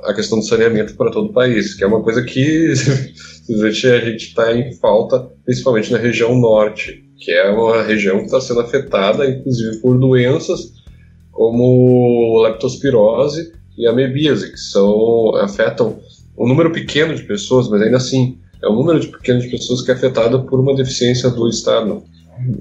a 0.10 0.14
questão 0.14 0.40
do 0.40 0.46
saneamento 0.46 0.96
para 0.96 1.12
todo 1.12 1.30
o 1.30 1.34
país, 1.34 1.74
que 1.76 1.84
é 1.84 1.88
uma 1.88 2.02
coisa 2.02 2.24
que 2.24 2.74
a 3.50 3.70
gente 3.72 4.28
está 4.28 4.56
em 4.56 4.74
falta, 4.74 5.28
principalmente 5.46 5.92
na 5.92 5.98
região 5.98 6.36
norte, 6.36 7.04
que 7.18 7.32
é 7.32 7.50
uma 7.50 7.84
região 7.84 8.20
que 8.20 8.26
está 8.26 8.42
sendo 8.42 8.62
afetada, 8.62 9.30
inclusive, 9.30 9.78
por 9.78 9.98
doenças 9.98 10.74
como 11.32 12.42
leptospirose 12.44 13.54
e 13.78 13.86
amebíase, 13.86 14.52
que 14.52 14.58
são, 14.58 15.36
afetam 15.36 16.00
um 16.38 16.48
número 16.48 16.72
pequeno 16.72 17.14
de 17.14 17.24
pessoas, 17.24 17.70
mas 17.70 17.82
ainda 17.82 17.98
assim 17.98 18.40
é 18.64 18.68
um 18.68 18.76
número 18.76 19.00
de 19.00 19.08
pequeno 19.08 19.40
de 19.40 19.50
pessoas 19.50 19.82
que 19.82 19.92
é 19.92 19.94
afetado 19.94 20.46
por 20.46 20.60
uma 20.60 20.76
deficiência 20.76 21.30
do 21.30 21.48
Estado. 21.48 22.04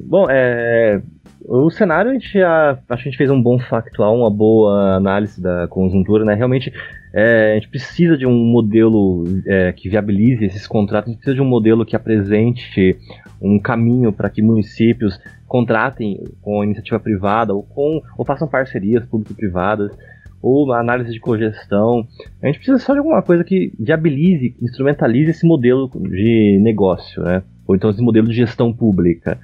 Bom, 0.05 0.29
é, 0.31 1.01
o 1.49 1.71
cenário, 1.71 2.11
a 2.11 2.15
gente 2.15 2.33
já, 2.33 2.79
acho 2.89 3.03
que 3.03 3.09
a 3.09 3.11
gente 3.11 3.17
fez 3.17 3.31
um 3.31 3.41
bom 3.41 3.59
factual, 3.59 4.17
uma 4.17 4.31
boa 4.31 4.97
análise 4.97 5.41
da 5.41 5.69
conjuntura, 5.69 6.25
né? 6.25 6.35
Realmente, 6.35 6.73
é, 7.13 7.53
a 7.53 7.55
gente 7.55 7.69
precisa 7.69 8.17
de 8.17 8.27
um 8.27 8.35
modelo 8.35 9.25
é, 9.47 9.73
que 9.73 9.89
viabilize 9.89 10.45
esses 10.45 10.67
contratos, 10.67 11.09
a 11.09 11.13
gente 11.13 11.19
precisa 11.19 11.37
de 11.37 11.43
um 11.43 11.49
modelo 11.49 11.87
que 11.87 11.95
apresente 11.95 12.97
um 13.41 13.59
caminho 13.59 14.13
para 14.13 14.29
que 14.29 14.43
municípios 14.43 15.21
contratem 15.47 16.23
com 16.43 16.65
iniciativa 16.65 16.99
privada 16.99 17.55
ou, 17.55 17.63
com, 17.63 18.03
ou 18.19 18.25
façam 18.25 18.49
parcerias 18.49 19.05
público-privadas 19.05 19.97
ou 20.43 20.73
análise 20.73 21.13
de 21.13 21.21
cogestão. 21.21 22.07
A 22.43 22.47
gente 22.47 22.59
precisa 22.59 22.79
só 22.79 22.93
de 22.93 22.99
alguma 22.99 23.23
coisa 23.23 23.45
que 23.45 23.73
viabilize, 23.79 24.55
instrumentalize 24.61 25.31
esse 25.31 25.47
modelo 25.47 25.89
de 25.89 26.59
negócio, 26.63 27.23
né? 27.23 27.43
Ou 27.67 27.75
então 27.75 27.91
esse 27.91 28.03
modelo 28.03 28.29
de 28.29 28.35
gestão 28.35 28.73
pública. 28.73 29.39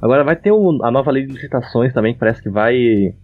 Agora 0.00 0.24
vai 0.24 0.36
ter 0.36 0.52
o, 0.52 0.82
a 0.82 0.90
nova 0.90 1.10
lei 1.10 1.26
de 1.26 1.32
licitações 1.32 1.92
também, 1.92 2.14
que 2.14 2.20
parece 2.20 2.42
que 2.42 2.48
vai 2.48 3.14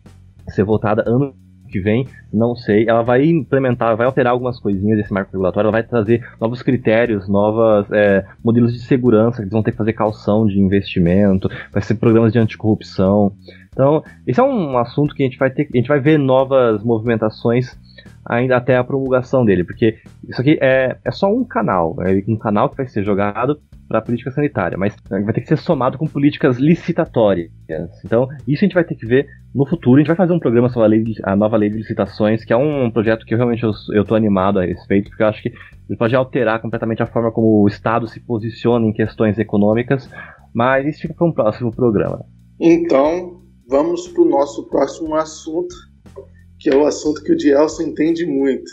ser 0.48 0.64
votada 0.64 1.02
ano 1.06 1.34
que 1.66 1.80
vem, 1.80 2.06
não 2.32 2.54
sei. 2.54 2.88
Ela 2.88 3.02
vai 3.02 3.24
implementar, 3.26 3.96
vai 3.96 4.06
alterar 4.06 4.32
algumas 4.32 4.60
coisinhas 4.60 4.98
desse 4.98 5.12
marco 5.12 5.32
regulatório, 5.32 5.66
ela 5.66 5.72
vai 5.72 5.82
trazer 5.82 6.26
novos 6.40 6.62
critérios, 6.62 7.28
novos 7.28 7.90
é, 7.92 8.24
modelos 8.42 8.72
de 8.72 8.80
segurança, 8.80 9.38
que 9.38 9.42
eles 9.42 9.52
vão 9.52 9.62
ter 9.62 9.72
que 9.72 9.76
fazer 9.76 9.92
calção 9.92 10.46
de 10.46 10.60
investimento, 10.60 11.48
vai 11.72 11.82
ser 11.82 11.94
programas 11.96 12.32
de 12.32 12.38
anticorrupção. 12.38 13.32
Então, 13.72 14.02
esse 14.26 14.40
é 14.40 14.42
um 14.42 14.78
assunto 14.78 15.14
que 15.14 15.22
a 15.22 15.26
gente 15.26 15.38
vai 15.38 15.50
ter, 15.50 15.68
a 15.72 15.76
gente 15.76 15.88
vai 15.88 16.00
ver 16.00 16.18
novas 16.18 16.82
movimentações 16.82 17.76
ainda 18.24 18.56
até 18.56 18.76
a 18.76 18.84
promulgação 18.84 19.44
dele, 19.44 19.64
porque 19.64 19.98
isso 20.28 20.40
aqui 20.40 20.58
é, 20.60 20.96
é 21.04 21.10
só 21.10 21.32
um 21.32 21.44
canal, 21.44 21.96
é 22.00 22.22
um 22.28 22.36
canal 22.36 22.68
que 22.68 22.76
vai 22.76 22.86
ser 22.86 23.02
jogado 23.04 23.60
para 23.88 23.98
a 24.00 24.02
política 24.02 24.30
sanitária, 24.30 24.76
mas 24.76 24.96
vai 25.08 25.32
ter 25.32 25.40
que 25.40 25.48
ser 25.48 25.58
somado 25.58 25.96
com 25.96 26.06
políticas 26.06 26.58
licitatórias. 26.58 27.50
Então, 28.04 28.28
isso 28.46 28.64
a 28.64 28.66
gente 28.66 28.74
vai 28.74 28.84
ter 28.84 28.96
que 28.96 29.06
ver 29.06 29.26
no 29.54 29.66
futuro. 29.66 29.96
A 29.96 29.98
gente 30.00 30.08
vai 30.08 30.16
fazer 30.16 30.32
um 30.32 30.38
programa 30.38 30.68
sobre 30.68 30.86
a, 30.86 30.88
lei 30.88 31.02
de, 31.02 31.14
a 31.22 31.36
nova 31.36 31.56
lei 31.56 31.70
de 31.70 31.76
licitações, 31.76 32.44
que 32.44 32.52
é 32.52 32.56
um 32.56 32.90
projeto 32.90 33.24
que 33.24 33.34
eu, 33.34 33.38
realmente 33.38 33.62
eu, 33.62 33.70
estou 34.00 34.16
animado 34.16 34.58
a 34.58 34.64
respeito, 34.64 35.08
porque 35.08 35.22
eu 35.22 35.28
acho 35.28 35.42
que 35.42 35.52
ele 35.88 35.96
pode 35.96 36.16
alterar 36.16 36.60
completamente 36.60 37.02
a 37.02 37.06
forma 37.06 37.30
como 37.30 37.62
o 37.62 37.68
Estado 37.68 38.08
se 38.08 38.20
posiciona 38.20 38.86
em 38.86 38.92
questões 38.92 39.38
econômicas, 39.38 40.10
mas 40.52 40.86
isso 40.86 41.02
fica 41.02 41.14
para 41.14 41.26
um 41.26 41.32
próximo 41.32 41.70
programa. 41.70 42.24
Então, 42.60 43.42
vamos 43.68 44.08
para 44.08 44.22
o 44.22 44.28
nosso 44.28 44.68
próximo 44.68 45.14
assunto, 45.14 45.74
que 46.66 46.70
é 46.70 46.76
o 46.76 46.84
assunto 46.84 47.22
que 47.22 47.30
o 47.30 47.36
Dielson 47.36 47.84
entende 47.84 48.26
muito. 48.26 48.68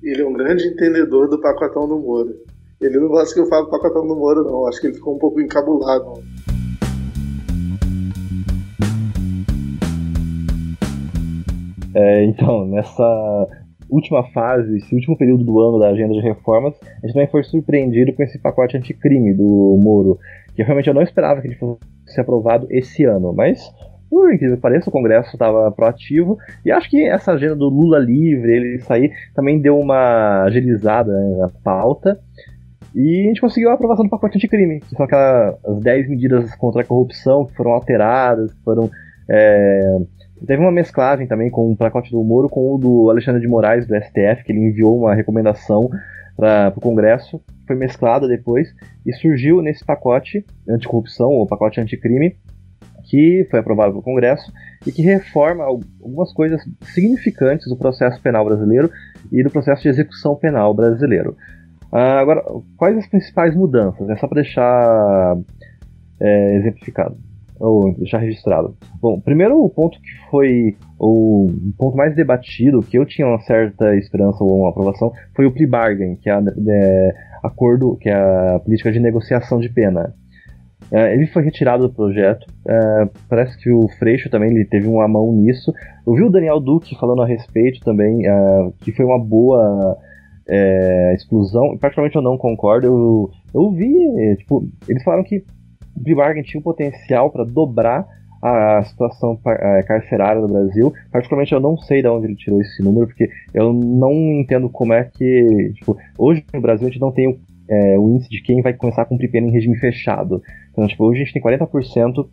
Ele 0.00 0.22
é 0.22 0.24
um 0.24 0.32
grande 0.32 0.64
entendedor 0.64 1.28
do 1.28 1.40
pacotão 1.40 1.88
do 1.88 1.98
Moro. 1.98 2.36
Ele 2.80 3.00
não 3.00 3.08
gosta 3.08 3.34
que 3.34 3.40
eu 3.40 3.46
falo 3.46 3.68
pacotão 3.68 4.06
do 4.06 4.14
Moro, 4.14 4.44
não. 4.44 4.64
Acho 4.68 4.80
que 4.80 4.86
ele 4.86 4.94
ficou 4.94 5.16
um 5.16 5.18
pouco 5.18 5.40
encabulado. 5.40 6.22
É, 11.96 12.24
então, 12.26 12.64
nessa 12.64 13.48
última 13.90 14.22
fase, 14.30 14.76
esse 14.76 14.94
último 14.94 15.18
período 15.18 15.42
do 15.42 15.58
ano 15.58 15.80
da 15.80 15.88
agenda 15.88 16.14
de 16.14 16.20
reformas, 16.20 16.76
a 16.80 17.06
gente 17.06 17.14
também 17.14 17.28
foi 17.28 17.42
surpreendido 17.42 18.12
com 18.12 18.22
esse 18.22 18.38
pacote 18.38 18.76
anticrime 18.76 19.34
do 19.34 19.80
Moro, 19.82 20.16
que 20.54 20.62
realmente 20.62 20.86
eu 20.86 20.94
não 20.94 21.02
esperava 21.02 21.40
que 21.40 21.48
ele 21.48 21.56
fosse 21.56 22.20
aprovado 22.20 22.68
esse 22.70 23.02
ano, 23.02 23.32
mas 23.32 23.68
por 24.12 24.30
incrível 24.30 24.56
que 24.56 24.62
pareça, 24.62 24.90
o 24.90 24.92
Congresso 24.92 25.30
estava 25.32 25.72
proativo, 25.72 26.36
e 26.66 26.70
acho 26.70 26.90
que 26.90 27.02
essa 27.08 27.32
agenda 27.32 27.56
do 27.56 27.70
Lula 27.70 27.98
livre, 27.98 28.52
ele 28.52 28.78
sair, 28.80 29.10
também 29.34 29.58
deu 29.58 29.78
uma 29.78 30.42
agilizada 30.42 31.10
né, 31.10 31.38
na 31.38 31.48
pauta, 31.48 32.20
e 32.94 33.22
a 33.24 33.28
gente 33.28 33.40
conseguiu 33.40 33.70
a 33.70 33.72
aprovação 33.72 34.04
do 34.04 34.10
pacote 34.10 34.36
anticrime, 34.36 34.80
que 34.80 34.94
são 34.94 35.06
aquelas 35.06 35.56
10 35.80 36.10
medidas 36.10 36.54
contra 36.56 36.82
a 36.82 36.84
corrupção 36.84 37.46
que 37.46 37.54
foram 37.54 37.70
alteradas, 37.72 38.52
que 38.52 38.62
foram. 38.62 38.90
É, 39.26 39.96
teve 40.46 40.60
uma 40.60 40.70
mesclagem 40.70 41.26
também 41.26 41.48
com 41.48 41.72
o 41.72 41.76
pacote 41.76 42.10
do 42.10 42.22
Moro 42.22 42.50
com 42.50 42.74
o 42.74 42.76
do 42.76 43.08
Alexandre 43.08 43.40
de 43.40 43.48
Moraes, 43.48 43.86
do 43.86 43.96
STF, 43.96 44.44
que 44.44 44.52
ele 44.52 44.60
enviou 44.60 44.94
uma 44.98 45.14
recomendação 45.14 45.88
para 46.36 46.70
o 46.76 46.80
Congresso, 46.82 47.40
foi 47.66 47.76
mesclada 47.76 48.28
depois, 48.28 48.68
e 49.06 49.12
surgiu 49.14 49.62
nesse 49.62 49.82
pacote 49.82 50.44
anticorrupção, 50.68 51.30
ou 51.30 51.46
pacote 51.46 51.80
anticrime, 51.80 52.36
que 53.12 53.46
foi 53.50 53.60
aprovado 53.60 53.92
pelo 53.92 54.02
Congresso 54.02 54.50
e 54.86 54.90
que 54.90 55.02
reforma 55.02 55.64
algumas 55.64 56.32
coisas 56.32 56.62
significantes 56.94 57.68
do 57.68 57.76
processo 57.76 58.18
penal 58.22 58.42
brasileiro 58.42 58.90
e 59.30 59.44
do 59.44 59.50
processo 59.50 59.82
de 59.82 59.90
execução 59.90 60.34
penal 60.34 60.72
brasileiro. 60.72 61.36
Uh, 61.92 62.16
agora, 62.18 62.42
quais 62.74 62.96
as 62.96 63.06
principais 63.06 63.54
mudanças? 63.54 64.08
É 64.08 64.16
só 64.16 64.26
para 64.26 64.40
deixar 64.40 65.36
é, 66.18 66.56
exemplificado, 66.56 67.18
ou 67.60 67.94
deixar 67.98 68.16
registrado. 68.16 68.74
Bom, 68.98 69.20
primeiro 69.20 69.62
o 69.62 69.68
ponto 69.68 70.00
que 70.00 70.30
foi 70.30 70.78
o 70.98 71.48
ponto 71.76 71.94
mais 71.94 72.16
debatido, 72.16 72.80
que 72.80 72.98
eu 72.98 73.04
tinha 73.04 73.28
uma 73.28 73.40
certa 73.40 73.94
esperança 73.94 74.42
ou 74.42 74.60
uma 74.60 74.70
aprovação, 74.70 75.12
foi 75.36 75.44
o 75.44 75.52
plea 75.52 75.68
bargain, 75.68 76.16
que 76.16 76.30
é, 76.30 76.32
é 76.32 77.14
acordo, 77.44 77.94
que 78.00 78.08
é 78.08 78.14
a 78.14 78.58
política 78.58 78.90
de 78.90 79.00
negociação 79.00 79.60
de 79.60 79.68
pena. 79.68 80.14
É, 80.90 81.14
ele 81.14 81.26
foi 81.26 81.42
retirado 81.42 81.86
do 81.86 81.94
projeto. 81.94 82.46
É, 82.66 83.08
parece 83.28 83.58
que 83.58 83.70
o 83.70 83.88
Freixo 83.98 84.28
também 84.30 84.50
ele 84.50 84.64
teve 84.64 84.86
uma 84.86 85.06
mão 85.08 85.32
nisso. 85.32 85.72
Eu 86.06 86.14
vi 86.14 86.22
o 86.22 86.30
Daniel 86.30 86.60
Duque 86.60 86.98
falando 86.98 87.22
a 87.22 87.26
respeito 87.26 87.80
também, 87.80 88.26
é, 88.26 88.68
que 88.80 88.92
foi 88.92 89.04
uma 89.04 89.18
boa 89.18 89.96
exclusão, 91.14 91.78
particularmente 91.78 92.16
eu 92.16 92.20
não 92.20 92.36
concordo. 92.36 92.86
Eu, 92.86 93.30
eu 93.54 93.70
vi, 93.70 93.94
tipo, 94.36 94.68
eles 94.86 95.02
falaram 95.02 95.24
que 95.24 95.44
o 95.96 96.16
bargain 96.16 96.42
tinha 96.42 96.60
o 96.60 96.64
potencial 96.64 97.30
para 97.30 97.44
dobrar 97.44 98.06
a 98.42 98.82
situação 98.82 99.38
carcerária 99.86 100.42
do 100.42 100.48
Brasil. 100.48 100.92
Particularmente 101.12 101.52
eu 101.52 101.60
não 101.60 101.78
sei 101.78 102.02
de 102.02 102.08
onde 102.08 102.26
ele 102.26 102.34
tirou 102.34 102.60
esse 102.60 102.82
número, 102.82 103.06
porque 103.06 103.30
eu 103.54 103.72
não 103.72 104.12
entendo 104.12 104.68
como 104.68 104.92
é 104.92 105.04
que. 105.04 105.72
Tipo, 105.76 105.96
hoje 106.18 106.44
no 106.52 106.60
Brasil 106.60 106.88
a 106.88 106.90
gente 106.90 107.00
não 107.00 107.12
tem 107.12 107.38
é, 107.68 107.98
o 107.98 108.08
índice 108.10 108.28
de 108.28 108.42
quem 108.42 108.60
vai 108.60 108.74
começar 108.74 109.02
a 109.02 109.06
cumprir 109.06 109.30
pena 109.30 109.46
em 109.46 109.52
regime 109.52 109.78
fechado. 109.78 110.42
Então, 110.72 110.86
tipo, 110.86 111.04
hoje 111.04 111.22
a 111.22 111.24
gente 111.24 111.34
tem 111.34 111.42
40% 111.42 112.28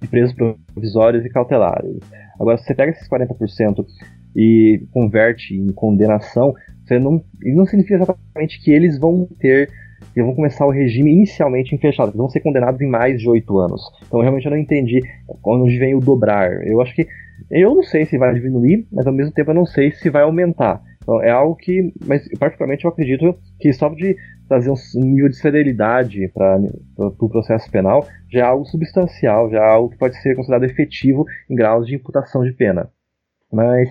de 0.00 0.08
presos 0.08 0.34
provisórios 0.34 1.24
e 1.24 1.30
cautelares. 1.30 1.96
Agora, 2.40 2.58
se 2.58 2.64
você 2.64 2.74
pega 2.74 2.90
esses 2.90 3.08
40% 3.08 3.86
e 4.34 4.84
converte 4.90 5.54
em 5.54 5.68
condenação, 5.72 6.54
você 6.84 6.98
não, 6.98 7.22
não 7.40 7.66
significa 7.66 7.96
exatamente 7.96 8.60
que 8.62 8.72
eles 8.72 8.98
vão 8.98 9.28
ter, 9.38 9.70
eles 10.16 10.26
vão 10.26 10.34
começar 10.34 10.66
o 10.66 10.70
regime 10.70 11.12
inicialmente 11.12 11.74
em 11.74 11.78
fechado, 11.78 12.08
eles 12.08 12.16
vão 12.16 12.28
ser 12.28 12.40
condenados 12.40 12.80
em 12.80 12.88
mais 12.88 13.20
de 13.20 13.28
oito 13.28 13.58
anos. 13.58 13.82
Então 14.06 14.20
realmente 14.20 14.46
eu 14.46 14.50
não 14.50 14.58
entendi 14.58 15.00
onde 15.44 15.78
vem 15.78 15.94
o 15.94 16.00
dobrar. 16.00 16.50
Eu 16.66 16.80
acho 16.80 16.94
que 16.94 17.06
eu 17.50 17.74
não 17.74 17.82
sei 17.82 18.06
se 18.06 18.18
vai 18.18 18.34
diminuir, 18.34 18.86
mas 18.90 19.06
ao 19.06 19.12
mesmo 19.12 19.32
tempo 19.32 19.50
eu 19.50 19.54
não 19.54 19.66
sei 19.66 19.92
se 19.92 20.10
vai 20.10 20.22
aumentar. 20.22 20.82
Então, 21.02 21.20
é 21.20 21.30
algo 21.30 21.56
que, 21.56 21.92
mas 22.06 22.26
particularmente 22.38 22.84
eu 22.84 22.90
acredito 22.90 23.36
que 23.58 23.72
só 23.72 23.88
de 23.88 24.16
trazer 24.52 24.70
um 24.70 25.04
nível 25.04 25.28
de 25.28 25.36
severidade 25.36 26.28
para 26.28 26.60
o 26.98 27.10
pro 27.10 27.28
processo 27.28 27.70
penal 27.70 28.06
já 28.30 28.40
é 28.40 28.42
algo 28.42 28.66
substancial, 28.66 29.50
já 29.50 29.58
é 29.58 29.68
algo 29.68 29.90
que 29.90 29.98
pode 29.98 30.20
ser 30.20 30.36
considerado 30.36 30.64
efetivo 30.64 31.24
em 31.48 31.54
graus 31.54 31.86
de 31.86 31.94
imputação 31.94 32.44
de 32.44 32.52
pena. 32.52 32.90
Mas 33.50 33.90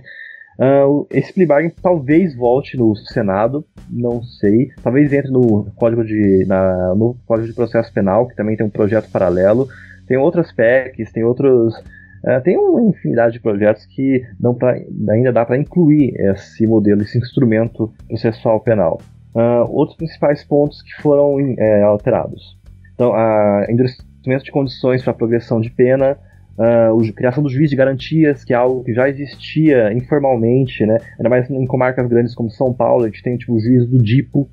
Uh, 0.59 1.07
esse 1.09 1.33
plea 1.33 1.47
bargain 1.47 1.71
talvez 1.81 2.35
volte 2.35 2.77
no 2.77 2.95
Senado, 2.95 3.65
não 3.89 4.21
sei. 4.21 4.69
Talvez 4.83 5.11
entre 5.11 5.31
no 5.31 5.71
código 5.75 6.05
de 6.05 6.45
na, 6.45 6.93
no 6.93 7.15
código 7.25 7.47
de 7.47 7.55
processo 7.55 7.91
penal, 7.91 8.27
que 8.27 8.35
também 8.35 8.55
tem 8.55 8.65
um 8.65 8.69
projeto 8.69 9.09
paralelo. 9.09 9.67
Tem 10.07 10.17
outras 10.17 10.51
PECs, 10.51 11.11
tem 11.11 11.23
outros 11.23 11.75
uh, 11.77 12.41
tem 12.43 12.57
uma 12.57 12.83
infinidade 12.83 13.33
de 13.33 13.39
projetos 13.39 13.87
que 13.87 14.23
pra, 14.59 14.73
ainda 15.09 15.31
dá 15.31 15.45
para 15.45 15.57
incluir 15.57 16.13
esse 16.19 16.67
modelo, 16.67 17.01
esse 17.01 17.17
instrumento 17.17 17.91
processual 18.07 18.59
penal. 18.59 19.01
Uh, 19.33 19.69
outros 19.69 19.97
principais 19.97 20.43
pontos 20.43 20.81
que 20.81 21.01
foram 21.01 21.37
é, 21.57 21.83
alterados. 21.83 22.57
Então, 22.93 23.13
a 23.13 23.65
endurecimento 23.69 24.43
de 24.43 24.51
condições 24.51 25.03
para 25.03 25.13
progressão 25.13 25.61
de 25.61 25.69
pena, 25.69 26.17
Uh, 26.57 27.09
a 27.09 27.13
criação 27.13 27.41
do 27.41 27.49
juiz 27.49 27.69
de 27.69 27.75
garantias, 27.75 28.43
que 28.43 28.53
é 28.53 28.55
algo 28.55 28.83
que 28.83 28.93
já 28.93 29.07
existia 29.09 29.91
informalmente, 29.93 30.85
né? 30.85 30.97
ainda 31.17 31.29
mais 31.29 31.49
em 31.49 31.65
comarcas 31.65 32.07
grandes 32.07 32.35
como 32.35 32.51
São 32.51 32.73
Paulo, 32.73 33.03
a 33.03 33.07
gente 33.07 33.23
tem 33.23 33.37
tipo, 33.37 33.53
o 33.53 33.59
juiz 33.59 33.87
do 33.87 33.97
DIPO, 33.97 34.49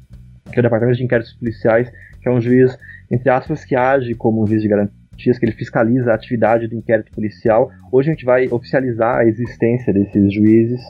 que 0.50 0.58
é 0.58 0.60
o 0.60 0.62
Departamento 0.62 0.96
de 0.96 1.04
Inquéritos 1.04 1.34
Policiais, 1.34 1.90
que 2.22 2.28
é 2.28 2.32
um 2.32 2.40
juiz, 2.40 2.78
entre 3.10 3.28
aspas, 3.28 3.64
que 3.64 3.74
age 3.74 4.14
como 4.14 4.42
um 4.42 4.46
juiz 4.46 4.62
de 4.62 4.68
garantias, 4.68 5.38
que 5.38 5.44
ele 5.44 5.52
fiscaliza 5.52 6.12
a 6.12 6.14
atividade 6.14 6.68
do 6.68 6.76
inquérito 6.76 7.10
policial. 7.12 7.70
Hoje 7.92 8.08
a 8.08 8.12
gente 8.12 8.24
vai 8.24 8.48
oficializar 8.48 9.16
a 9.16 9.24
existência 9.24 9.92
desses 9.92 10.32
juízes. 10.32 10.80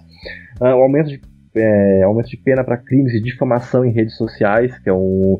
Uh, 0.60 0.66
o 0.66 0.82
aumento 0.82 1.08
de, 1.08 1.20
é, 1.54 2.02
aumento 2.02 2.28
de 2.28 2.36
pena 2.36 2.64
para 2.64 2.76
crimes 2.76 3.12
de 3.12 3.20
difamação 3.20 3.84
em 3.84 3.92
redes 3.92 4.16
sociais, 4.16 4.78
que 4.78 4.88
é 4.88 4.92
um, 4.92 5.38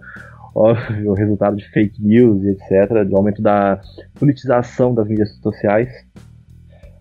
óbvio, 0.54 1.12
resultado 1.14 1.56
de 1.56 1.68
fake 1.70 2.02
news 2.02 2.42
e 2.44 2.50
etc., 2.50 3.04
de 3.06 3.14
aumento 3.14 3.40
da 3.40 3.80
politização 4.18 4.94
das 4.94 5.06
mídias 5.08 5.30
sociais, 5.36 5.88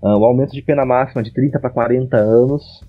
uh, 0.02 0.18
o 0.18 0.26
aumento 0.26 0.52
de 0.52 0.62
pena 0.62 0.86
máxima 0.86 1.24
de 1.24 1.34
30 1.34 1.60
para 1.60 1.70
40 1.70 2.18
anos, 2.18 2.82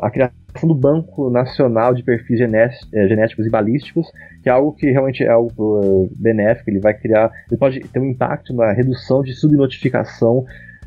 a 0.00 0.10
criação 0.10 0.34
do 0.62 0.74
Banco 0.74 1.28
Nacional 1.30 1.94
de 1.94 2.02
Perfis 2.02 2.40
eh, 2.40 3.08
Genéticos 3.08 3.46
e 3.46 3.50
Balísticos, 3.50 4.06
que 4.42 4.48
é 4.48 4.52
algo 4.52 4.72
que 4.72 4.90
realmente 4.90 5.22
é 5.22 5.28
algo 5.28 5.80
uh, 5.80 6.10
benéfico, 6.16 6.70
ele 6.70 6.80
vai 6.80 6.94
criar, 6.94 7.30
ele 7.50 7.58
pode 7.58 7.80
ter 7.80 7.98
um 7.98 8.06
impacto 8.06 8.54
na 8.54 8.72
redução 8.72 9.22
de 9.22 9.34
subnotificação 9.34 10.44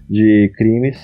de 0.10 0.52
crimes, 0.58 0.98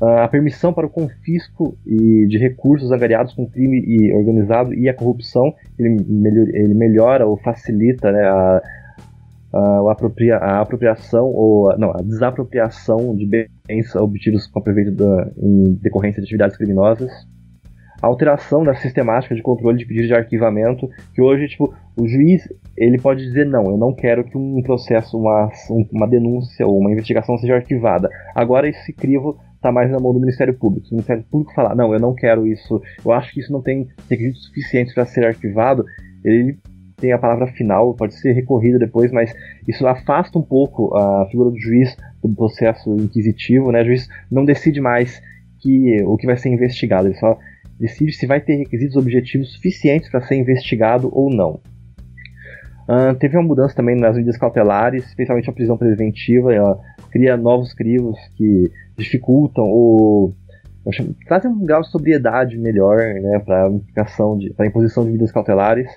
a 0.00 0.28
permissão 0.28 0.72
para 0.72 0.86
o 0.86 0.90
confisco 0.90 1.76
de 1.84 2.38
recursos 2.38 2.90
angariados 2.90 3.34
com 3.34 3.46
crime 3.46 4.12
organizado 4.14 4.72
e 4.72 4.88
a 4.88 4.94
corrupção, 4.94 5.52
ele, 5.78 6.02
melhor, 6.08 6.48
ele 6.48 6.74
melhora 6.74 7.26
ou 7.26 7.36
facilita 7.36 8.10
né, 8.10 8.22
a, 8.22 8.62
a, 9.52 9.96
a, 10.40 10.60
apropriação 10.60 11.26
ou 11.26 11.76
não, 11.76 11.90
a 11.90 12.02
desapropriação 12.02 13.14
de 13.14 13.26
bens 13.26 13.94
obtidos 13.94 14.46
com 14.46 14.62
proveito 14.62 14.92
da, 14.92 15.30
em 15.36 15.74
decorrência 15.74 16.20
de 16.22 16.26
atividades 16.26 16.56
criminosas. 16.56 17.10
A 18.02 18.06
alteração 18.06 18.64
da 18.64 18.74
sistemática 18.74 19.34
de 19.34 19.42
controle 19.42 19.76
de 19.76 19.84
pedidos 19.84 20.08
de 20.08 20.14
arquivamento, 20.14 20.88
que 21.14 21.20
hoje, 21.20 21.48
tipo, 21.48 21.74
o 21.94 22.08
juiz 22.08 22.48
ele 22.74 22.98
pode 22.98 23.22
dizer 23.22 23.44
não, 23.44 23.64
eu 23.66 23.76
não 23.76 23.92
quero 23.92 24.24
que 24.24 24.38
um 24.38 24.62
processo, 24.62 25.18
uma, 25.18 25.50
uma 25.92 26.08
denúncia 26.08 26.66
ou 26.66 26.78
uma 26.78 26.90
investigação 26.90 27.36
seja 27.36 27.56
arquivada. 27.56 28.08
Agora 28.34 28.66
esse 28.66 28.94
crivo 28.94 29.38
está 29.60 29.70
mais 29.70 29.90
na 29.90 30.00
mão 30.00 30.12
do 30.12 30.20
Ministério 30.20 30.54
Público. 30.54 30.86
Se 30.86 30.92
o 30.92 30.96
Ministério 30.96 31.22
Público 31.30 31.54
falar, 31.54 31.76
não, 31.76 31.92
eu 31.92 32.00
não 32.00 32.14
quero 32.14 32.46
isso, 32.46 32.82
eu 33.04 33.12
acho 33.12 33.32
que 33.32 33.40
isso 33.40 33.52
não 33.52 33.62
tem 33.62 33.86
requisitos 34.08 34.46
suficientes 34.46 34.94
para 34.94 35.04
ser 35.04 35.26
arquivado, 35.26 35.84
ele 36.24 36.58
tem 36.96 37.12
a 37.12 37.18
palavra 37.18 37.46
final, 37.48 37.94
pode 37.94 38.14
ser 38.14 38.32
recorrido 38.32 38.78
depois, 38.78 39.12
mas 39.12 39.32
isso 39.68 39.86
afasta 39.86 40.38
um 40.38 40.42
pouco 40.42 40.94
a 40.96 41.26
figura 41.30 41.50
do 41.50 41.58
juiz 41.58 41.96
do 42.22 42.34
processo 42.34 42.94
inquisitivo, 42.96 43.70
né? 43.70 43.82
O 43.82 43.86
juiz 43.86 44.08
não 44.30 44.44
decide 44.44 44.80
mais 44.80 45.22
que 45.60 46.02
o 46.04 46.16
que 46.16 46.26
vai 46.26 46.36
ser 46.36 46.48
investigado, 46.48 47.08
ele 47.08 47.16
só 47.16 47.38
decide 47.78 48.12
se 48.12 48.26
vai 48.26 48.40
ter 48.40 48.56
requisitos 48.56 48.96
objetivos 48.96 49.52
suficientes 49.54 50.10
para 50.10 50.20
ser 50.22 50.36
investigado 50.36 51.10
ou 51.12 51.30
não. 51.30 51.60
Uh, 52.90 53.14
teve 53.18 53.36
uma 53.36 53.46
mudança 53.46 53.74
também 53.74 53.94
nas 53.94 54.16
medidas 54.16 54.36
cautelares, 54.36 55.06
especialmente 55.06 55.48
a 55.48 55.52
prisão 55.52 55.78
preventiva. 55.78 56.52
Ela 56.52 56.78
cria 57.10 57.36
novos 57.36 57.72
crivos 57.74 58.18
que 58.36 58.70
dificultam 58.96 59.64
ou 59.64 60.34
trazem 61.26 61.50
um 61.50 61.64
grau 61.64 61.82
de 61.82 61.90
sobriedade 61.90 62.58
melhor 62.58 62.96
né, 62.96 63.38
para 63.40 63.66
a 63.66 64.66
imposição 64.66 65.04
de 65.04 65.10
medidas 65.10 65.32
cautelares. 65.32 65.88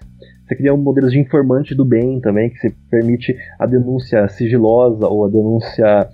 Você 0.45 0.55
cria 0.55 0.73
um 0.73 0.77
modelos 0.77 1.13
de 1.13 1.19
informante 1.19 1.73
do 1.73 1.85
bem 1.85 2.19
também, 2.19 2.49
que 2.49 2.57
se 2.57 2.69
permite 2.89 3.35
a 3.57 3.65
denúncia 3.65 4.27
sigilosa 4.27 5.07
ou 5.07 5.25
a 5.25 5.29
denúncia 5.29 6.09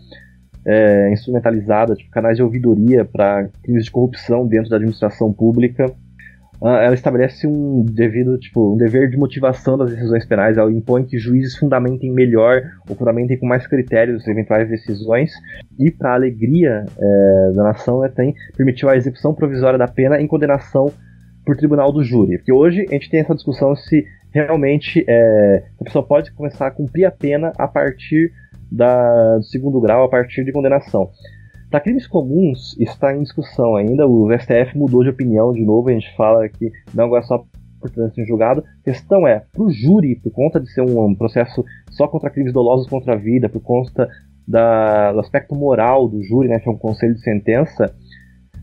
é, 0.65 1.11
instrumentalizada, 1.11 1.95
tipo 1.95 2.11
canais 2.11 2.37
de 2.37 2.43
ouvidoria 2.43 3.03
para 3.03 3.49
crimes 3.63 3.85
de 3.85 3.91
corrupção 3.91 4.47
dentro 4.47 4.69
da 4.69 4.75
administração 4.75 5.33
pública. 5.33 5.91
Ah, 6.61 6.83
ela 6.83 6.93
estabelece 6.93 7.47
um 7.47 7.83
devido, 7.85 8.37
tipo, 8.37 8.73
um 8.73 8.77
dever 8.77 9.09
de 9.09 9.17
motivação 9.17 9.77
das 9.77 9.91
decisões 9.91 10.25
penais, 10.25 10.57
ela 10.57 10.71
impõe 10.71 11.05
que 11.05 11.17
juízes 11.17 11.57
fundamentem 11.57 12.11
melhor 12.11 12.61
ou 12.87 12.95
fundamentem 12.95 13.37
com 13.37 13.47
mais 13.47 13.65
critérios 13.65 14.27
eventuais 14.27 14.67
decisões, 14.67 15.31
e 15.77 15.89
para 15.89 16.13
alegria 16.13 16.85
é, 16.97 17.51
da 17.55 17.63
nação, 17.63 18.03
ela 18.03 18.13
tem, 18.13 18.35
permitiu 18.57 18.89
a 18.89 18.97
execução 18.97 19.33
provisória 19.33 19.79
da 19.79 19.87
pena 19.87 20.21
em 20.21 20.27
condenação 20.27 20.91
por 21.45 21.55
tribunal 21.55 21.93
do 21.93 22.03
júri. 22.03 22.37
Porque 22.37 22.51
hoje 22.51 22.85
a 22.89 22.93
gente 22.93 23.09
tem 23.09 23.21
essa 23.21 23.33
discussão 23.33 23.73
se 23.75 24.05
realmente 24.31 25.03
é, 25.07 25.63
a 25.79 25.83
pessoa 25.83 26.05
pode 26.05 26.31
começar 26.33 26.67
a 26.67 26.71
cumprir 26.71 27.05
a 27.05 27.11
pena 27.11 27.53
a 27.57 27.67
partir 27.67 28.31
da, 28.71 29.37
do 29.37 29.43
segundo 29.43 29.79
grau 29.79 30.03
a 30.03 30.09
partir 30.09 30.43
de 30.43 30.51
condenação. 30.51 31.09
Para 31.69 31.81
crimes 31.81 32.07
comuns, 32.07 32.75
está 32.79 33.15
em 33.15 33.21
discussão 33.21 33.75
ainda. 33.75 34.07
O 34.07 34.27
STF 34.31 34.77
mudou 34.77 35.03
de 35.03 35.09
opinião 35.09 35.53
de 35.53 35.63
novo. 35.63 35.89
A 35.89 35.93
gente 35.93 36.15
fala 36.15 36.47
que 36.49 36.71
não 36.93 37.05
agora 37.05 37.23
só 37.23 37.43
por 37.79 37.89
trânsito 37.89 38.21
em 38.21 38.25
julgado. 38.25 38.63
A 38.81 38.83
questão 38.83 39.27
é, 39.27 39.43
para 39.51 39.63
o 39.63 39.71
júri, 39.71 40.15
por 40.15 40.31
conta 40.31 40.59
de 40.59 40.69
ser 40.71 40.81
um, 40.81 41.05
um, 41.05 41.15
processo 41.15 41.63
só 41.91 42.07
contra 42.07 42.29
crimes 42.29 42.53
dolosos 42.53 42.87
contra 42.87 43.13
a 43.13 43.17
vida, 43.17 43.47
por 43.47 43.61
conta 43.61 44.09
da, 44.47 45.11
do 45.13 45.19
aspecto 45.19 45.55
moral 45.55 46.07
do 46.07 46.23
júri, 46.23 46.49
né, 46.49 46.59
que 46.59 46.67
é 46.67 46.71
um 46.71 46.77
conselho 46.77 47.13
de 47.13 47.21
sentença, 47.21 47.93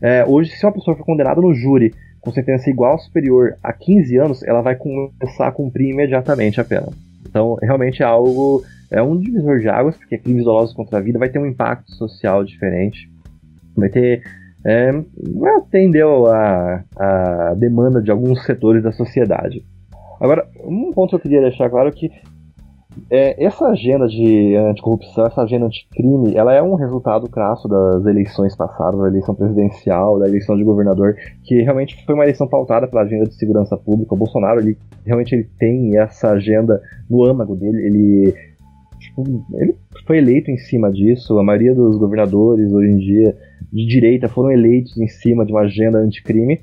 é, 0.01 0.23
hoje, 0.25 0.51
se 0.51 0.65
uma 0.65 0.73
pessoa 0.73 0.95
for 0.95 1.05
condenada 1.05 1.41
no 1.41 1.53
júri 1.53 1.93
com 2.21 2.31
sentença 2.31 2.69
igual 2.69 2.93
ou 2.93 2.99
superior 2.99 3.55
a 3.63 3.73
15 3.73 4.17
anos, 4.17 4.43
ela 4.43 4.61
vai 4.61 4.75
começar 4.75 5.47
a 5.47 5.51
cumprir 5.51 5.91
imediatamente 5.91 6.59
a 6.59 6.65
pena. 6.65 6.87
Então, 7.27 7.57
realmente 7.61 8.03
é 8.03 8.05
algo, 8.05 8.63
é 8.91 9.01
um 9.01 9.17
divisor 9.17 9.59
de 9.59 9.69
águas, 9.69 9.97
porque 9.97 10.17
crimes 10.17 10.45
dolosos 10.45 10.73
contra 10.73 10.99
a 10.99 11.01
vida 11.01 11.19
vai 11.19 11.29
ter 11.29 11.39
um 11.39 11.45
impacto 11.45 11.91
social 11.93 12.43
diferente, 12.43 13.09
vai 13.75 13.89
ter, 13.89 14.23
é, 14.65 14.91
vai 15.35 15.55
atender 15.55 16.05
a, 16.05 16.83
a 16.95 17.53
demanda 17.55 18.01
de 18.01 18.11
alguns 18.11 18.43
setores 18.45 18.83
da 18.83 18.91
sociedade. 18.91 19.63
Agora, 20.19 20.47
um 20.63 20.91
ponto 20.93 21.09
que 21.09 21.15
eu 21.15 21.19
queria 21.19 21.41
deixar 21.41 21.69
claro 21.69 21.89
é 21.89 21.91
que 21.91 22.09
é, 23.09 23.43
essa 23.43 23.67
agenda 23.67 24.07
de 24.07 24.55
anticorrupção, 24.55 25.25
essa 25.25 25.41
agenda 25.41 25.65
anticrime, 25.65 26.35
ela 26.35 26.53
é 26.53 26.61
um 26.61 26.75
resultado 26.75 27.29
crasso 27.29 27.67
das 27.67 28.05
eleições 28.05 28.55
passadas, 28.55 28.99
da 28.99 29.07
eleição 29.07 29.35
presidencial, 29.35 30.19
da 30.19 30.27
eleição 30.27 30.57
de 30.57 30.63
governador, 30.63 31.15
que 31.43 31.61
realmente 31.61 32.03
foi 32.05 32.15
uma 32.15 32.23
eleição 32.23 32.47
pautada 32.47 32.87
pela 32.87 33.03
agenda 33.03 33.25
de 33.25 33.35
segurança 33.35 33.77
pública. 33.77 34.13
O 34.13 34.17
Bolsonaro, 34.17 34.59
ele 34.59 34.77
realmente 35.05 35.33
ele 35.35 35.47
tem 35.59 35.97
essa 35.97 36.31
agenda 36.31 36.81
no 37.09 37.23
âmago 37.23 37.55
dele, 37.55 37.85
ele, 37.85 38.33
tipo, 39.17 39.45
ele 39.53 39.75
foi 40.05 40.17
eleito 40.17 40.51
em 40.51 40.57
cima 40.57 40.91
disso. 40.91 41.37
A 41.39 41.43
maioria 41.43 41.73
dos 41.73 41.97
governadores 41.97 42.71
hoje 42.71 42.91
em 42.91 42.97
dia 42.97 43.37
de 43.71 43.85
direita 43.85 44.27
foram 44.27 44.51
eleitos 44.51 44.97
em 44.97 45.07
cima 45.07 45.45
de 45.45 45.51
uma 45.51 45.61
agenda 45.61 45.97
anticrime. 45.97 46.61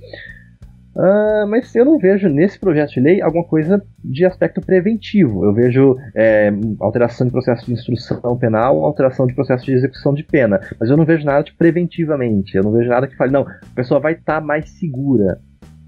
Uh, 0.97 1.45
mas 1.49 1.75
eu 1.75 1.85
não 1.85 1.99
vejo 1.99 2.29
nesse 2.29 2.57
projeto 2.57 2.93
de 2.93 3.01
lei 3.01 3.21
alguma 3.21 3.43
coisa 3.43 3.83
de 4.03 4.25
aspecto 4.25 4.61
preventivo. 4.61 5.45
Eu 5.45 5.53
vejo 5.53 5.97
é, 6.15 6.53
alteração 6.79 7.27
de 7.27 7.33
processo 7.33 7.67
de 7.67 7.73
instrução 7.73 8.39
penal, 8.39 8.85
alteração 8.85 9.27
de 9.27 9.35
processo 9.35 9.65
de 9.65 9.73
execução 9.73 10.15
de 10.15 10.23
pena. 10.23 10.61
Mas 10.79 10.89
eu 10.89 10.97
não 10.97 11.05
vejo 11.05 11.25
nada 11.25 11.43
de 11.43 11.53
preventivamente. 11.53 12.57
Eu 12.57 12.63
não 12.63 12.71
vejo 12.71 12.89
nada 12.89 13.09
que 13.09 13.17
fale, 13.17 13.33
não, 13.33 13.43
a 13.43 13.75
pessoa 13.75 13.99
vai 13.99 14.13
estar 14.13 14.41
tá 14.41 14.47
mais 14.47 14.71
segura. 14.71 15.41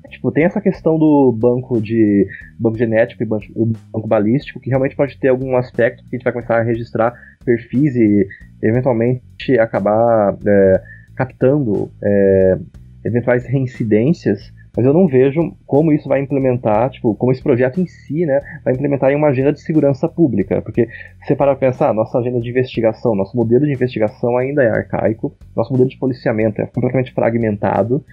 Tipo, 0.08 0.30
tem 0.30 0.44
essa 0.44 0.60
questão 0.60 0.98
do 0.98 1.32
banco 1.32 1.80
de 1.80 2.26
banco 2.58 2.78
genético 2.78 3.22
e 3.22 3.26
banco, 3.26 3.44
banco 3.92 4.08
balístico, 4.08 4.60
que 4.60 4.70
realmente 4.70 4.96
pode 4.96 5.18
ter 5.18 5.28
algum 5.28 5.56
aspecto 5.56 6.02
que 6.04 6.14
a 6.14 6.16
gente 6.16 6.24
vai 6.24 6.32
começar 6.32 6.58
a 6.58 6.62
registrar 6.62 7.14
perfis 7.44 7.94
e 7.96 8.26
eventualmente 8.62 9.58
acabar 9.58 10.36
é, 10.46 10.82
captando 11.14 11.90
é, 12.02 12.58
eventuais 13.04 13.46
reincidências. 13.46 14.52
Mas 14.76 14.84
eu 14.84 14.92
não 14.92 15.08
vejo 15.08 15.56
como 15.66 15.90
isso 15.90 16.06
vai 16.06 16.20
implementar, 16.20 16.90
tipo, 16.90 17.14
como 17.14 17.32
esse 17.32 17.42
projeto 17.42 17.80
em 17.80 17.86
si, 17.86 18.26
né, 18.26 18.42
vai 18.62 18.74
implementar 18.74 19.10
em 19.10 19.16
uma 19.16 19.28
agenda 19.28 19.50
de 19.50 19.60
segurança 19.62 20.06
pública, 20.06 20.60
porque 20.60 20.86
se 21.22 21.28
você 21.28 21.34
parar 21.34 21.56
para 21.56 21.70
pensar, 21.70 21.94
nossa 21.94 22.18
agenda 22.18 22.38
de 22.40 22.50
investigação, 22.50 23.14
nosso 23.14 23.34
modelo 23.34 23.64
de 23.64 23.72
investigação 23.72 24.36
ainda 24.36 24.62
é 24.62 24.68
arcaico, 24.68 25.34
nosso 25.56 25.72
modelo 25.72 25.88
de 25.88 25.96
policiamento 25.96 26.60
é 26.60 26.66
completamente 26.66 27.14
fragmentado, 27.14 28.04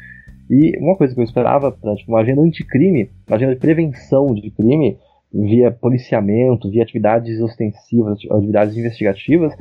e 0.53 0.77
uma 0.79 0.95
coisa 0.95 1.15
que 1.15 1.19
eu 1.19 1.23
esperava 1.23 1.71
para 1.71 1.95
tipo, 1.95 2.11
uma 2.11 2.21
agenda 2.21 2.41
anticrime, 2.41 3.09
uma 3.27 3.37
agenda 3.37 3.55
de 3.55 3.59
prevenção 3.59 4.33
de 4.35 4.51
crime, 4.51 4.97
via 5.33 5.71
policiamento, 5.71 6.69
via 6.69 6.83
atividades 6.83 7.41
ostensivas, 7.41 8.19
atividades 8.29 8.77
investigativas, 8.77 9.53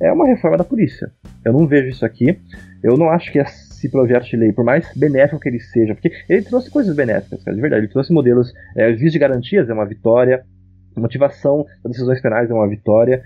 é 0.00 0.12
uma 0.12 0.26
reforma 0.26 0.56
da 0.56 0.64
polícia. 0.64 1.12
Eu 1.44 1.52
não 1.52 1.66
vejo 1.66 1.88
isso 1.88 2.04
aqui. 2.04 2.36
Eu 2.82 2.96
não 2.96 3.10
acho 3.10 3.30
que 3.30 3.38
esse 3.38 3.88
projeto 3.90 4.24
de 4.24 4.36
lei, 4.36 4.52
por 4.52 4.64
mais 4.64 4.90
benéfico 4.96 5.40
que 5.40 5.48
ele 5.48 5.60
seja, 5.60 5.94
porque 5.94 6.10
ele 6.28 6.42
trouxe 6.42 6.70
coisas 6.70 6.96
benéficas, 6.96 7.44
cara, 7.44 7.54
de 7.54 7.60
verdade. 7.60 7.84
Ele 7.84 7.92
trouxe 7.92 8.12
modelos, 8.12 8.52
é, 8.76 8.90
de 8.90 9.18
garantias 9.18 9.68
é 9.68 9.72
uma 9.72 9.86
vitória, 9.86 10.42
motivação 10.96 11.64
das 11.84 11.92
decisões 11.92 12.20
penais 12.20 12.50
é 12.50 12.54
uma 12.54 12.68
vitória, 12.68 13.22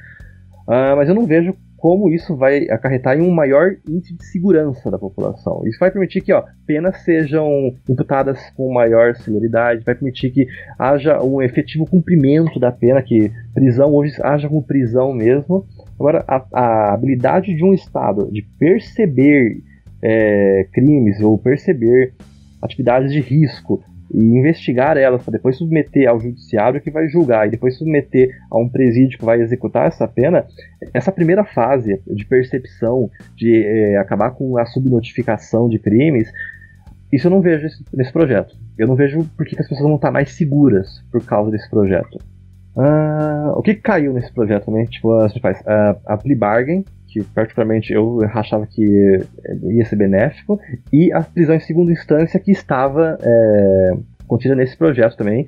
uh, 0.68 0.96
mas 0.96 1.08
eu 1.08 1.14
não 1.14 1.26
vejo 1.26 1.56
como 1.84 2.08
isso 2.08 2.34
vai 2.34 2.66
acarretar 2.70 3.14
em 3.14 3.20
um 3.20 3.30
maior 3.30 3.76
índice 3.86 4.14
de 4.14 4.24
segurança 4.24 4.90
da 4.90 4.98
população. 4.98 5.60
Isso 5.66 5.78
vai 5.78 5.90
permitir 5.90 6.22
que 6.22 6.32
ó, 6.32 6.42
penas 6.66 7.02
sejam 7.04 7.74
imputadas 7.86 8.40
com 8.56 8.72
maior 8.72 9.14
celeridade, 9.16 9.84
vai 9.84 9.94
permitir 9.94 10.30
que 10.30 10.46
haja 10.78 11.22
um 11.22 11.42
efetivo 11.42 11.84
cumprimento 11.84 12.58
da 12.58 12.72
pena, 12.72 13.02
que 13.02 13.30
prisão 13.52 13.92
hoje 13.92 14.14
haja 14.22 14.48
como 14.48 14.62
prisão 14.62 15.12
mesmo. 15.12 15.66
Agora, 16.00 16.24
a, 16.26 16.46
a 16.54 16.94
habilidade 16.94 17.54
de 17.54 17.62
um 17.62 17.74
Estado 17.74 18.30
de 18.32 18.40
perceber 18.58 19.58
é, 20.02 20.66
crimes 20.72 21.20
ou 21.20 21.36
perceber 21.36 22.14
atividades 22.62 23.12
de 23.12 23.20
risco 23.20 23.84
e 24.14 24.22
investigar 24.22 24.96
elas 24.96 25.24
para 25.24 25.32
depois 25.32 25.56
submeter 25.56 26.08
ao 26.08 26.20
judiciário 26.20 26.80
que 26.80 26.90
vai 26.90 27.08
julgar 27.08 27.48
e 27.48 27.50
depois 27.50 27.76
submeter 27.76 28.30
a 28.48 28.56
um 28.56 28.68
presídio 28.68 29.18
que 29.18 29.24
vai 29.24 29.40
executar 29.40 29.88
essa 29.88 30.06
pena, 30.06 30.46
essa 30.94 31.10
primeira 31.10 31.44
fase 31.44 32.00
de 32.06 32.24
percepção, 32.24 33.10
de 33.34 33.64
é, 33.64 33.98
acabar 33.98 34.30
com 34.30 34.56
a 34.56 34.64
subnotificação 34.66 35.68
de 35.68 35.80
crimes, 35.80 36.30
isso 37.12 37.26
eu 37.26 37.30
não 37.30 37.40
vejo 37.40 37.66
nesse 37.92 38.12
projeto. 38.12 38.56
Eu 38.78 38.86
não 38.86 38.94
vejo 38.94 39.24
por 39.36 39.44
que 39.44 39.60
as 39.60 39.68
pessoas 39.68 39.88
vão 39.88 39.96
estar 39.96 40.12
mais 40.12 40.32
seguras 40.32 41.04
por 41.10 41.24
causa 41.24 41.50
desse 41.50 41.68
projeto. 41.68 42.18
Uh, 42.76 43.56
o 43.56 43.62
que 43.62 43.74
caiu 43.74 44.12
nesse 44.12 44.32
projeto 44.32 44.66
também? 44.66 44.84
Tipo, 44.86 45.12
as 45.18 45.32
principais. 45.32 45.60
Uh, 45.60 46.00
a 46.06 46.16
plea 46.16 46.36
bargain, 46.36 46.84
que 47.14 47.22
particularmente 47.32 47.92
eu 47.92 48.18
achava 48.34 48.66
que 48.66 48.82
ia 48.82 49.84
ser 49.84 49.94
benéfico, 49.94 50.58
e 50.92 51.12
a 51.12 51.22
prisão 51.22 51.54
em 51.54 51.60
segunda 51.60 51.92
instância 51.92 52.40
que 52.40 52.50
estava 52.50 53.16
é, 53.22 53.92
contida 54.26 54.56
nesse 54.56 54.76
projeto 54.76 55.16
também, 55.16 55.46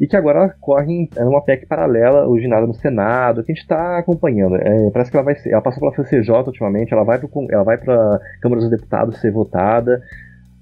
e 0.00 0.06
que 0.08 0.16
agora 0.16 0.52
corre 0.60 0.92
em 0.92 1.08
uma 1.20 1.40
PEC 1.40 1.64
paralela, 1.66 2.28
originada 2.28 2.66
no 2.66 2.74
Senado, 2.74 3.44
que 3.44 3.52
a 3.52 3.54
gente 3.54 3.62
está 3.62 3.98
acompanhando. 3.98 4.56
É, 4.56 4.90
parece 4.90 5.12
que 5.12 5.16
ela 5.16 5.24
vai 5.24 5.36
ser, 5.36 5.50
ela 5.50 5.62
passou 5.62 5.80
pela 5.80 5.94
CCJ 6.04 6.34
ultimamente, 6.48 6.92
ela 6.92 7.04
vai 7.04 7.18
para 7.18 8.16
a 8.16 8.20
Câmara 8.42 8.60
dos 8.60 8.70
Deputados 8.70 9.20
ser 9.20 9.30
votada. 9.30 10.02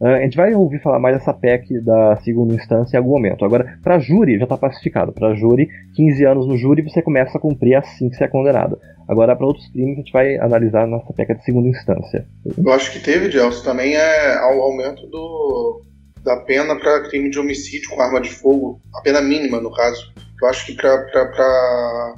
Uh, 0.00 0.06
a 0.06 0.20
gente 0.20 0.36
vai 0.36 0.52
ouvir 0.54 0.80
falar 0.80 0.98
mais 0.98 1.16
dessa 1.16 1.32
PEC 1.32 1.80
da 1.80 2.16
segunda 2.16 2.52
instância 2.52 2.96
em 2.96 2.98
algum 2.98 3.12
momento. 3.12 3.44
Agora, 3.44 3.78
para 3.82 3.98
júri, 3.98 4.36
já 4.36 4.44
está 4.44 4.58
pacificado. 4.58 5.12
Para 5.12 5.34
júri, 5.34 5.68
15 5.94 6.26
anos 6.26 6.46
no 6.46 6.56
júri, 6.58 6.82
você 6.82 7.00
começa 7.00 7.38
a 7.38 7.40
cumprir 7.40 7.74
assim 7.74 8.10
que 8.10 8.16
você 8.16 8.24
é 8.24 8.28
condenado. 8.28 8.78
Agora, 9.08 9.36
para 9.36 9.46
outros 9.46 9.68
crimes, 9.68 9.94
a 9.94 10.00
gente 10.00 10.12
vai 10.12 10.36
analisar 10.38 10.86
nessa 10.86 11.12
PEC 11.12 11.34
de 11.34 11.44
segunda 11.44 11.68
instância. 11.68 12.26
Eu 12.56 12.72
acho 12.72 12.92
que 12.92 13.00
teve, 13.00 13.30
Gelson, 13.30 13.62
também 13.62 13.94
é 13.94 14.40
o 14.54 14.62
aumento 14.62 15.06
do, 15.06 15.82
da 16.22 16.36
pena 16.38 16.74
para 16.78 17.08
crime 17.08 17.30
de 17.30 17.38
homicídio 17.38 17.90
com 17.90 18.00
arma 18.00 18.20
de 18.20 18.30
fogo, 18.30 18.80
a 18.94 19.00
pena 19.02 19.20
mínima, 19.20 19.60
no 19.60 19.72
caso. 19.72 20.12
Eu 20.40 20.48
acho 20.48 20.66
que 20.66 20.74
para 20.74 22.14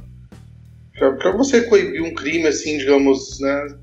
você 1.37 1.63
coibir 1.63 2.03
um 2.03 2.15
crime 2.15 2.47
assim, 2.47 2.79
digamos, 2.79 3.41
né, 3.41 3.77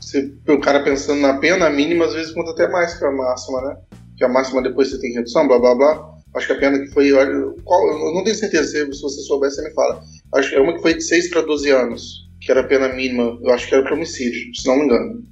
você, 0.00 0.32
o 0.48 0.60
cara 0.60 0.84
pensando 0.84 1.20
na 1.20 1.38
pena 1.38 1.68
mínima, 1.68 2.04
às 2.04 2.14
vezes 2.14 2.32
conta 2.32 2.52
até 2.52 2.68
mais 2.68 2.94
que 2.94 3.04
a 3.04 3.10
máxima, 3.10 3.60
né? 3.62 3.76
Que 4.16 4.24
a 4.24 4.28
máxima 4.28 4.62
depois 4.62 4.88
você 4.88 5.00
tem 5.00 5.12
redução, 5.12 5.48
blá 5.48 5.58
blá 5.58 5.74
blá. 5.74 6.16
Acho 6.34 6.46
que 6.46 6.52
a 6.52 6.58
pena 6.58 6.78
que 6.78 6.88
foi. 6.88 7.10
Qual, 7.64 7.88
eu 7.88 8.14
não 8.14 8.22
tenho 8.22 8.36
certeza, 8.36 8.70
se 8.70 9.02
você 9.02 9.20
souber, 9.22 9.50
você 9.50 9.62
me 9.62 9.74
fala. 9.74 10.00
Acho 10.34 10.50
que 10.50 10.54
é 10.54 10.60
uma 10.60 10.74
que 10.74 10.82
foi 10.82 10.94
de 10.94 11.02
6 11.02 11.30
para 11.30 11.42
12 11.42 11.70
anos, 11.70 12.25
que 12.46 12.52
era 12.52 12.60
a 12.60 12.64
pena 12.64 12.88
mínima. 12.88 13.38
Eu 13.42 13.52
acho 13.52 13.68
que 13.68 13.74
era 13.74 13.82
para 13.82 13.94
homicídio, 13.94 14.54
se 14.54 14.66
não 14.66 14.78
me 14.78 14.84
engano. 14.84 15.22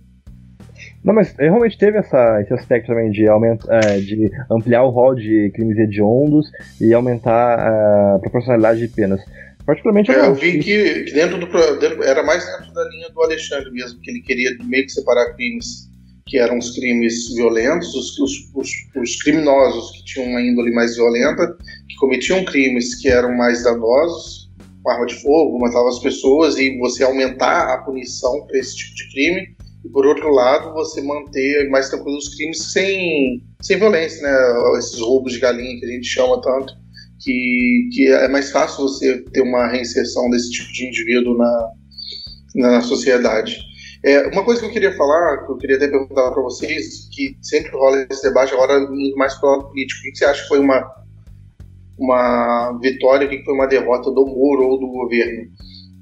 Não, 1.05 1.15
mas 1.15 1.35
realmente 1.39 1.79
teve 1.79 1.99
essa, 1.99 2.41
esse 2.41 2.53
aspecto 2.55 2.89
também 2.89 3.11
de, 3.11 3.29
aumento, 3.29 3.71
é, 3.71 3.99
de 4.01 4.31
ampliar 4.51 4.83
o 4.83 4.91
rol 4.91 5.15
de 5.15 5.51
crimes 5.55 5.79
hediondos 5.79 6.51
e 6.81 6.93
aumentar 6.93 7.59
a 7.59 8.19
proporcionalidade 8.19 8.81
de 8.81 8.89
penas. 8.89 9.21
Particularmente 9.67 10.11
é, 10.11 10.27
eu 10.27 10.35
vi 10.35 10.59
que, 10.59 11.05
que 11.05 11.13
dentro 11.13 11.39
do 11.39 11.47
dentro, 11.79 12.03
era 12.03 12.23
mais 12.23 12.45
dentro 12.45 12.73
da 12.73 12.85
linha 12.89 13.09
do 13.11 13.23
Alexandre 13.23 13.71
mesmo, 13.71 14.01
que 14.01 14.11
ele 14.11 14.21
queria 14.21 14.57
meio 14.65 14.85
que 14.85 14.93
separar 14.93 15.35
crimes 15.35 15.89
que 16.27 16.39
eram 16.39 16.59
os 16.59 16.75
crimes 16.75 17.35
violentos, 17.35 17.95
os, 17.95 18.19
os, 18.19 18.51
os, 18.55 18.71
os 18.97 19.23
criminosos 19.23 19.91
que 19.93 20.05
tinham 20.07 20.31
uma 20.31 20.41
índole 20.41 20.73
mais 20.73 20.97
violenta, 20.97 21.55
que 21.89 21.97
cometiam 21.97 22.45
crimes 22.47 22.95
que 22.95 23.09
eram 23.09 23.37
mais 23.37 23.63
danosos, 23.63 24.44
com 24.85 24.91
arma 24.91 25.07
de 25.07 25.15
fogo, 25.15 25.59
matavam 25.59 25.89
as 25.89 25.99
pessoas, 25.99 26.59
e 26.59 26.79
você 26.79 27.03
aumentar 27.03 27.73
a 27.73 27.79
punição 27.79 28.47
para 28.47 28.59
esse 28.59 28.77
tipo 28.77 28.95
de 28.95 29.11
crime, 29.11 29.57
e 29.85 29.89
por 29.89 30.07
outro 30.07 30.31
lado, 30.31 30.73
você 30.75 31.01
manter 31.01 31.69
mais 31.71 31.89
tranquilo 31.89 32.19
os 32.19 32.35
crimes 32.37 32.73
sem, 32.73 33.43
sem 33.61 33.79
violência, 33.79 34.23
né? 34.23 34.79
Esses 34.79 35.01
roubos 35.01 35.33
de 35.33 35.41
galinha 35.41 35.81
que 35.81 35.87
a 35.87 35.89
gente 35.89 36.07
chama 36.07 36.41
tanto 36.41 36.85
que, 37.25 37.89
que 37.93 38.09
é 38.09 38.29
mais 38.29 38.51
fácil 38.51 38.83
você 38.83 39.23
ter 39.33 39.41
uma 39.41 39.67
reinserção 39.69 40.29
desse 40.31 40.51
tipo 40.51 40.73
de 40.73 40.87
indivíduo 40.87 41.37
na, 41.37 41.71
na 42.55 42.81
sociedade. 42.83 43.59
É, 44.05 44.27
uma 44.29 44.45
coisa 44.45 44.61
que 44.61 44.67
eu 44.67 44.73
queria 44.73 44.95
falar, 44.97 45.47
que 45.47 45.53
eu 45.53 45.57
queria 45.57 45.77
até 45.77 45.89
perguntar 45.89 46.31
para 46.31 46.43
vocês, 46.43 47.09
que 47.11 47.37
sempre 47.41 47.71
rola 47.71 48.07
esse 48.11 48.23
debate, 48.23 48.53
agora 48.53 48.79
indo 48.79 49.17
mais 49.17 49.35
para 49.35 49.49
o 49.49 49.53
lado 49.53 49.69
político, 49.69 50.01
o 50.01 50.13
que 50.13 50.19
você 50.19 50.25
acha 50.27 50.43
que 50.43 50.49
foi 50.49 50.59
uma, 50.59 50.85
uma 51.99 52.79
vitória, 52.83 53.27
o 53.27 53.31
que 53.31 53.45
foi 53.45 53.55
uma 53.55 53.67
derrota 53.67 54.11
do 54.11 54.27
Moro 54.27 54.67
ou 54.67 54.81
do 54.81 54.87
governo? 54.89 55.49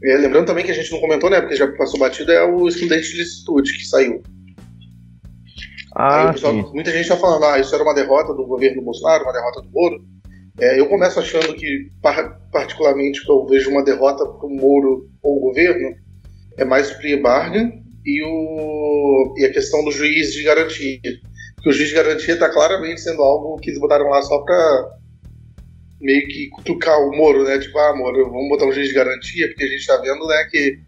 É, 0.05 0.17
lembrando 0.17 0.47
também 0.47 0.65
que 0.65 0.71
a 0.71 0.75
gente 0.75 0.91
não 0.91 1.01
comentou, 1.01 1.31
né? 1.31 1.41
Porque 1.41 1.57
já 1.57 1.71
passou 1.77 2.01
batido, 2.01 2.33
é 2.33 2.45
o 2.45 2.67
estudante 2.67 3.09
de 3.11 3.19
licitude 3.19 3.73
que 3.79 3.87
saiu. 3.87 4.21
Ah, 5.95 6.31
o 6.31 6.33
pessoal- 6.33 6.55
muita 6.75 6.91
gente 6.91 7.09
tá 7.09 7.17
falando, 7.17 7.45
ah, 7.45 7.59
isso 7.61 7.75
era 7.75 7.85
uma 7.85 7.95
derrota 7.95 8.33
do 8.35 8.47
governo 8.47 8.83
Bolsonaro, 8.83 9.25
uma 9.25 9.33
derrota 9.33 9.61
do 9.63 9.71
Moro. 9.71 10.03
É, 10.59 10.79
eu 10.81 10.87
começo 10.89 11.19
achando 11.21 11.55
que, 11.55 11.89
par- 12.03 12.41
particularmente, 12.51 13.25
que 13.25 13.31
eu 13.31 13.47
vejo 13.47 13.71
uma 13.71 13.85
derrota 13.85 14.25
pro 14.27 14.49
Moro 14.49 15.09
ou 15.23 15.37
o 15.37 15.41
governo, 15.41 15.95
é 16.57 16.65
mais 16.65 16.91
o 16.91 16.99
plea 16.99 17.21
bargain 17.21 17.83
e, 18.05 18.23
o, 18.25 19.35
e 19.39 19.45
a 19.45 19.53
questão 19.53 19.85
do 19.85 19.91
juiz 19.91 20.33
de 20.33 20.43
garantia. 20.43 21.01
Porque 21.57 21.71
o 21.71 21.73
juiz 21.73 21.89
de 21.91 21.95
garantia 21.95 22.39
tá 22.39 22.49
claramente 22.51 23.01
sendo 23.01 23.23
algo 23.23 23.57
que 23.59 23.71
eles 23.71 23.81
botaram 23.81 24.09
lá 24.09 24.21
só 24.23 24.39
pra 24.41 24.91
meio 26.03 26.27
que 26.27 26.49
cutucar 26.49 26.99
o 27.01 27.17
Moro, 27.17 27.45
né? 27.45 27.59
Tipo, 27.59 27.79
ah, 27.79 27.97
Moro, 27.97 28.29
vamos 28.31 28.49
botar 28.49 28.67
um 28.67 28.73
juiz 28.73 28.89
de 28.89 28.95
garantia, 28.95 29.49
porque 29.49 29.65
a 29.65 29.69
gente 29.69 29.87
tá 29.87 29.97
vendo, 29.99 30.27
né, 30.27 30.45
que 30.51 30.79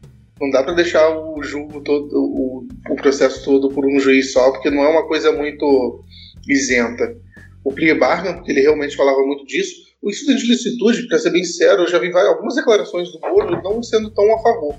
não 0.40 0.50
dá 0.50 0.62
pra 0.62 0.74
deixar 0.74 1.08
o 1.16 1.42
julgo 1.42 1.80
todo, 1.82 2.08
o, 2.12 2.66
o 2.90 2.96
processo 2.96 3.44
todo 3.44 3.68
por 3.70 3.86
um 3.86 3.98
juiz 4.00 4.32
só, 4.32 4.50
porque 4.50 4.70
não 4.70 4.82
é 4.84 4.88
uma 4.88 5.06
coisa 5.06 5.30
muito 5.32 6.02
isenta. 6.48 7.16
O 7.64 7.72
plea 7.72 7.94
bargain, 7.94 8.34
porque 8.34 8.52
ele 8.52 8.60
realmente 8.60 8.96
falava 8.96 9.18
muito 9.24 9.46
disso. 9.46 9.72
O 10.02 10.10
estudo 10.10 10.36
de 10.36 10.46
licitude, 10.48 11.06
pra 11.08 11.18
ser 11.18 11.30
bem 11.30 11.44
sincero, 11.44 11.82
eu 11.84 11.88
já 11.88 11.98
vi 11.98 12.10
várias- 12.10 12.32
algumas 12.34 12.56
declarações 12.56 13.10
do 13.10 13.20
Moro 13.20 13.62
não 13.62 13.82
sendo 13.82 14.10
tão 14.10 14.34
a 14.34 14.42
favor. 14.42 14.74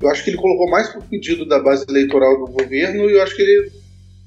Eu 0.00 0.10
acho 0.10 0.22
que 0.22 0.30
ele 0.30 0.36
colocou 0.36 0.68
mais 0.68 0.88
por 0.92 1.02
pedido 1.04 1.46
da 1.46 1.58
base 1.58 1.86
eleitoral 1.88 2.38
do 2.38 2.52
governo 2.52 3.08
e 3.08 3.14
eu 3.14 3.22
acho 3.22 3.34
que 3.34 3.42
ele, 3.42 3.72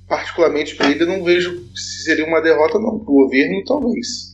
particularmente 0.07 0.75
para 0.75 0.89
ele, 0.89 1.05
não 1.05 1.23
vejo 1.23 1.63
se 1.75 2.03
seria 2.03 2.25
uma 2.25 2.41
derrota, 2.41 2.79
não. 2.79 2.97
Pro 2.99 3.13
governo, 3.13 3.63
talvez. 3.65 4.30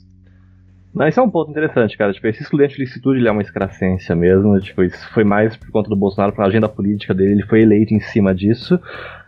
Não, 0.98 1.08
isso 1.08 1.20
é 1.20 1.24
um 1.24 1.30
ponto 1.30 1.52
interessante, 1.52 1.96
cara. 1.96 2.12
Tipo, 2.12 2.28
esse 2.28 2.42
excludente 2.42 2.76
de 2.76 2.82
licitude 2.82 3.20
ele 3.20 3.28
é 3.28 3.32
uma 3.32 3.42
escrascência 3.44 4.16
mesmo. 4.16 4.60
Tipo, 4.60 4.84
isso 4.84 5.08
foi 5.14 5.24
mais 5.24 5.56
por 5.56 5.70
conta 5.70 5.90
do 5.90 5.96
Bolsonaro, 5.96 6.34
pela 6.34 6.48
agenda 6.48 6.68
política 6.68 7.14
dele, 7.14 7.34
ele 7.34 7.44
foi 7.46 7.62
eleito 7.62 7.94
em 7.94 8.00
cima 8.00 8.34
disso. 8.34 8.80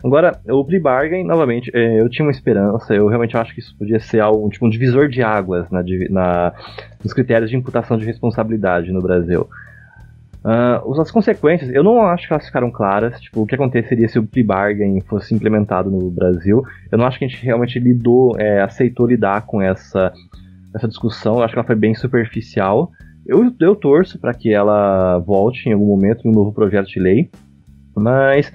Agora, 0.04 0.40
o 0.50 0.66
plea 0.66 0.82
bargain, 0.82 1.24
novamente, 1.24 1.70
é, 1.74 2.02
eu 2.02 2.10
tinha 2.10 2.26
uma 2.26 2.32
esperança, 2.32 2.96
eu 2.96 3.08
realmente 3.08 3.38
acho 3.38 3.54
que 3.54 3.60
isso 3.60 3.76
podia 3.78 4.00
ser 4.00 4.20
algo, 4.20 4.50
tipo, 4.50 4.66
um 4.66 4.70
divisor 4.70 5.08
de 5.10 5.22
águas 5.22 5.70
na, 5.70 5.84
na- 6.10 6.54
nos 7.04 7.14
critérios 7.14 7.50
de 7.52 7.56
imputação 7.58 7.98
de 7.98 8.06
responsabilidade 8.06 8.92
no 8.92 9.02
Brasil. 9.02 9.48
Os- 10.86 11.00
as 11.00 11.12
consequências, 11.12 11.70
eu 11.74 11.84
não 11.84 12.02
acho 12.02 12.26
que 12.28 12.34
elas 12.34 12.46
ficaram 12.46 12.72
claras. 12.72 13.20
Tipo, 13.20 13.42
o 13.42 13.46
que 13.46 13.56
aconteceria 13.56 14.08
se 14.08 14.18
o 14.18 14.26
plea 14.26 14.46
bargain 14.46 15.02
fosse 15.02 15.36
implementado 15.36 15.92
no 15.92 16.10
Brasil? 16.10 16.64
Eu 16.92 16.98
não 16.98 17.06
acho 17.06 17.20
que 17.20 17.26
a 17.26 17.28
gente 17.28 17.44
realmente 17.46 17.78
lidou, 17.80 18.36
é, 18.40 18.62
aceitou 18.62 19.06
lidar 19.06 19.46
com 19.46 19.62
essa, 19.62 20.12
essa 20.76 20.88
discussão. 20.88 21.42
Acho 21.42 21.54
que 21.54 21.60
ela 21.60 21.68
foi 21.68 21.76
bem 21.76 21.96
superficial. 21.96 22.92
Eu, 23.26 23.54
eu 23.60 23.76
torço 23.76 24.20
para 24.20 24.34
que 24.34 24.52
ela 24.52 25.20
volte 25.20 25.70
em 25.70 25.74
algum 25.74 25.86
momento 25.86 26.26
em 26.26 26.30
um 26.30 26.34
novo 26.34 26.52
projeto 26.52 26.88
de 26.88 27.00
lei. 27.00 27.30
Mas, 27.96 28.52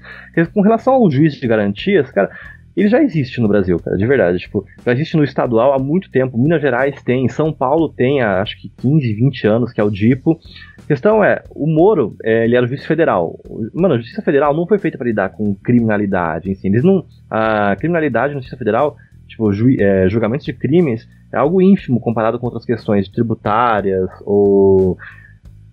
com 0.54 0.62
relação 0.62 0.94
ao 0.94 1.10
juiz 1.10 1.34
de 1.34 1.46
garantias, 1.46 2.10
cara, 2.10 2.30
ele 2.76 2.88
já 2.88 3.00
existe 3.02 3.40
no 3.40 3.46
Brasil, 3.46 3.78
cara, 3.78 3.96
de 3.96 4.06
verdade. 4.06 4.38
Tipo, 4.38 4.66
já 4.84 4.92
existe 4.92 5.16
no 5.16 5.22
estadual 5.22 5.72
há 5.72 5.78
muito 5.78 6.10
tempo. 6.10 6.36
Minas 6.36 6.60
Gerais 6.60 7.00
tem, 7.02 7.28
São 7.28 7.52
Paulo 7.52 7.88
tem 7.88 8.20
há 8.20 8.40
acho 8.40 8.60
que 8.60 8.68
15, 8.78 9.14
20 9.14 9.46
anos, 9.46 9.72
que 9.72 9.80
é 9.80 9.84
o 9.84 9.90
DIPO. 9.90 10.38
A 10.82 10.86
questão 10.86 11.22
é, 11.22 11.42
o 11.50 11.66
Moro, 11.66 12.16
é, 12.24 12.44
ele 12.44 12.56
era 12.56 12.66
juiz 12.66 12.84
federal. 12.84 13.38
Mano, 13.72 13.94
a 13.94 13.98
Justiça 13.98 14.22
Federal 14.22 14.54
não 14.54 14.66
foi 14.66 14.78
feita 14.78 14.98
para 14.98 15.06
lidar 15.06 15.28
com 15.30 15.54
criminalidade, 15.54 16.50
enfim. 16.50 16.68
Eles 16.68 16.82
não. 16.82 17.04
A 17.30 17.76
criminalidade 17.76 18.34
na 18.34 18.40
Justiça 18.40 18.58
Federal, 18.58 18.96
tipo, 19.28 19.52
ju, 19.52 19.70
é, 19.78 20.08
julgamentos 20.08 20.44
de 20.44 20.52
crimes, 20.52 21.08
é 21.34 21.38
algo 21.38 21.60
ínfimo 21.60 22.00
comparado 22.00 22.38
com 22.38 22.46
outras 22.46 22.64
questões 22.64 23.08
tributárias 23.08 24.08
ou 24.24 24.96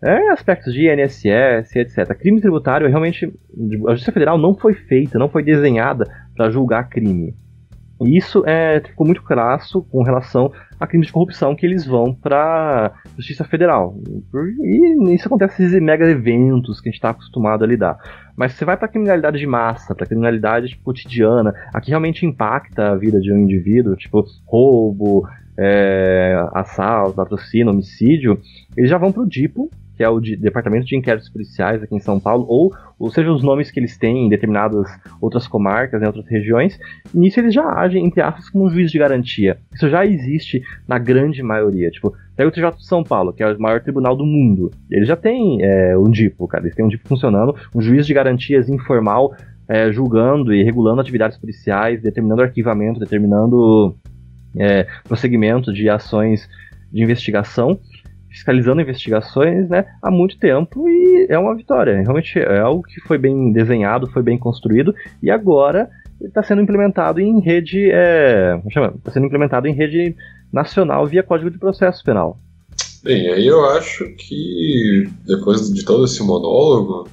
é, 0.04 0.30
aspectos 0.30 0.74
de 0.74 0.90
INSS, 0.92 1.76
etc. 1.76 2.18
Crime 2.18 2.42
tributário, 2.42 2.90
realmente, 2.90 3.32
a 3.88 3.92
Justiça 3.92 4.12
Federal 4.12 4.38
não 4.38 4.56
foi 4.56 4.74
feita, 4.74 5.20
não 5.20 5.30
foi 5.30 5.44
desenhada 5.44 6.06
para 6.36 6.50
julgar 6.50 6.90
crime. 6.90 7.36
E 8.04 8.18
isso 8.18 8.44
é, 8.48 8.82
ficou 8.82 9.06
muito 9.06 9.22
crasso 9.22 9.84
com 9.84 10.02
relação 10.02 10.52
a 10.80 10.88
crimes 10.88 11.06
de 11.06 11.14
corrupção 11.14 11.56
que 11.56 11.64
eles 11.64 11.86
vão 11.86 12.16
para 12.16 12.92
Justiça 13.16 13.44
Federal. 13.44 13.96
E 14.60 15.14
isso 15.14 15.28
acontece 15.28 15.62
nesses 15.62 15.80
mega 15.80 16.10
eventos 16.10 16.82
que 16.82 16.90
a 16.90 16.92
gente 16.92 16.98
está 16.98 17.12
acostumado 17.12 17.64
a 17.64 17.68
lidar. 17.68 17.98
Mas 18.36 18.54
você 18.54 18.66
vai 18.66 18.76
para 18.76 18.88
criminalidade 18.88 19.38
de 19.38 19.46
massa, 19.46 19.94
para 19.94 20.08
criminalidade 20.08 20.70
tipo, 20.70 20.84
cotidiana, 20.84 21.54
aqui 21.72 21.90
realmente 21.90 22.26
impacta 22.26 22.90
a 22.90 22.96
vida 22.96 23.20
de 23.20 23.32
um 23.32 23.38
indivíduo, 23.38 23.96
tipo 23.96 24.26
roubo, 24.48 25.28
é, 25.62 26.44
assalto, 26.54 27.16
patrocínio, 27.16 27.70
homicídio, 27.70 28.40
eles 28.76 28.90
já 28.90 28.98
vão 28.98 29.12
para 29.12 29.22
o 29.22 29.28
DIPO, 29.28 29.70
que 29.96 30.04
é 30.04 30.10
o 30.10 30.20
de, 30.20 30.36
Departamento 30.36 30.88
de 30.88 30.98
Inquéritos 30.98 31.30
Policiais 31.30 31.84
aqui 31.84 31.94
em 31.96 32.00
São 32.00 32.20
Paulo, 32.20 32.44
ou, 32.50 32.74
ou 32.98 33.12
seja, 33.12 33.32
os 33.32 33.44
nomes 33.44 33.70
que 33.70 33.80
eles 33.80 33.96
têm 33.98 34.26
em 34.26 34.30
determinadas 34.30 34.88
outras 35.22 35.48
comarcas, 35.48 36.02
em 36.02 36.06
outras 36.08 36.26
regiões, 36.28 36.80
e 37.14 37.20
nisso 37.20 37.40
eles 37.40 37.54
já 37.54 37.64
agem, 37.64 38.04
entre 38.04 38.20
aspas, 38.20 38.50
como 38.50 38.66
um 38.66 38.70
juiz 38.72 38.92
de 38.92 38.98
garantia. 38.98 39.60
Isso 39.72 39.88
já 39.88 40.04
existe 40.04 40.64
na 40.88 40.98
grande 40.98 41.44
maioria. 41.44 41.92
Tipo, 41.92 42.16
pega 42.36 42.50
o 42.50 42.52
TJ 42.52 42.78
de 42.78 42.88
São 42.88 43.04
Paulo, 43.04 43.32
que 43.32 43.44
é 43.44 43.54
o 43.54 43.62
maior 43.62 43.82
tribunal 43.82 44.16
do 44.16 44.26
mundo. 44.26 44.72
Eles 44.90 45.08
já 45.08 45.16
têm 45.16 45.60
é, 45.62 45.96
um 45.96 46.10
DIPO, 46.10 46.48
cara. 46.48 46.64
Eles 46.64 46.76
têm 46.76 46.84
um 46.84 46.90
DIPO 46.90 47.08
funcionando, 47.08 47.56
um 47.76 47.82
juiz 47.82 48.08
de 48.08 48.14
garantias 48.16 48.70
informal, 48.70 49.36
é, 49.68 49.92
julgando 49.92 50.52
e 50.52 50.64
regulando 50.64 51.00
atividades 51.00 51.38
policiais, 51.38 52.02
determinando 52.02 52.42
arquivamento, 52.42 53.00
determinando 53.00 53.96
é, 54.58 54.88
prosseguimento 55.04 55.74
de 55.74 55.90
ações 55.90 56.48
de 56.92 57.02
investigação 57.02 57.80
fiscalizando 58.32 58.82
investigações 58.82 59.70
né, 59.70 59.86
há 60.02 60.10
muito 60.10 60.38
tempo 60.40 60.88
e 60.88 61.28
é 61.30 61.38
uma 61.38 61.56
vitória. 61.56 62.02
Realmente 62.02 62.40
é 62.40 62.60
algo 62.60 62.82
que 62.82 63.02
foi 63.02 63.18
bem 63.18 63.52
desenhado, 63.52 64.08
foi 64.08 64.24
bem 64.24 64.38
construído 64.38 64.96
e 65.22 65.30
agora 65.30 65.90
está 66.20 66.42
sendo 66.42 66.62
implementado 66.62 67.20
em 67.20 67.40
rede. 67.42 67.90
Está 68.98 69.12
sendo 69.12 69.26
implementado 69.26 69.68
em 69.68 69.74
rede 69.74 70.16
nacional 70.52 71.06
via 71.06 71.24
Código 71.24 71.52
de 71.52 71.58
Processo 71.58 72.04
Penal. 72.04 72.40
Bem, 73.04 73.30
aí 73.30 73.48
eu 73.48 73.66
acho 73.72 74.06
que 74.16 75.10
depois 75.26 75.74
de 75.74 75.84
todo 75.84 76.06
esse 76.06 76.22
monólogo, 76.24 77.10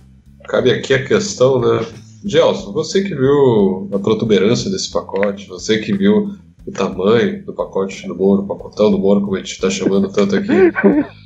cabe 0.49 0.71
aqui 0.71 0.95
a 0.95 1.05
questão, 1.05 1.61
né? 1.61 1.85
Gelson, 2.25 2.73
você 2.73 3.03
que 3.03 3.15
viu 3.15 3.89
a 3.93 3.99
protuberância 3.99 4.71
desse 4.71 4.93
pacote, 4.93 5.49
você 5.49 5.79
que 5.79 5.97
viu 5.97 6.33
o 6.69 6.73
tamanho 6.73 7.43
do 7.47 7.55
pacote 7.55 8.07
do 8.07 8.15
Moro, 8.15 8.43
o 8.43 8.47
pacotão 8.47 8.91
do 8.91 8.99
Moro, 8.99 9.23
como 9.23 9.37
a 9.37 9.39
gente 9.39 9.53
está 9.53 9.71
chamando 9.71 10.13
tanto 10.13 10.37
aqui. 10.37 10.53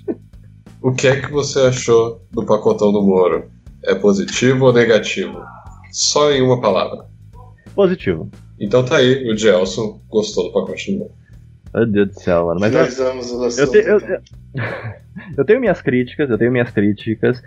o 0.81 0.93
que 0.93 1.09
é 1.09 1.21
que 1.21 1.33
você 1.33 1.59
achou 1.63 2.25
do 2.31 2.47
pacotão 2.47 2.93
do 2.93 3.03
Moro? 3.03 3.51
É 3.83 3.93
positivo 3.93 4.67
ou 4.67 4.73
negativo? 4.73 5.43
Só 5.91 6.31
em 6.31 6.41
uma 6.43 6.61
palavra. 6.61 7.07
Positivo. 7.75 8.31
Então 8.61 8.85
tá 8.85 8.99
aí, 8.99 9.29
o 9.29 9.37
Gelson 9.37 10.01
gostou 10.09 10.45
do 10.45 10.53
pacote 10.53 10.93
do 10.93 10.99
Moro. 11.01 11.11
Meu 11.75 11.87
Deus 11.87 12.09
do 12.11 12.21
céu, 12.21 12.47
mano. 12.47 12.61
Mas 12.61 12.71
Finalizamos 12.71 13.33
o 13.33 13.61
eu, 13.61 13.71
te, 13.71 13.79
eu, 13.79 13.99
eu, 13.99 14.21
eu 15.39 15.45
tenho 15.45 15.61
minhas 15.61 15.83
críticas, 15.83 16.31
eu 16.31 16.39
tenho 16.39 16.53
minhas 16.53 16.71
críticas. 16.71 17.43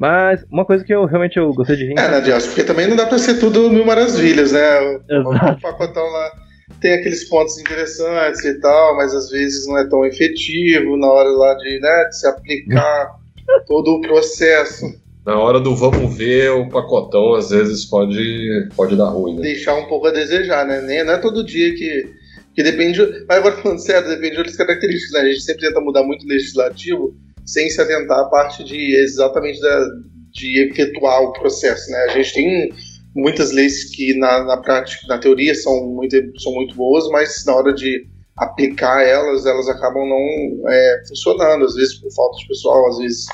Mas 0.00 0.44
uma 0.50 0.64
coisa 0.64 0.84
que 0.84 0.92
eu 0.92 1.04
realmente 1.04 1.38
eu 1.38 1.54
gostei 1.54 1.76
de 1.76 1.84
rir. 1.86 1.94
É, 1.96 2.10
né, 2.10 2.24
Gelson? 2.24 2.48
Porque 2.48 2.64
também 2.64 2.88
não 2.88 2.96
dá 2.96 3.06
pra 3.06 3.18
ser 3.18 3.38
tudo 3.38 3.70
mil 3.70 3.86
maravilhas, 3.86 4.50
né? 4.50 4.80
O, 4.80 5.30
o 5.30 5.60
pacotão 5.60 6.02
lá 6.02 6.45
tem 6.80 6.94
aqueles 6.94 7.28
pontos 7.28 7.58
interessantes 7.58 8.44
e 8.44 8.54
tal, 8.60 8.96
mas 8.96 9.14
às 9.14 9.30
vezes 9.30 9.66
não 9.66 9.78
é 9.78 9.88
tão 9.88 10.04
efetivo 10.04 10.96
na 10.96 11.06
hora 11.06 11.28
lá 11.30 11.54
de, 11.54 11.78
né, 11.80 12.04
de 12.08 12.18
se 12.18 12.26
aplicar 12.26 13.16
todo 13.66 13.92
o 13.92 14.00
processo. 14.00 14.94
Na 15.24 15.38
hora 15.38 15.58
do 15.58 15.74
vamos 15.74 16.16
ver, 16.16 16.50
o 16.52 16.68
pacotão 16.68 17.34
às 17.34 17.50
vezes 17.50 17.84
pode, 17.84 18.68
pode 18.76 18.96
dar 18.96 19.08
ruim, 19.08 19.36
né? 19.36 19.42
Deixar 19.42 19.74
um 19.74 19.86
pouco 19.86 20.06
a 20.06 20.12
desejar, 20.12 20.64
né? 20.64 20.80
Nem, 20.80 21.04
não 21.04 21.14
é 21.14 21.18
todo 21.18 21.44
dia 21.44 21.74
que, 21.74 22.08
que 22.54 22.62
depende. 22.62 23.00
Mas 23.28 23.38
agora 23.38 23.56
falando 23.56 23.80
sério, 23.80 24.08
depende 24.08 24.32
de 24.32 24.38
outras 24.38 24.56
características, 24.56 25.12
né? 25.12 25.20
A 25.20 25.32
gente 25.32 25.42
sempre 25.42 25.66
tenta 25.66 25.80
mudar 25.80 26.04
muito 26.04 26.24
o 26.24 26.28
legislativo 26.28 27.12
sem 27.44 27.68
se 27.68 27.80
atentar 27.80 28.20
à 28.20 28.24
parte 28.26 28.62
de 28.62 28.94
exatamente 28.96 29.60
da, 29.60 29.88
de 30.30 30.70
efetuar 30.70 31.22
o 31.22 31.32
processo, 31.32 31.90
né? 31.90 31.98
A 32.04 32.08
gente 32.08 32.32
tem 32.32 32.72
muitas 33.16 33.50
leis 33.50 33.90
que 33.90 34.16
na, 34.18 34.44
na 34.44 34.56
prática, 34.58 35.06
na 35.08 35.18
teoria, 35.18 35.54
são 35.54 35.86
muito, 35.86 36.16
são 36.38 36.52
muito 36.52 36.74
boas, 36.76 37.08
mas 37.08 37.44
na 37.46 37.54
hora 37.54 37.72
de 37.72 38.06
aplicar 38.36 39.02
elas, 39.02 39.46
elas 39.46 39.66
acabam 39.68 40.06
não 40.06 40.70
é, 40.70 41.02
funcionando, 41.08 41.64
às 41.64 41.74
vezes 41.74 41.94
por 41.94 42.12
falta 42.12 42.36
de 42.38 42.48
pessoal, 42.48 42.86
às 42.88 42.98
vezes 42.98 43.26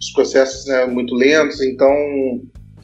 os 0.00 0.12
processos 0.12 0.66
né, 0.66 0.86
muito 0.86 1.12
lentos, 1.14 1.60
então 1.60 1.92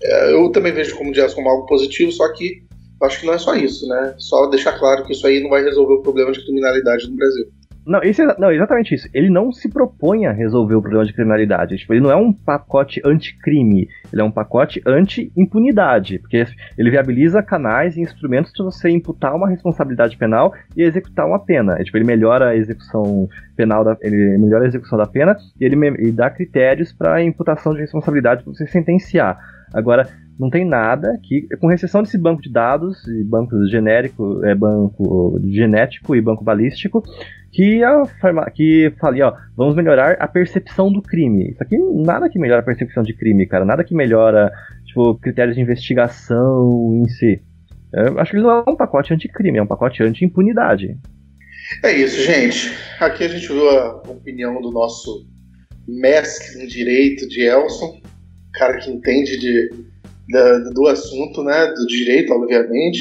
é, 0.02 0.32
eu 0.32 0.50
também 0.50 0.72
vejo 0.72 0.96
como 0.96 1.12
jazz 1.12 1.32
como 1.32 1.48
algo 1.48 1.66
positivo, 1.66 2.10
só 2.10 2.32
que 2.32 2.64
acho 3.02 3.20
que 3.20 3.26
não 3.26 3.34
é 3.34 3.38
só 3.38 3.54
isso, 3.54 3.86
né? 3.86 4.14
Só 4.18 4.46
deixar 4.46 4.78
claro 4.78 5.04
que 5.06 5.12
isso 5.12 5.26
aí 5.26 5.40
não 5.40 5.48
vai 5.48 5.62
resolver 5.62 5.94
o 5.94 6.02
problema 6.02 6.32
de 6.32 6.44
criminalidade 6.44 7.08
no 7.08 7.16
Brasil. 7.16 7.46
Não, 7.86 8.02
esse, 8.02 8.22
é, 8.22 8.38
não, 8.38 8.50
exatamente 8.50 8.94
isso. 8.94 9.08
Ele 9.12 9.30
não 9.30 9.52
se 9.52 9.68
propõe 9.68 10.26
a 10.26 10.32
resolver 10.32 10.74
o 10.74 10.82
problema 10.82 11.04
de 11.04 11.12
criminalidade. 11.12 11.76
Tipo, 11.78 11.94
ele 11.94 12.02
não 12.02 12.10
é 12.10 12.16
um 12.16 12.32
pacote 12.32 13.00
anti-crime, 13.04 13.88
ele 14.12 14.20
é 14.22 14.24
um 14.24 14.30
pacote 14.30 14.82
anti-impunidade, 14.86 16.18
porque 16.18 16.44
ele 16.76 16.90
viabiliza 16.90 17.42
canais 17.42 17.96
e 17.96 18.00
instrumentos 18.00 18.52
para 18.52 18.64
você 18.64 18.90
imputar 18.90 19.34
uma 19.34 19.48
responsabilidade 19.48 20.16
penal 20.16 20.52
e 20.76 20.82
executar 20.82 21.26
uma 21.26 21.38
pena. 21.38 21.76
É, 21.78 21.84
tipo, 21.84 21.96
ele 21.96 22.04
melhora 22.04 22.50
a 22.50 22.56
execução 22.56 23.28
penal, 23.56 23.84
da, 23.84 23.96
ele 24.00 24.36
melhora 24.38 24.64
a 24.64 24.68
execução 24.68 24.98
da 24.98 25.06
pena 25.06 25.36
e 25.58 25.64
ele 25.64 25.76
me, 25.76 25.90
e 25.98 26.12
dá 26.12 26.30
critérios 26.30 26.92
para 26.92 27.22
imputação 27.22 27.72
de 27.72 27.80
responsabilidade 27.80 28.42
para 28.42 28.52
você 28.52 28.66
sentenciar. 28.66 29.38
Agora, 29.72 30.06
não 30.38 30.48
tem 30.48 30.64
nada 30.64 31.18
que, 31.22 31.46
com 31.60 31.70
exceção 31.70 32.02
desse 32.02 32.16
banco 32.16 32.40
de 32.40 32.50
dados, 32.50 33.02
banco 33.26 33.66
genérico, 33.66 34.42
é, 34.44 34.54
banco 34.54 35.38
genético 35.44 36.16
e 36.16 36.20
banco 36.20 36.42
balístico, 36.42 37.04
que, 37.52 37.82
a, 37.82 38.02
que 38.54 38.92
fale, 39.00 39.22
ó, 39.22 39.34
vamos 39.56 39.74
melhorar 39.74 40.12
a 40.20 40.28
percepção 40.28 40.92
do 40.92 41.02
crime. 41.02 41.50
Isso 41.50 41.62
aqui 41.62 41.76
nada 41.78 42.28
que 42.28 42.38
melhora 42.38 42.60
a 42.60 42.64
percepção 42.64 43.02
de 43.02 43.12
crime, 43.12 43.46
cara. 43.46 43.64
Nada 43.64 43.82
que 43.82 43.94
melhora, 43.94 44.52
tipo, 44.86 45.16
critérios 45.16 45.56
de 45.56 45.62
investigação 45.62 47.02
em 47.04 47.08
si. 47.08 47.42
Eu 47.92 48.20
acho 48.20 48.30
que 48.30 48.38
não 48.38 48.50
é 48.50 48.70
um 48.70 48.76
pacote 48.76 49.12
anticrime, 49.12 49.58
é 49.58 49.62
um 49.62 49.66
pacote 49.66 50.02
anti-impunidade. 50.02 50.96
É 51.82 51.92
isso, 51.92 52.22
gente. 52.22 52.72
Aqui 53.00 53.24
a 53.24 53.28
gente 53.28 53.48
viu 53.48 53.68
a 53.68 53.96
opinião 54.08 54.60
do 54.60 54.70
nosso 54.70 55.26
mestre 55.88 56.62
em 56.62 56.66
direito 56.66 57.28
de 57.28 57.42
Elson, 57.42 58.00
cara 58.54 58.78
que 58.78 58.90
entende 58.90 59.38
de, 59.38 59.70
de, 60.28 60.72
do 60.72 60.86
assunto, 60.86 61.42
né? 61.42 61.66
Do 61.66 61.86
direito, 61.86 62.32
obviamente. 62.32 63.00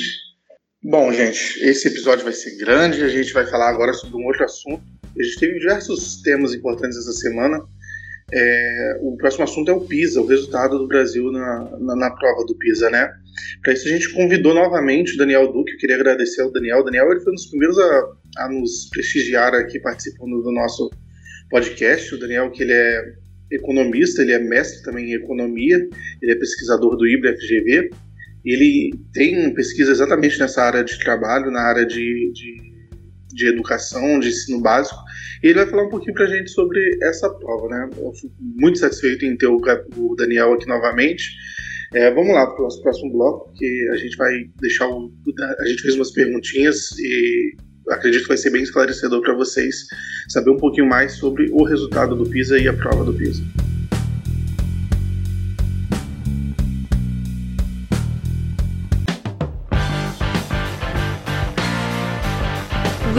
Bom, 0.82 1.12
gente, 1.12 1.60
esse 1.62 1.90
episódio 1.90 2.24
vai 2.24 2.32
ser 2.32 2.56
grande. 2.56 3.04
A 3.04 3.10
gente 3.10 3.34
vai 3.34 3.46
falar 3.46 3.70
agora 3.70 3.92
sobre 3.92 4.16
um 4.16 4.26
outro 4.26 4.46
assunto. 4.46 4.82
A 5.18 5.22
gente 5.22 5.38
teve 5.38 5.60
diversos 5.60 6.22
temas 6.22 6.54
importantes 6.54 6.98
essa 6.98 7.12
semana. 7.12 7.60
É, 8.32 8.98
o 9.02 9.18
próximo 9.18 9.44
assunto 9.44 9.70
é 9.70 9.74
o 9.74 9.82
PISA, 9.82 10.22
o 10.22 10.26
resultado 10.26 10.78
do 10.78 10.88
Brasil 10.88 11.32
na, 11.34 11.78
na, 11.80 11.96
na 11.98 12.12
prova 12.12 12.46
do 12.46 12.56
PISA, 12.56 12.90
né? 12.90 13.12
Para 13.62 13.74
isso 13.74 13.90
a 13.90 13.92
gente 13.92 14.14
convidou 14.14 14.54
novamente 14.54 15.16
o 15.16 15.18
Daniel 15.18 15.52
Duque. 15.52 15.74
Eu 15.74 15.78
queria 15.80 15.98
agradecer 15.98 16.42
ao 16.44 16.52
Daniel. 16.52 16.80
O 16.80 16.84
Daniel 16.84 17.12
ele 17.12 17.20
foi 17.20 17.34
um 17.34 17.36
dos 17.36 17.48
primeiros 17.48 17.78
a, 17.78 18.04
a 18.38 18.50
nos 18.50 18.88
prestigiar 18.90 19.54
aqui 19.54 19.82
participando 19.82 20.42
do 20.42 20.52
nosso 20.54 20.90
podcast. 21.50 22.16
O 22.16 22.20
Daniel, 22.20 22.52
que 22.52 22.64
ele 22.64 22.74
é 22.74 23.14
economista, 23.52 24.22
ele 24.22 24.32
é 24.32 24.40
mestre 24.40 24.82
também 24.84 25.12
em 25.12 25.16
economia, 25.16 25.76
ele 26.22 26.32
é 26.32 26.36
pesquisador 26.36 26.96
do 26.96 27.06
IBRA 27.06 27.36
FGV 27.36 27.90
ele 28.46 28.92
tem 29.14 29.54
pesquisa 29.54 29.92
exatamente 29.92 30.40
nessa 30.40 30.64
área 30.64 30.84
de 30.84 30.98
trabalho, 31.00 31.52
na 31.52 31.62
área 31.62 31.86
de, 31.86 32.32
de, 32.34 32.74
de 33.34 33.48
educação, 33.48 34.20
de 34.20 34.30
ensino 34.30 34.62
básico, 34.62 35.00
e 35.44 35.48
ele 35.48 35.60
vai 35.60 35.68
falar 35.68 35.84
um 35.84 35.90
pouquinho 35.90 36.14
para 36.14 36.26
a 36.26 36.30
gente 36.30 36.52
sobre 36.52 36.80
essa 37.02 37.30
prova, 37.30 37.68
né? 37.70 37.90
Eu 37.98 38.14
fico 38.14 38.34
muito 38.40 38.80
satisfeito 38.80 39.26
em 39.26 39.38
ter 39.38 39.48
o, 39.48 40.16
Daniel 40.18 40.54
aqui 40.54 40.68
novamente. 40.68 41.32
É, 41.94 42.14
vamos 42.14 42.34
lá 42.34 42.46
para 42.46 42.60
o 42.60 42.64
nosso 42.64 42.82
próximo 42.82 43.12
bloco, 43.12 43.52
que 43.56 43.90
a 43.92 43.98
gente 43.98 44.16
vai 44.18 44.32
deixar 44.60 44.88
o. 44.88 45.12
A 45.60 45.66
gente 45.66 45.82
fez 45.82 45.96
umas 45.96 46.12
perguntinhas 46.12 46.92
e 47.00 47.56
acredito 47.90 48.24
que 48.24 48.28
vai 48.28 48.38
ser 48.38 48.52
bem 48.52 48.62
esclarecedor 48.62 49.22
para 49.22 49.36
vocês 49.36 49.88
saber 50.28 50.52
um 50.52 50.58
pouquinho 50.58 50.88
mais 50.88 51.14
sobre 51.14 51.50
o 51.52 51.64
resultado 51.64 52.16
do 52.16 52.30
PISA 52.30 52.60
e 52.60 52.68
a 52.68 52.74
prova 52.74 53.04
do 53.04 53.14
PISA. 53.14 53.42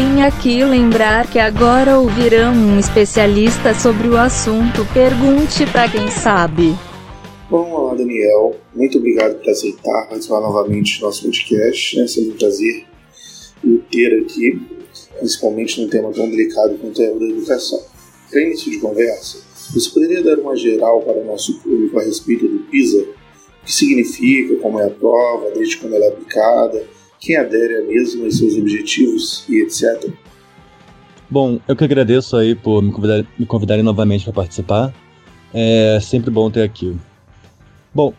Vim 0.01 0.23
aqui 0.23 0.65
lembrar 0.65 1.31
que 1.31 1.39
agora 1.39 1.99
ouvirão 1.99 2.55
um 2.55 2.81
especialista 2.81 3.75
sobre 3.75 4.09
o 4.09 4.17
assunto. 4.17 4.83
Pergunte 4.95 5.71
para 5.71 5.91
quem 5.91 6.11
sabe. 6.11 6.75
Bom, 7.51 7.71
olá 7.71 7.95
Daniel, 7.95 8.57
muito 8.75 8.97
obrigado 8.97 9.39
por 9.39 9.51
aceitar 9.51 10.09
participar 10.09 10.41
novamente 10.41 10.99
do 10.99 11.05
nosso 11.05 11.25
podcast. 11.25 12.01
É 12.01 12.07
sempre 12.07 12.31
um 12.31 12.37
prazer 12.39 12.87
o 13.63 13.77
ter 13.93 14.23
aqui, 14.23 14.59
principalmente 15.19 15.83
num 15.83 15.91
tema 15.91 16.11
tão 16.13 16.31
delicado 16.31 16.79
quanto 16.79 17.03
é 17.03 17.11
o 17.11 17.19
da 17.19 17.27
educação. 17.27 17.83
Para 18.31 18.41
início 18.41 18.71
de 18.71 18.79
conversa, 18.79 19.45
você 19.75 19.91
poderia 19.91 20.23
dar 20.23 20.39
uma 20.39 20.57
geral 20.57 21.03
para 21.03 21.21
o 21.21 21.27
nosso 21.27 21.61
público 21.61 21.99
a 21.99 22.03
respeito 22.03 22.49
do 22.49 22.61
PISA? 22.71 23.03
O 23.03 23.67
que 23.67 23.73
significa, 23.73 24.57
como 24.63 24.81
é 24.81 24.87
a 24.87 24.91
prova, 24.91 25.51
desde 25.51 25.77
quando 25.77 25.95
ela 25.95 26.07
é 26.07 26.09
aplicada, 26.09 26.89
quem 27.21 27.37
adere 27.37 27.77
a 27.77 27.85
mesma 27.85 28.27
e 28.27 28.33
seus 28.33 28.57
objetivos 28.57 29.45
e 29.49 29.63
etc. 29.63 30.11
Bom, 31.29 31.61
eu 31.69 31.77
que 31.77 31.85
agradeço 31.85 32.37
aí 32.37 32.55
por 32.55 32.83
me, 32.83 32.91
convidar, 32.91 33.25
me 33.39 33.47
convidarem 33.47 33.85
novamente 33.85 34.25
para 34.25 34.33
participar. 34.33 34.93
É 35.53 35.99
sempre 36.01 36.31
bom 36.31 36.51
ter 36.51 36.63
aqui. 36.63 36.97
Bom, 37.95 38.15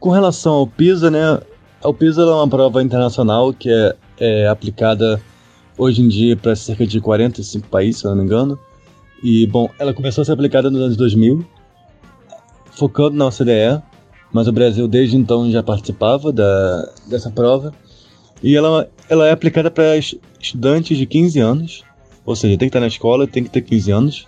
com 0.00 0.10
relação 0.10 0.54
ao 0.54 0.66
PISA, 0.66 1.10
né? 1.10 1.40
O 1.84 1.92
PISA 1.92 2.22
é 2.22 2.24
uma 2.24 2.48
prova 2.48 2.82
internacional 2.82 3.52
que 3.52 3.70
é, 3.70 3.94
é 4.18 4.48
aplicada 4.48 5.20
hoje 5.78 6.02
em 6.02 6.08
dia 6.08 6.36
para 6.36 6.56
cerca 6.56 6.86
de 6.86 7.00
45 7.00 7.68
países, 7.68 8.00
se 8.00 8.06
não 8.06 8.16
me 8.16 8.24
engano. 8.24 8.58
E, 9.22 9.46
bom, 9.46 9.68
ela 9.78 9.94
começou 9.94 10.22
a 10.22 10.24
ser 10.24 10.32
aplicada 10.32 10.70
nos 10.70 10.80
anos 10.80 10.96
2000, 10.96 11.44
focando 12.72 13.16
na 13.16 13.26
OCDE, 13.26 13.82
mas 14.32 14.48
o 14.48 14.52
Brasil 14.52 14.88
desde 14.88 15.16
então 15.16 15.50
já 15.50 15.62
participava 15.62 16.32
da, 16.32 16.92
dessa 17.08 17.30
prova. 17.30 17.72
E 18.42 18.54
ela, 18.54 18.88
ela 19.08 19.26
é 19.26 19.32
aplicada 19.32 19.70
para 19.70 19.96
estudantes 20.40 20.96
de 20.96 21.06
15 21.06 21.40
anos, 21.40 21.84
ou 22.24 22.36
seja, 22.36 22.56
tem 22.58 22.68
que 22.68 22.70
estar 22.70 22.80
na 22.80 22.86
escola, 22.86 23.26
tem 23.26 23.44
que 23.44 23.50
ter 23.50 23.62
15 23.62 23.90
anos, 23.90 24.26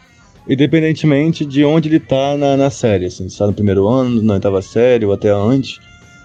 independentemente 0.48 1.44
de 1.44 1.64
onde 1.64 1.88
ele 1.88 1.96
está 1.96 2.36
na, 2.36 2.56
na 2.56 2.70
série, 2.70 3.06
assim, 3.06 3.28
se 3.28 3.34
está 3.34 3.46
no 3.46 3.52
primeiro 3.52 3.86
ano, 3.86 4.22
na 4.22 4.34
oitava 4.34 4.62
série 4.62 5.04
ou 5.04 5.12
até 5.12 5.30
antes, 5.30 5.78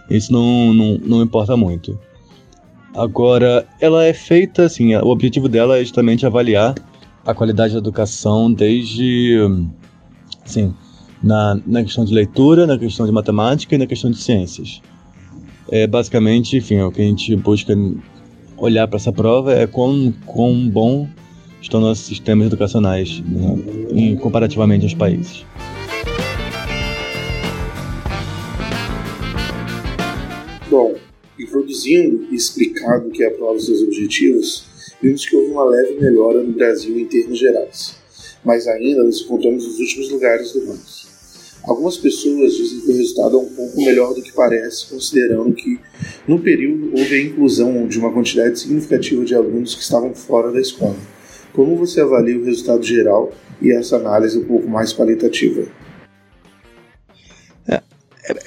isso 0.09 0.31
não, 0.31 0.73
não, 0.73 0.97
não 1.03 1.21
importa 1.21 1.57
muito. 1.57 1.99
Agora, 2.95 3.67
ela 3.81 4.05
é 4.05 4.13
feita 4.13 4.65
assim, 4.65 4.95
o 4.95 5.07
objetivo 5.07 5.49
dela 5.49 5.77
é 5.77 5.83
justamente 5.83 6.25
avaliar 6.25 6.75
a 7.25 7.33
qualidade 7.33 7.73
da 7.73 7.79
educação 7.79 8.53
desde, 8.53 9.39
assim, 10.45 10.73
na, 11.21 11.59
na 11.65 11.83
questão 11.83 12.05
de 12.05 12.13
leitura, 12.13 12.67
na 12.67 12.77
questão 12.77 13.05
de 13.05 13.11
matemática 13.11 13.73
e 13.73 13.77
na 13.77 13.87
questão 13.87 14.11
de 14.11 14.17
ciências 14.17 14.81
é 15.69 15.87
basicamente, 15.87 16.57
enfim, 16.57 16.79
o 16.81 16.91
que 16.91 17.01
a 17.01 17.05
gente 17.05 17.35
busca 17.35 17.73
olhar 18.57 18.87
para 18.87 18.97
essa 18.97 19.11
prova 19.11 19.53
é 19.53 19.67
quão, 19.67 20.13
quão 20.25 20.69
bom 20.69 21.07
estão 21.61 21.79
nossos 21.79 22.05
sistemas 22.05 22.47
educacionais 22.47 23.21
né, 23.21 23.57
em, 23.91 24.15
comparativamente 24.15 24.83
aos 24.83 24.93
países. 24.93 25.45
Bom, 30.69 30.95
introduzindo 31.39 32.27
e 32.31 32.35
explicando 32.35 33.07
o 33.07 33.11
que 33.11 33.23
é 33.23 33.27
a 33.27 33.31
prova 33.31 33.57
e 33.57 33.61
seus 33.61 33.81
objetivos, 33.81 34.65
vimos 35.01 35.25
que 35.25 35.35
houve 35.35 35.51
uma 35.51 35.65
leve 35.65 35.99
melhora 35.99 36.41
no 36.43 36.51
Brasil 36.53 36.97
em 36.99 37.05
termos 37.05 37.39
gerais, 37.39 37.97
mas 38.43 38.67
ainda 38.67 39.03
nos 39.03 39.21
encontramos 39.21 39.65
nos 39.65 39.79
últimos 39.79 40.09
lugares 40.09 40.51
do 40.53 40.65
ranking. 40.65 41.02
Algumas 41.63 41.97
pessoas 41.97 42.55
dizem 42.55 42.81
que 42.81 42.91
o 42.91 42.97
resultado 42.97 43.37
é 43.37 43.39
um 43.39 43.49
pouco 43.49 43.77
melhor 43.77 44.13
do 44.13 44.21
que 44.21 44.33
parece, 44.33 44.87
considerando 44.87 45.53
que 45.53 45.79
no 46.27 46.37
período 46.39 46.91
houve 46.91 47.15
a 47.15 47.21
inclusão 47.21 47.87
de 47.87 47.97
uma 47.97 48.11
quantidade 48.11 48.59
significativa 48.59 49.23
de 49.23 49.33
alunos 49.33 49.73
que 49.73 49.81
estavam 49.81 50.13
fora 50.13 50.51
da 50.51 50.59
escola. 50.59 50.97
Como 51.53 51.77
você 51.77 52.01
avalia 52.01 52.37
o 52.37 52.43
resultado 52.43 52.83
geral 52.83 53.31
e 53.61 53.71
essa 53.71 53.95
análise 53.95 54.37
um 54.37 54.43
pouco 54.43 54.67
mais 54.67 54.91
qualitativa? 54.91 55.65
É, 57.65 57.75
é, 57.75 57.81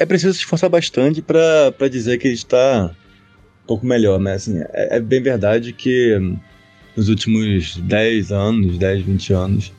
é 0.01 0.07
preciso 0.07 0.35
se 0.35 0.41
esforçar 0.41 0.69
bastante 0.69 1.23
para 1.23 1.89
dizer 1.91 2.19
que 2.19 2.29
está 2.29 2.95
um 3.65 3.67
pouco 3.67 3.87
melhor, 3.87 4.21
mas 4.21 4.43
assim, 4.43 4.59
é, 4.75 4.97
é 4.97 5.01
bem 5.01 5.23
verdade 5.23 5.73
que 5.73 6.19
nos 6.95 7.09
últimos 7.09 7.77
10 7.79 8.31
anos, 8.31 8.77
10, 8.77 9.05
20 9.05 9.33
anos, 9.33 9.73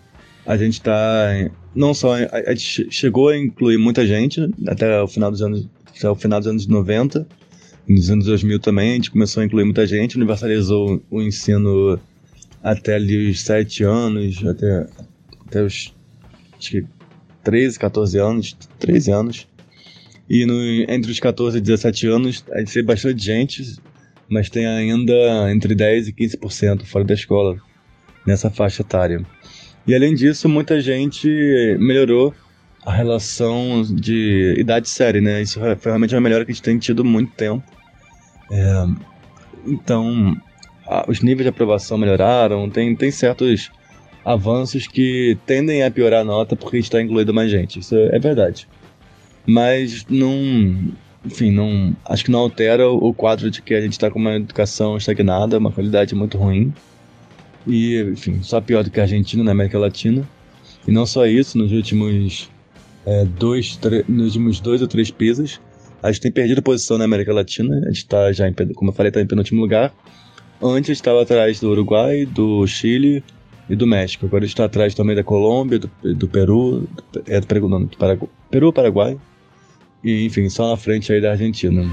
a 0.48 0.56
gente 0.56 0.76
está 0.76 1.52
não 1.76 1.94
só 1.94 2.16
a, 2.16 2.56
gente 2.56 2.88
chegou 2.90 3.28
a 3.28 3.38
incluir 3.38 3.78
muita 3.78 4.08
gente 4.08 4.50
até 4.66 5.00
o 5.02 5.08
final 5.08 5.30
dos 5.30 5.42
anos 5.42 5.68
até 5.96 6.10
o 6.10 6.16
final 6.16 6.40
dos 6.40 6.48
anos 6.48 6.66
90 6.66 7.28
nos 7.88 8.10
anos 8.10 8.26
2000 8.26 8.60
também 8.60 8.92
a 8.92 8.94
gente 8.96 9.12
começou 9.12 9.44
a 9.44 9.46
incluir 9.46 9.66
muita 9.66 9.86
gente 9.86 10.16
universalizou 10.16 11.04
o 11.12 11.22
ensino 11.22 12.00
até 12.64 12.96
ali 12.96 13.30
os 13.30 13.42
7 13.42 13.84
anos 13.84 14.44
até 14.48 14.88
até 15.46 15.64
os 15.64 15.94
acho 16.58 16.72
que 16.72 16.86
13, 17.44 17.80
14 17.80 18.18
anos 18.18 18.58
13 18.80 19.12
anos. 19.12 19.48
E 20.30 20.46
no, 20.46 20.62
entre 20.92 21.10
os 21.10 21.20
14 21.20 21.58
e 21.58 21.62
17 21.62 22.08
anos 22.08 22.44
a 22.52 22.60
gente 22.60 22.74
tem 22.74 22.84
bastante 22.84 23.24
gente 23.24 23.76
mas 24.30 24.50
tem 24.50 24.66
ainda 24.66 25.52
entre 25.52 25.76
10 25.76 26.08
e 26.08 26.14
15% 26.14 26.84
fora 26.86 27.04
da 27.04 27.14
escola 27.14 27.58
nessa 28.26 28.50
faixa 28.50 28.82
etária 28.82 29.26
e 29.88 29.96
além 29.96 30.14
disso, 30.14 30.50
muita 30.50 30.82
gente 30.82 31.28
melhorou 31.80 32.34
a 32.86 32.92
relação 32.92 33.84
de 33.84 34.56
idade-série, 34.58 35.22
né? 35.22 35.42
Isso 35.42 35.60
foi 35.60 35.92
realmente 35.92 36.14
uma 36.14 36.22
melhora 36.22 36.46
que 36.46 36.52
a 36.52 36.54
gente 36.54 36.64
tem 36.64 36.78
tido 36.78 37.04
muito 37.04 37.32
tempo. 37.34 37.64
É, 38.52 38.86
então, 39.66 40.36
a, 40.86 41.06
os 41.10 41.22
níveis 41.22 41.44
de 41.44 41.50
aprovação 41.50 41.98
melhoraram, 41.98 42.70
tem, 42.70 42.96
tem 42.96 43.12
certos 43.12 43.70
avanços 44.24 44.88
que 44.88 45.38
tendem 45.46 45.84
a 45.84 45.92
piorar 45.92 46.22
a 46.22 46.26
nota 46.26 46.56
porque 46.56 46.78
está 46.78 47.02
incluído 47.02 47.34
mais 47.34 47.50
gente. 47.50 47.80
Isso 47.80 47.96
é 47.96 48.20
verdade. 48.20 48.68
Mas 49.46 50.06
não. 50.10 50.94
Enfim, 51.26 51.52
não, 51.52 51.96
acho 52.06 52.24
que 52.24 52.32
não 52.32 52.40
altera 52.40 52.90
o 52.90 53.14
quadro 53.14 53.50
de 53.52 53.62
que 53.62 53.74
a 53.74 53.82
gente 53.82 53.94
está 53.94 54.10
com 54.10 54.20
uma 54.20 54.36
educação 54.36 54.96
estagnada, 54.96 55.58
uma 55.58 55.72
qualidade 55.72 56.16
muito 56.16 56.38
ruim. 56.38 56.74
E, 57.68 58.02
enfim, 58.02 58.42
só 58.42 58.62
pior 58.62 58.84
do 58.84 58.90
que 58.90 59.00
a 59.00 59.04
Argentina 59.04 59.44
na 59.44 59.52
América 59.52 59.78
Latina. 59.78 60.28
E 60.88 60.92
não 60.92 61.06
só 61.06 61.26
isso, 61.26 61.58
nos 61.58 61.72
últimos, 61.72 62.50
é, 63.06 63.26
dois, 63.26 63.80
nos 64.08 64.28
últimos 64.28 64.60
dois 64.60 64.82
ou 64.82 64.88
três 64.88 65.12
pisos, 65.12 65.60
a 66.02 66.12
gente 66.12 66.22
tem 66.22 66.32
perdido 66.32 66.62
posição 66.62 66.98
na 66.98 67.06
América 67.06 67.34
Latina. 67.34 67.76
A 67.84 67.88
gente 67.88 67.98
está 67.98 68.32
já, 68.32 68.48
em, 68.48 68.54
como 68.54 68.92
eu 68.92 68.96
falei, 68.96 69.10
está 69.10 69.22
em 69.22 69.28
penúltimo 69.28 69.62
lugar. 69.62 69.94
Antes 70.62 70.92
estava 70.92 71.22
atrás 71.22 71.60
do 71.60 71.70
Uruguai, 71.70 72.26
do 72.26 72.66
Chile 72.66 73.24
e 73.70 73.76
do 73.76 73.86
México. 73.86 74.26
Agora 74.26 74.46
está 74.46 74.66
atrás 74.66 74.96
também 74.96 75.16
da 75.16 75.24
Colômbia, 75.24 75.80
do, 75.80 75.90
do 76.16 76.28
Peru, 76.28 76.88
do, 77.12 77.24
é 77.28 77.40
do 77.40 77.70
não, 77.70 77.84
do 77.84 77.98
Paraguai, 77.98 78.30
Peru, 78.50 78.74
Paraguai 78.74 79.18
e 80.04 80.26
enfim, 80.26 80.50
só 80.50 80.70
na 80.70 80.78
frente 80.78 81.12
aí 81.12 81.22
da 81.22 81.32
Argentina. 81.32 81.84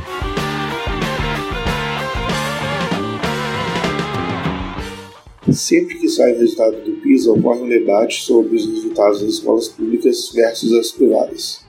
Sempre 5.52 5.98
que 5.98 6.08
sai 6.08 6.32
o 6.34 6.38
resultado 6.38 6.80
do 6.84 6.92
PISA, 7.02 7.30
ocorre 7.30 7.60
um 7.60 7.68
debate 7.68 8.22
sobre 8.22 8.56
os 8.56 8.66
resultados 8.66 9.20
das 9.20 9.34
escolas 9.34 9.68
públicas 9.68 10.30
versus 10.34 10.72
as 10.72 10.90
privadas. 10.90 11.60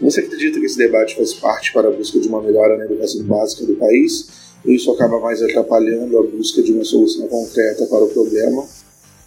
Você 0.00 0.20
acredita 0.20 0.60
que 0.60 0.66
esse 0.66 0.76
debate 0.76 1.16
faz 1.16 1.34
parte 1.34 1.72
para 1.72 1.88
a 1.88 1.90
busca 1.90 2.20
de 2.20 2.28
uma 2.28 2.42
melhora 2.42 2.76
na 2.76 2.84
educação 2.84 3.22
básica 3.24 3.66
do 3.66 3.76
país? 3.76 4.28
Ou 4.64 4.72
isso 4.72 4.90
acaba 4.92 5.18
mais 5.18 5.42
atrapalhando 5.42 6.18
a 6.18 6.22
busca 6.22 6.62
de 6.62 6.72
uma 6.72 6.84
solução 6.84 7.26
concreta 7.28 7.86
para 7.86 8.04
o 8.04 8.08
problema? 8.08 8.66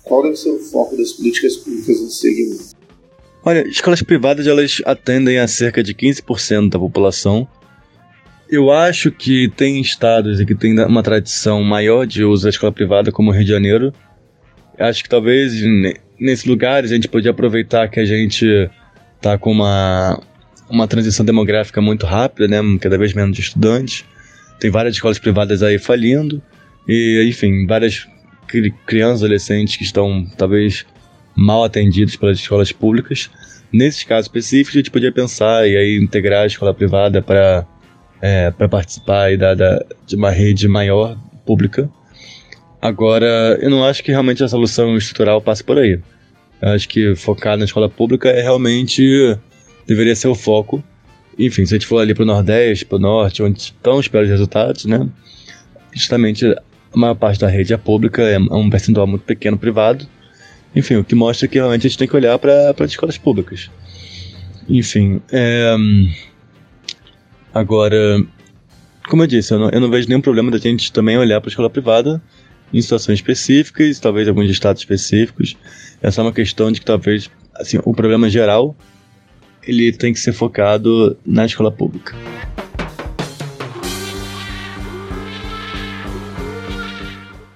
Qual 0.03 0.21
deve 0.21 0.35
ser 0.35 0.49
o 0.49 0.59
foco 0.59 0.95
das 0.95 1.13
políticas 1.13 1.57
públicas 1.57 2.01
nesse 2.01 2.17
segmento? 2.17 2.63
Olha, 3.45 3.67
escolas 3.67 4.01
privadas 4.01 4.47
elas 4.47 4.81
atendem 4.85 5.39
a 5.39 5.47
cerca 5.47 5.83
de 5.83 5.93
15% 5.93 6.69
da 6.69 6.79
população. 6.79 7.47
Eu 8.49 8.71
acho 8.71 9.11
que 9.11 9.49
tem 9.49 9.79
estados 9.79 10.39
e 10.39 10.45
que 10.45 10.53
tem 10.53 10.77
uma 10.79 11.01
tradição 11.01 11.63
maior 11.63 12.05
de 12.05 12.23
uso 12.23 12.43
da 12.43 12.49
escola 12.49 12.71
privada, 12.71 13.11
como 13.11 13.31
o 13.31 13.33
Rio 13.33 13.43
de 13.43 13.49
Janeiro. 13.49 13.93
Acho 14.77 15.03
que 15.03 15.09
talvez 15.09 15.53
nesses 16.19 16.45
lugares 16.45 16.91
a 16.91 16.95
gente 16.95 17.07
podia 17.07 17.31
aproveitar 17.31 17.87
que 17.87 17.99
a 17.99 18.05
gente 18.05 18.69
tá 19.21 19.37
com 19.37 19.51
uma, 19.51 20.21
uma 20.69 20.87
transição 20.87 21.25
demográfica 21.25 21.81
muito 21.81 22.05
rápida, 22.05 22.47
né? 22.47 22.77
Cada 22.79 22.97
vez 22.97 23.13
menos 23.13 23.39
estudantes. 23.39 24.05
Tem 24.59 24.69
várias 24.69 24.95
escolas 24.95 25.19
privadas 25.19 25.63
aí 25.63 25.79
falindo. 25.79 26.41
E, 26.87 27.25
enfim, 27.27 27.65
várias 27.65 28.07
crianças, 28.85 29.23
adolescentes 29.23 29.77
que 29.77 29.83
estão 29.83 30.27
talvez 30.37 30.85
mal 31.35 31.63
atendidos 31.63 32.15
pelas 32.15 32.37
escolas 32.37 32.71
públicas. 32.71 33.29
Nesses 33.71 34.03
casos 34.03 34.27
específicos, 34.27 34.75
a 34.75 34.79
gente 34.79 34.91
podia 34.91 35.11
pensar 35.11 35.67
e 35.67 35.75
aí 35.75 35.97
integrar 35.97 36.43
a 36.43 36.47
escola 36.47 36.73
privada 36.73 37.21
para 37.21 37.65
é, 38.23 38.51
para 38.51 38.69
participar 38.69 39.37
da, 39.37 39.53
da, 39.53 39.83
de 40.07 40.15
uma 40.15 40.31
rede 40.31 40.65
maior 40.65 41.17
pública. 41.45 41.89
Agora, 42.81 43.59
eu 43.61 43.69
não 43.69 43.83
acho 43.83 44.01
que 44.01 44.11
realmente 44.11 44.41
a 44.41 44.47
solução 44.47 44.95
estrutural 44.95 45.41
passe 45.41 45.61
por 45.61 45.77
aí. 45.77 45.99
Eu 46.61 46.69
acho 46.69 46.87
que 46.87 47.15
focar 47.15 47.57
na 47.57 47.65
escola 47.65 47.89
pública 47.89 48.29
é 48.29 48.41
realmente 48.41 49.37
deveria 49.85 50.15
ser 50.15 50.29
o 50.29 50.35
foco. 50.35 50.81
Enfim, 51.37 51.65
se 51.65 51.73
a 51.73 51.77
gente 51.77 51.85
for 51.85 51.99
ali 51.99 52.13
para 52.13 52.23
o 52.23 52.25
Nordeste, 52.25 52.85
para 52.85 52.95
o 52.95 53.01
Norte, 53.01 53.43
onde 53.43 53.59
estão 53.59 53.97
os 53.97 54.07
piores 54.07 54.29
resultados, 54.29 54.85
né? 54.85 55.05
Justamente 55.91 56.45
a 56.45 56.97
maior 56.97 57.15
parte 57.15 57.41
da 57.41 57.49
rede 57.49 57.73
é 57.73 57.77
pública, 57.77 58.21
é 58.21 58.39
um 58.39 58.69
percentual 58.69 59.05
muito 59.05 59.23
pequeno 59.23 59.57
privado. 59.57 60.07
Enfim, 60.73 60.95
o 60.95 61.03
que 61.03 61.13
mostra 61.13 61.45
que 61.45 61.55
realmente 61.55 61.85
a 61.85 61.89
gente 61.89 61.97
tem 61.97 62.07
que 62.07 62.15
olhar 62.15 62.39
para 62.39 62.73
as 62.79 62.91
escolas 62.91 63.17
públicas. 63.17 63.69
Enfim, 64.69 65.19
é... 65.29 65.75
agora, 67.53 68.25
como 69.07 69.23
eu 69.23 69.27
disse, 69.27 69.53
eu 69.53 69.59
não, 69.59 69.69
eu 69.69 69.79
não 69.79 69.89
vejo 69.89 70.07
nenhum 70.07 70.21
problema 70.21 70.49
da 70.49 70.57
gente 70.57 70.91
também 70.91 71.17
olhar 71.17 71.39
para 71.39 71.49
a 71.49 71.51
escola 71.51 71.69
privada 71.69 72.21
em 72.73 72.81
situações 72.81 73.19
específicas, 73.19 73.99
talvez 73.99 74.27
alguns 74.27 74.49
estados 74.49 74.81
específicos. 74.81 75.55
É 76.01 76.09
só 76.09 76.23
uma 76.23 76.33
questão 76.33 76.71
de 76.71 76.79
que 76.79 76.85
talvez, 76.85 77.29
assim, 77.53 77.79
o 77.85 77.93
problema 77.93 78.29
geral 78.29 78.75
ele 79.65 79.93
tem 79.93 80.11
que 80.11 80.19
ser 80.19 80.33
focado 80.33 81.15
na 81.25 81.45
escola 81.45 81.71
pública. 81.71 82.13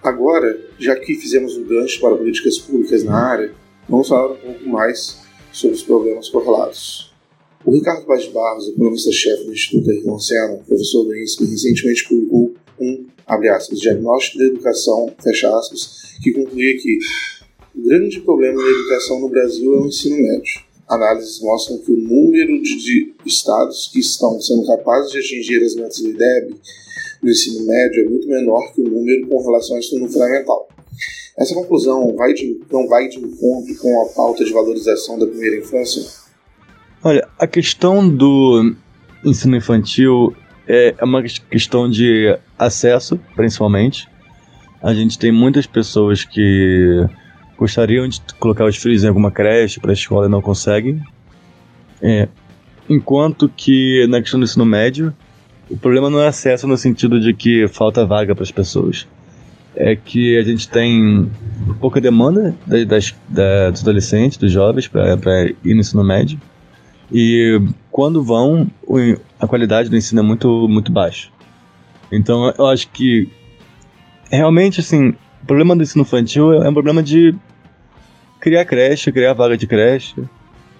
Agora, 0.01 0.57
já 0.79 0.95
que 0.95 1.15
fizemos 1.15 1.57
um 1.57 1.67
gancho 1.67 1.99
para 1.99 2.15
políticas 2.15 2.57
públicas 2.59 3.03
na 3.03 3.17
área, 3.17 3.51
vamos 3.89 4.07
falar 4.07 4.31
um 4.31 4.37
pouco 4.37 4.69
mais 4.69 5.21
sobre 5.51 5.75
os 5.75 5.83
problemas 5.83 6.29
correlatos. 6.29 7.11
O 7.65 7.71
Ricardo 7.71 8.05
Paz 8.05 8.25
Barros, 8.27 8.69
economista-chefe 8.69 9.43
do 9.45 9.51
Instituto 9.51 10.19
Senna, 10.19 10.57
professor 10.65 11.03
do 11.03 11.15
INSP, 11.15 11.45
recentemente 11.45 12.07
publicou 12.07 12.53
um, 12.79 13.05
abre 13.25 13.49
aspas, 13.49 13.79
diagnóstico 13.79 14.37
da 14.37 14.45
educação, 14.45 15.13
fecha 15.21 15.49
aspas, 15.57 16.15
que 16.23 16.31
concluía 16.31 16.77
que 16.77 16.99
o 17.75 17.81
grande 17.83 18.21
problema 18.21 18.61
da 18.61 18.69
educação 18.69 19.19
no 19.19 19.29
Brasil 19.29 19.75
é 19.75 19.79
o 19.81 19.87
ensino 19.87 20.17
médio. 20.17 20.61
Análises 20.87 21.41
mostram 21.41 21.79
que 21.79 21.91
o 21.91 21.97
número 21.97 22.61
de, 22.61 22.77
de 22.77 23.13
estados 23.25 23.89
que 23.91 23.99
estão 23.99 24.39
sendo 24.39 24.65
capazes 24.65 25.11
de 25.11 25.19
atingir 25.19 25.61
as 25.61 25.75
metas 25.75 25.99
do 25.99 26.09
IDEB 26.09 26.55
no 27.21 27.29
ensino 27.29 27.65
médio 27.65 28.05
é 28.05 28.09
muito 28.09 28.27
menor 28.29 28.71
que 28.73 28.81
o 28.81 28.89
número 28.89 29.27
com 29.27 29.41
relação 29.41 29.75
ao 29.75 29.79
ensino 29.79 30.07
fundamental. 30.07 30.69
Essa 31.37 31.53
conclusão 31.53 32.15
vai 32.15 32.33
de, 32.33 32.61
não 32.71 32.87
vai 32.87 33.09
de 33.09 33.19
encontro 33.19 33.75
com 33.77 34.01
a 34.01 34.05
pauta 34.05 34.45
de 34.45 34.53
valorização 34.53 35.19
da 35.19 35.27
primeira 35.27 35.57
infância? 35.57 36.26
A 37.39 37.45
questão 37.45 38.09
do 38.09 38.73
ensino 39.23 39.55
infantil 39.55 40.35
é 40.67 40.95
uma 41.03 41.21
questão 41.21 41.87
de 41.87 42.35
acesso, 42.57 43.19
principalmente. 43.35 44.07
A 44.81 44.91
gente 44.91 45.19
tem 45.19 45.31
muitas 45.31 45.67
pessoas 45.67 46.23
que 46.23 47.05
gostariam 47.55 48.07
de 48.07 48.19
colocar 48.39 48.65
os 48.65 48.75
filhos 48.75 49.03
em 49.03 49.07
alguma 49.07 49.29
creche 49.29 49.79
para 49.79 49.91
a 49.91 49.93
escola 49.93 50.25
e 50.25 50.29
não 50.29 50.41
conseguem. 50.41 50.99
É, 52.01 52.27
enquanto 52.89 53.47
que 53.47 54.07
na 54.07 54.19
questão 54.19 54.39
do 54.39 54.43
ensino 54.43 54.65
médio, 54.65 55.13
o 55.69 55.77
problema 55.77 56.09
não 56.09 56.19
é 56.19 56.27
acesso 56.27 56.67
no 56.67 56.75
sentido 56.75 57.19
de 57.19 57.35
que 57.35 57.67
falta 57.67 58.03
vaga 58.03 58.33
para 58.33 58.43
as 58.43 58.51
pessoas. 58.51 59.07
É 59.75 59.95
que 59.95 60.39
a 60.39 60.43
gente 60.43 60.67
tem 60.67 61.29
pouca 61.79 62.01
demanda 62.01 62.55
das, 62.65 63.13
das, 63.29 63.71
dos 63.73 63.81
adolescentes, 63.83 64.39
dos 64.39 64.51
jovens, 64.51 64.87
para 64.87 65.45
ir 65.63 65.75
no 65.75 65.81
ensino 65.81 66.03
médio. 66.03 66.39
E 67.11 67.61
quando 67.91 68.23
vão, 68.23 68.69
a 69.39 69.47
qualidade 69.47 69.89
do 69.89 69.95
ensino 69.95 70.19
é 70.19 70.23
muito, 70.23 70.67
muito 70.67 70.91
baixa. 70.91 71.29
Então 72.11 72.53
eu 72.57 72.67
acho 72.67 72.89
que 72.89 73.29
realmente 74.29 74.79
assim, 74.79 75.09
o 75.41 75.45
problema 75.45 75.75
do 75.75 75.83
ensino 75.83 76.03
infantil 76.03 76.53
é 76.53 76.69
um 76.69 76.73
problema 76.73 77.01
de 77.01 77.35
criar 78.39 78.65
creche, 78.65 79.11
criar 79.11 79.33
vaga 79.33 79.57
de 79.57 79.67
creche. 79.67 80.15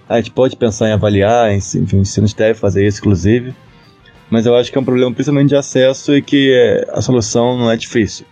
A 0.08 0.16
gente 0.16 0.30
pode 0.30 0.56
pensar 0.56 0.88
em 0.88 0.92
avaliar, 0.92 1.52
enfim, 1.54 1.84
o 1.92 2.00
ensino 2.00 2.26
deve 2.34 2.54
fazer 2.54 2.86
isso, 2.86 3.00
inclusive 3.00 3.54
mas 4.30 4.46
eu 4.46 4.54
acho 4.54 4.70
que 4.70 4.76
é 4.76 4.80
um 4.80 4.84
problema 4.84 5.12
principalmente 5.12 5.48
de 5.48 5.56
acesso 5.56 6.14
e 6.14 6.22
que 6.22 6.52
é, 6.52 6.86
a 6.92 7.00
solução 7.00 7.56
não 7.56 7.70
é 7.70 7.76
difícil. 7.76 8.26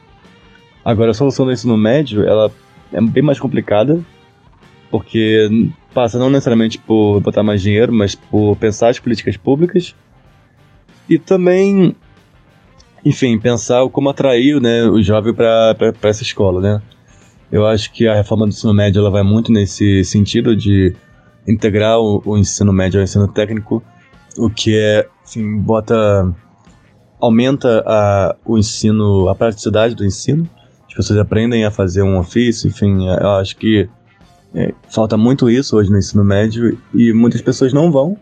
Agora, 0.85 1.11
a 1.11 1.15
solução 1.15 1.47
do 1.47 1.53
ensino 1.53 1.77
médio, 1.77 2.23
ela 2.23 2.51
é 2.93 3.01
bem 3.01 3.23
mais 3.23 3.41
complicada, 3.41 4.01
porque 4.91 5.49
passa 5.93 6.19
não 6.19 6.31
necessariamente 6.31 6.79
por 6.79 7.21
botar 7.21 7.43
mais 7.43 7.63
dinheiro, 7.63 7.93
mas 7.93 8.15
por 8.15 8.57
pensar 8.57 8.91
as 8.91 8.99
políticas 8.99 9.37
públicas 9.37 9.95
e 11.09 11.19
também, 11.19 11.95
enfim, 13.05 13.39
pensar 13.39 13.89
como 13.89 14.09
atrair 14.09 14.61
né, 14.61 14.85
o 14.85 15.03
jovem 15.03 15.33
para 15.33 15.77
essa 16.03 16.23
escola, 16.23 16.61
né? 16.61 16.83
Eu 17.51 17.65
acho 17.65 17.93
que 17.93 18.09
a 18.09 18.15
reforma 18.15 18.45
do 18.45 18.51
ensino 18.51 18.75
médio 18.75 19.01
ela 19.01 19.11
vai 19.11 19.23
muito 19.23 19.53
nesse 19.53 20.05
sentido 20.05 20.57
de 20.57 20.95
integrar 21.47 21.99
o, 22.01 22.21
o 22.25 22.37
ensino 22.37 22.73
médio 22.73 22.99
ao 22.99 23.05
ensino 23.05 23.29
técnico, 23.29 23.83
o 24.37 24.51
que 24.51 24.77
é 24.77 25.09
enfim, 25.25 25.59
bota 25.59 26.35
aumenta 27.21 27.83
a, 27.87 28.37
o 28.45 28.59
ensino, 28.59 29.29
a 29.29 29.35
praticidade 29.35 29.95
do 29.95 30.05
ensino. 30.05 30.49
As 30.87 30.95
pessoas 30.95 31.19
aprendem 31.19 31.65
a 31.65 31.71
fazer 31.71 32.03
um 32.03 32.19
ofício, 32.19 32.69
enfim, 32.69 33.07
eu 33.07 33.31
acho 33.33 33.57
que 33.57 33.89
é, 34.57 34.75
falta 34.89 35.17
muito 35.17 35.49
isso 35.49 35.77
hoje 35.77 35.91
no 35.91 35.99
ensino 35.99 36.25
médio 36.25 36.77
e 36.93 37.13
muitas 37.13 37.41
pessoas 37.41 37.73
não 37.73 37.93
vão 37.93 38.17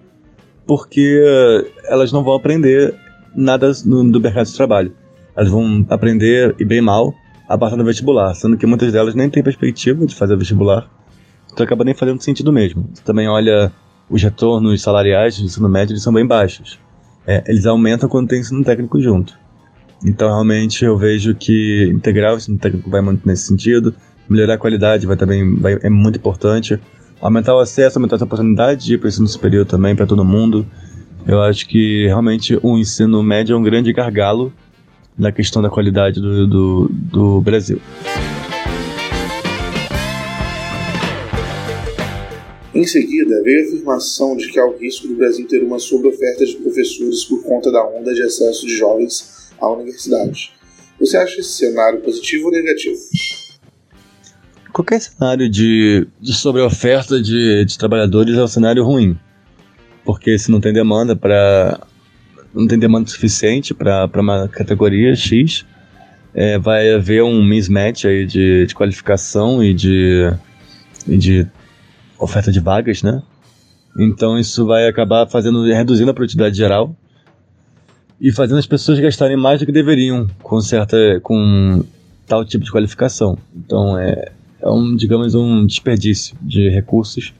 porque 0.66 1.22
elas 1.84 2.12
não 2.12 2.24
vão 2.24 2.34
aprender 2.34 2.94
nada 3.34 3.70
no, 3.84 4.10
do 4.10 4.20
mercado 4.20 4.46
de 4.46 4.54
trabalho. 4.54 4.92
Elas 5.36 5.50
vão 5.50 5.86
aprender, 5.88 6.54
e 6.58 6.64
bem 6.64 6.80
mal, 6.80 7.14
a 7.48 7.56
partir 7.56 7.76
do 7.76 7.84
vestibular, 7.84 8.34
sendo 8.34 8.56
que 8.56 8.66
muitas 8.66 8.92
delas 8.92 9.14
nem 9.14 9.28
têm 9.30 9.42
perspectiva 9.42 10.06
de 10.06 10.14
fazer 10.14 10.36
vestibular, 10.36 10.88
então 11.52 11.64
acaba 11.64 11.84
nem 11.84 11.94
fazendo 11.94 12.22
sentido 12.22 12.52
mesmo. 12.52 12.88
Você 12.92 13.02
também 13.02 13.28
olha 13.28 13.72
os 14.08 14.22
retornos 14.22 14.82
salariais 14.82 15.38
do 15.38 15.44
ensino 15.44 15.68
médio, 15.68 15.92
eles 15.92 16.02
são 16.02 16.12
bem 16.12 16.26
baixos 16.26 16.78
é, 17.26 17.42
eles 17.46 17.66
aumentam 17.66 18.08
quando 18.08 18.28
tem 18.28 18.40
ensino 18.40 18.62
técnico 18.64 19.00
junto. 19.00 19.38
Então, 20.04 20.28
realmente, 20.28 20.84
eu 20.84 20.96
vejo 20.96 21.34
que 21.34 21.90
integrar 21.92 22.34
o 22.34 22.36
ensino 22.36 22.58
técnico 22.58 22.90
vai 22.90 23.00
muito 23.00 23.26
nesse 23.26 23.46
sentido, 23.46 23.94
melhorar 24.28 24.54
a 24.54 24.58
qualidade 24.58 25.06
vai 25.06 25.16
também 25.16 25.54
vai, 25.56 25.78
é 25.82 25.90
muito 25.90 26.18
importante. 26.18 26.78
Aumentar 27.20 27.54
o 27.54 27.58
acesso, 27.58 27.98
aumentar 27.98 28.16
as 28.16 28.22
oportunidades 28.22 28.84
de 28.84 28.94
ir 28.94 28.98
para 28.98 29.06
o 29.06 29.08
ensino 29.08 29.26
superior 29.26 29.64
também 29.64 29.94
para 29.94 30.06
todo 30.06 30.24
mundo. 30.24 30.66
Eu 31.26 31.40
acho 31.40 31.66
que 31.66 32.06
realmente 32.06 32.58
o 32.62 32.76
ensino 32.78 33.22
médio 33.22 33.54
é 33.54 33.56
um 33.56 33.62
grande 33.62 33.92
gargalo 33.92 34.52
na 35.16 35.32
questão 35.32 35.62
da 35.62 35.70
qualidade 35.70 36.20
do, 36.20 36.46
do, 36.46 36.90
do 36.90 37.40
Brasil. 37.40 37.80
Em 42.74 42.84
seguida, 42.84 43.40
veio 43.42 43.60
a 43.60 43.68
afirmação 43.68 44.36
de 44.36 44.50
que 44.50 44.58
há 44.58 44.66
o 44.66 44.76
risco 44.76 45.06
do 45.06 45.14
Brasil 45.14 45.46
ter 45.46 45.62
uma 45.62 45.78
sobreoferta 45.78 46.44
de 46.44 46.56
professores 46.56 47.24
por 47.24 47.42
conta 47.44 47.70
da 47.70 47.86
onda 47.86 48.12
de 48.12 48.22
acesso 48.22 48.66
de 48.66 48.76
jovens 48.76 49.52
à 49.60 49.70
universidade. 49.70 50.52
Você 50.98 51.16
acha 51.16 51.40
esse 51.40 51.50
cenário 51.50 52.00
positivo 52.00 52.46
ou 52.46 52.52
negativo? 52.52 52.98
Qualquer 54.74 55.00
cenário 55.00 55.48
de, 55.48 56.04
de 56.20 56.34
sobreoferta 56.34 57.22
de, 57.22 57.64
de 57.64 57.78
trabalhadores 57.78 58.36
é 58.36 58.42
um 58.42 58.48
cenário 58.48 58.84
ruim. 58.84 59.16
Porque 60.04 60.36
se 60.36 60.50
não 60.50 60.60
tem 60.60 60.72
demanda 60.72 61.14
para. 61.14 61.78
não 62.52 62.66
tem 62.66 62.76
demanda 62.76 63.08
suficiente 63.08 63.72
para 63.72 64.10
uma 64.16 64.48
categoria 64.48 65.14
X, 65.14 65.64
é, 66.34 66.58
vai 66.58 66.92
haver 66.92 67.22
um 67.22 67.40
mismatch 67.44 68.04
aí 68.04 68.26
de, 68.26 68.66
de 68.66 68.74
qualificação 68.74 69.62
e 69.62 69.72
de, 69.72 70.34
e 71.06 71.16
de 71.16 71.46
oferta 72.18 72.50
de 72.50 72.58
vagas, 72.58 73.00
né? 73.00 73.22
Então 73.96 74.36
isso 74.36 74.66
vai 74.66 74.88
acabar 74.88 75.24
fazendo 75.28 75.62
reduzindo 75.66 76.10
a 76.10 76.14
produtividade 76.14 76.56
geral 76.56 76.96
e 78.20 78.32
fazendo 78.32 78.58
as 78.58 78.66
pessoas 78.66 78.98
gastarem 78.98 79.36
mais 79.36 79.60
do 79.60 79.66
que 79.66 79.72
deveriam 79.72 80.28
com 80.42 80.60
certa 80.60 80.96
com 81.22 81.84
tal 82.26 82.44
tipo 82.44 82.64
de 82.64 82.72
qualificação. 82.72 83.38
Então 83.54 83.96
é, 83.96 84.32
é 84.64 84.70
um 84.70 84.96
digamos 84.96 85.34
um 85.34 85.66
desperdício 85.66 86.36
de 86.40 86.68
recursos 86.70 87.34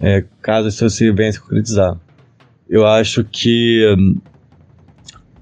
é, 0.00 0.24
caso 0.40 0.68
isso 0.68 0.88
se 0.90 1.12
venha 1.12 1.30
a 1.30 1.32
se 1.32 1.40
concretizar. 1.40 1.96
Eu 2.68 2.86
acho 2.86 3.22
que 3.24 3.84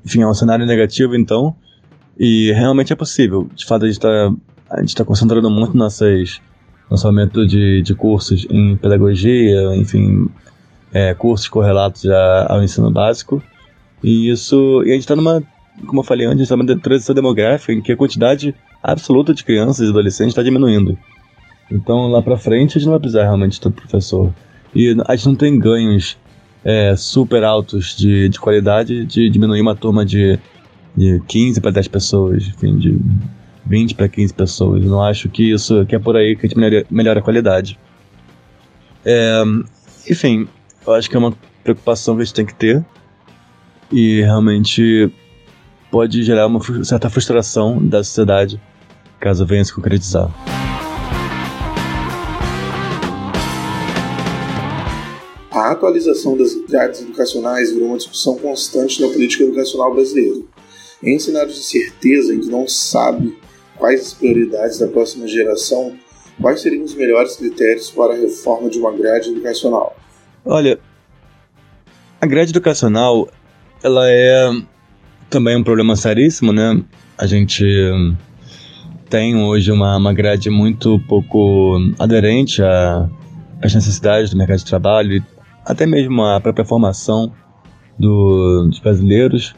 enfim 0.04 0.22
é 0.22 0.26
um 0.26 0.34
cenário 0.34 0.66
negativo 0.66 1.14
então 1.16 1.54
e 2.18 2.52
realmente 2.52 2.92
é 2.92 2.96
possível. 2.96 3.48
De 3.54 3.64
fato 3.64 3.84
a 3.84 3.86
gente 3.86 3.96
está 3.96 4.34
está 4.84 5.04
concentrando 5.04 5.48
muito 5.50 5.76
nossas 5.76 6.40
lançamento 6.90 7.46
de, 7.46 7.82
de 7.82 7.94
cursos 7.94 8.46
em 8.50 8.76
pedagogia, 8.76 9.76
enfim, 9.76 10.28
é, 10.92 11.14
cursos 11.14 11.48
correlatos 11.48 12.04
a, 12.06 12.52
ao 12.52 12.62
ensino 12.62 12.90
básico. 12.90 13.42
E 14.02 14.28
isso, 14.30 14.82
e 14.84 14.90
a 14.90 14.94
gente 14.94 15.02
está 15.02 15.14
numa, 15.14 15.42
como 15.86 16.00
eu 16.00 16.04
falei 16.04 16.26
antes, 16.26 16.42
está 16.42 16.56
numa 16.56 16.76
transição 16.78 17.14
demográfica 17.14 17.72
em 17.72 17.80
que 17.80 17.92
a 17.92 17.96
quantidade 17.96 18.54
absoluta 18.82 19.32
de 19.32 19.44
crianças 19.44 19.86
e 19.86 19.90
adolescentes 19.90 20.32
está 20.32 20.42
diminuindo. 20.42 20.98
Então 21.70 22.08
lá 22.08 22.20
para 22.20 22.36
frente 22.36 22.70
a 22.70 22.80
gente 22.80 22.84
não 22.84 22.92
vai 22.92 23.00
precisar 23.00 23.22
realmente 23.22 23.60
de 23.60 23.70
professor. 23.70 24.32
E 24.74 24.96
a 25.06 25.16
gente 25.16 25.26
não 25.26 25.34
tem 25.34 25.58
ganhos 25.58 26.16
é, 26.64 26.94
super 26.96 27.44
altos 27.44 27.96
de, 27.96 28.28
de 28.28 28.38
qualidade 28.38 29.04
de 29.04 29.28
diminuir 29.30 29.60
uma 29.60 29.74
turma 29.74 30.04
de, 30.04 30.38
de 30.96 31.20
15 31.26 31.60
para 31.60 31.70
10 31.70 31.88
pessoas, 31.88 32.46
enfim, 32.46 32.76
de 32.76 32.98
20 33.66 33.94
para 33.94 34.08
15 34.08 34.34
pessoas. 34.34 34.82
Eu 34.82 34.90
não 34.90 35.02
acho 35.02 35.28
que 35.28 35.50
isso 35.50 35.84
que 35.86 35.94
é 35.94 35.98
por 35.98 36.16
aí 36.16 36.36
que 36.36 36.46
a 36.46 36.48
gente 36.48 36.58
melhora, 36.58 36.86
melhora 36.90 37.20
a 37.20 37.22
qualidade. 37.22 37.78
É, 39.04 39.42
enfim, 40.08 40.46
eu 40.86 40.92
acho 40.92 41.08
que 41.08 41.16
é 41.16 41.18
uma 41.18 41.34
preocupação 41.62 42.16
que 42.16 42.22
a 42.22 42.24
gente 42.24 42.34
tem 42.34 42.46
que 42.46 42.54
ter 42.54 42.84
e 43.92 44.20
realmente 44.20 45.10
pode 45.90 46.22
gerar 46.22 46.46
uma 46.46 46.60
certa 46.84 47.10
frustração 47.10 47.84
da 47.84 48.04
sociedade 48.04 48.60
caso 49.18 49.44
venha 49.44 49.64
se 49.64 49.74
concretizar. 49.74 50.30
A 55.70 55.72
atualização 55.72 56.36
das 56.36 56.52
grades 56.68 57.00
educacionais 57.00 57.72
virou 57.72 57.90
uma 57.90 57.96
discussão 57.96 58.36
constante 58.36 59.00
na 59.00 59.06
política 59.06 59.44
educacional 59.44 59.94
brasileira. 59.94 60.40
Em 61.00 61.16
cenários 61.16 61.54
de 61.54 61.62
certeza 61.62 62.34
em 62.34 62.40
que 62.40 62.48
não 62.48 62.66
sabe 62.66 63.38
quais 63.76 64.00
as 64.00 64.12
prioridades 64.12 64.80
da 64.80 64.88
próxima 64.88 65.28
geração, 65.28 65.96
quais 66.42 66.60
seriam 66.60 66.82
os 66.82 66.92
melhores 66.96 67.36
critérios 67.36 67.88
para 67.88 68.14
a 68.14 68.16
reforma 68.16 68.68
de 68.68 68.80
uma 68.80 68.90
grade 68.90 69.30
educacional? 69.30 69.96
Olha, 70.44 70.76
a 72.20 72.26
grade 72.26 72.50
educacional 72.50 73.28
ela 73.80 74.10
é 74.10 74.50
também 75.30 75.56
um 75.56 75.62
problema 75.62 75.94
seríssimo, 75.94 76.52
né? 76.52 76.82
A 77.16 77.26
gente 77.28 77.64
tem 79.08 79.36
hoje 79.36 79.70
uma, 79.70 79.96
uma 79.96 80.12
grade 80.12 80.50
muito 80.50 80.98
pouco 81.06 81.78
aderente 81.96 82.60
às 83.62 83.72
necessidades 83.72 84.30
do 84.30 84.36
mercado 84.36 84.58
de 84.58 84.64
trabalho 84.64 85.24
até 85.70 85.86
mesmo 85.86 86.22
à 86.24 86.40
própria 86.40 86.64
formação 86.64 87.32
do, 87.98 88.66
dos 88.68 88.78
brasileiros, 88.78 89.54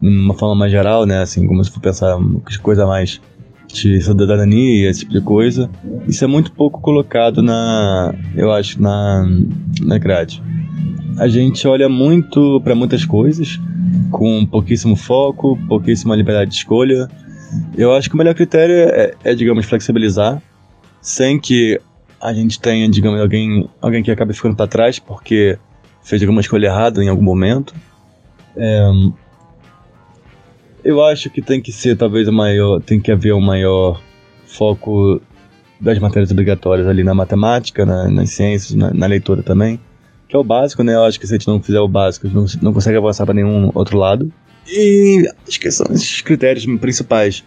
uma 0.00 0.34
forma 0.34 0.54
mais 0.54 0.72
geral, 0.72 1.06
né? 1.06 1.22
Assim, 1.22 1.46
como 1.46 1.62
se 1.64 1.70
for 1.70 1.80
pensar 1.80 2.18
coisa 2.60 2.86
mais 2.86 3.20
de 3.68 4.00
cidadania, 4.02 4.90
esse 4.90 5.00
tipo 5.00 5.12
de 5.12 5.20
coisa. 5.20 5.70
Isso 6.06 6.24
é 6.24 6.26
muito 6.26 6.52
pouco 6.52 6.80
colocado 6.80 7.42
na, 7.42 8.14
eu 8.36 8.52
acho, 8.52 8.80
na, 8.80 9.26
na 9.80 9.98
grade. 9.98 10.42
A 11.18 11.28
gente 11.28 11.66
olha 11.66 11.88
muito 11.88 12.60
para 12.62 12.74
muitas 12.74 13.04
coisas, 13.04 13.60
com 14.10 14.44
pouquíssimo 14.44 14.96
foco, 14.96 15.58
pouquíssima 15.68 16.16
liberdade 16.16 16.50
de 16.50 16.56
escolha. 16.56 17.08
Eu 17.76 17.94
acho 17.94 18.08
que 18.08 18.14
o 18.14 18.18
melhor 18.18 18.34
critério 18.34 18.74
é, 18.74 19.14
é 19.24 19.34
digamos, 19.34 19.66
flexibilizar, 19.66 20.42
sem 21.00 21.38
que 21.38 21.80
a 22.22 22.32
gente 22.32 22.60
tenha, 22.60 22.88
digamos, 22.88 23.20
alguém, 23.20 23.68
alguém 23.80 24.02
que 24.02 24.10
acabe 24.10 24.32
ficando 24.32 24.54
para 24.54 24.68
trás 24.68 25.00
porque 25.00 25.58
fez 26.04 26.22
alguma 26.22 26.40
escolha 26.40 26.66
errada 26.66 27.02
em 27.02 27.08
algum 27.08 27.22
momento. 27.22 27.74
É, 28.56 28.90
eu 30.84 31.02
acho 31.02 31.28
que 31.28 31.42
tem 31.42 31.60
que 31.60 31.72
ser 31.72 31.96
talvez 31.96 32.28
o 32.28 32.32
maior, 32.32 32.80
tem 32.80 33.00
que 33.00 33.10
haver 33.10 33.34
um 33.34 33.40
maior 33.40 34.00
foco 34.46 35.20
das 35.80 35.98
matérias 35.98 36.30
obrigatórias 36.30 36.86
ali 36.86 37.02
na 37.02 37.12
matemática, 37.12 37.84
na, 37.84 38.08
nas 38.08 38.30
ciências, 38.30 38.72
na, 38.74 38.94
na, 38.94 39.06
leitura 39.06 39.42
também, 39.42 39.80
que 40.28 40.36
é 40.36 40.38
o 40.38 40.44
básico, 40.44 40.84
né? 40.84 40.94
Eu 40.94 41.04
acho 41.04 41.18
que 41.18 41.26
se 41.26 41.34
a 41.34 41.38
gente 41.38 41.48
não 41.48 41.60
fizer 41.60 41.80
o 41.80 41.88
básico, 41.88 42.26
a 42.26 42.30
gente 42.30 42.36
não, 42.36 42.62
não 42.62 42.72
consegue 42.72 42.98
avançar 42.98 43.24
para 43.24 43.34
nenhum 43.34 43.72
outro 43.74 43.98
lado. 43.98 44.32
E 44.68 45.28
acho 45.48 45.58
que 45.58 45.70
são 45.72 45.86
esses 45.90 46.20
critérios 46.20 46.64
principais. 46.78 47.42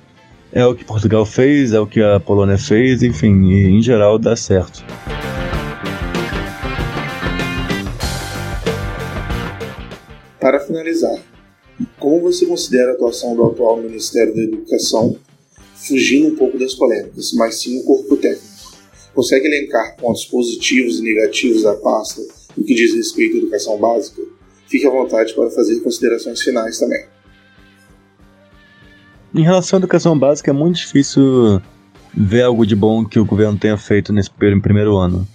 É 0.56 0.66
o 0.66 0.74
que 0.74 0.86
Portugal 0.86 1.26
fez, 1.26 1.74
é 1.74 1.80
o 1.82 1.86
que 1.86 2.02
a 2.02 2.18
Polônia 2.18 2.58
fez, 2.58 3.04
enfim, 3.04 3.44
e 3.52 3.78
em 3.78 3.82
geral 3.82 4.18
dá 4.18 4.38
certo. 4.38 4.86
Para 10.40 10.62
finalizar, 10.62 11.22
como 12.00 12.22
você 12.22 12.46
considera 12.46 12.92
a 12.92 12.94
atuação 12.94 13.36
do 13.36 13.44
atual 13.44 13.82
Ministério 13.82 14.34
da 14.34 14.44
Educação, 14.44 15.18
fugindo 15.76 16.28
um 16.28 16.38
pouco 16.38 16.58
das 16.58 16.74
polêmicas, 16.74 17.34
mas 17.34 17.56
sim 17.56 17.82
o 17.82 17.84
corpo 17.84 18.16
técnico? 18.16 18.48
Consegue 19.14 19.48
elencar 19.48 19.98
pontos 19.98 20.24
positivos 20.24 21.00
e 21.00 21.04
negativos 21.04 21.64
da 21.64 21.76
pasta 21.76 22.22
no 22.56 22.64
que 22.64 22.74
diz 22.74 22.96
respeito 22.96 23.36
à 23.36 23.40
educação 23.40 23.78
básica? 23.78 24.22
Fique 24.70 24.88
à 24.88 24.90
vontade 24.90 25.34
para 25.34 25.50
fazer 25.50 25.82
considerações 25.82 26.42
finais 26.42 26.80
também. 26.80 27.15
Em 29.36 29.44
relação 29.44 29.76
à 29.76 29.80
educação 29.82 30.18
básica, 30.18 30.50
é 30.50 30.54
muito 30.54 30.78
difícil 30.78 31.62
ver 32.14 32.44
algo 32.44 32.66
de 32.66 32.74
bom 32.74 33.04
que 33.04 33.20
o 33.20 33.26
governo 33.26 33.58
tenha 33.58 33.76
feito 33.76 34.14
nesse 34.14 34.32
primeiro 34.32 34.96
ano. 34.96 35.28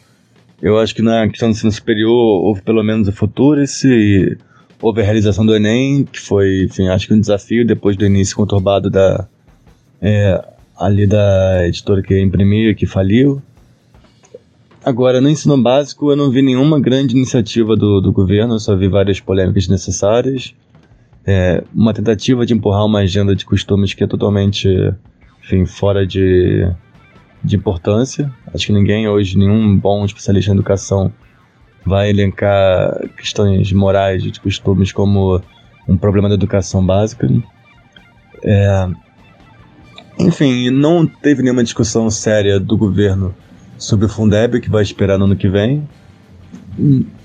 Eu 0.62 0.78
acho 0.78 0.94
que 0.94 1.02
na 1.02 1.28
questão 1.28 1.50
do 1.50 1.52
ensino 1.52 1.70
superior 1.70 2.10
houve 2.10 2.62
pelo 2.62 2.82
menos 2.82 3.08
o 3.08 3.12
Futurice 3.12 4.38
houve 4.80 5.02
a 5.02 5.04
realização 5.04 5.44
do 5.44 5.54
Enem, 5.54 6.04
que 6.04 6.18
foi, 6.18 6.64
enfim, 6.64 6.88
acho 6.88 7.06
que 7.06 7.12
um 7.12 7.20
desafio 7.20 7.66
depois 7.66 7.94
do 7.94 8.06
início 8.06 8.34
conturbado 8.34 8.88
da 8.88 9.28
é, 10.00 10.42
ali 10.78 11.06
da 11.06 11.66
editora 11.66 12.00
que 12.00 12.18
imprimia, 12.18 12.74
que 12.74 12.86
faliu. 12.86 13.42
Agora, 14.82 15.20
no 15.20 15.28
ensino 15.28 15.62
básico, 15.62 16.10
eu 16.10 16.16
não 16.16 16.30
vi 16.30 16.40
nenhuma 16.40 16.80
grande 16.80 17.14
iniciativa 17.14 17.76
do, 17.76 18.00
do 18.00 18.10
governo, 18.10 18.54
eu 18.54 18.58
só 18.58 18.74
vi 18.74 18.88
várias 18.88 19.20
polêmicas 19.20 19.68
necessárias. 19.68 20.54
É, 21.26 21.62
uma 21.74 21.92
tentativa 21.92 22.46
de 22.46 22.54
empurrar 22.54 22.84
uma 22.84 23.00
agenda 23.00 23.36
de 23.36 23.44
costumes 23.44 23.94
que 23.94 24.02
é 24.02 24.06
totalmente, 24.06 24.68
enfim, 25.44 25.66
fora 25.66 26.06
de, 26.06 26.66
de 27.44 27.56
importância. 27.56 28.32
Acho 28.54 28.66
que 28.66 28.72
ninguém 28.72 29.08
hoje, 29.08 29.36
nenhum 29.36 29.76
bom 29.76 30.04
especialista 30.04 30.50
em 30.50 30.54
educação, 30.54 31.12
vai 31.84 32.10
elencar 32.10 33.08
questões 33.16 33.72
morais 33.72 34.22
de 34.22 34.40
costumes 34.40 34.92
como 34.92 35.42
um 35.88 35.96
problema 35.96 36.28
da 36.28 36.34
educação 36.34 36.84
básica. 36.84 37.28
É, 38.42 38.88
enfim, 40.18 40.70
não 40.70 41.06
teve 41.06 41.42
nenhuma 41.42 41.64
discussão 41.64 42.10
séria 42.10 42.60
do 42.60 42.76
governo 42.76 43.34
sobre 43.78 44.06
o 44.06 44.08
Fundeb, 44.08 44.60
que 44.60 44.70
vai 44.70 44.82
esperar 44.82 45.18
no 45.18 45.24
ano 45.24 45.36
que 45.36 45.48
vem. 45.48 45.88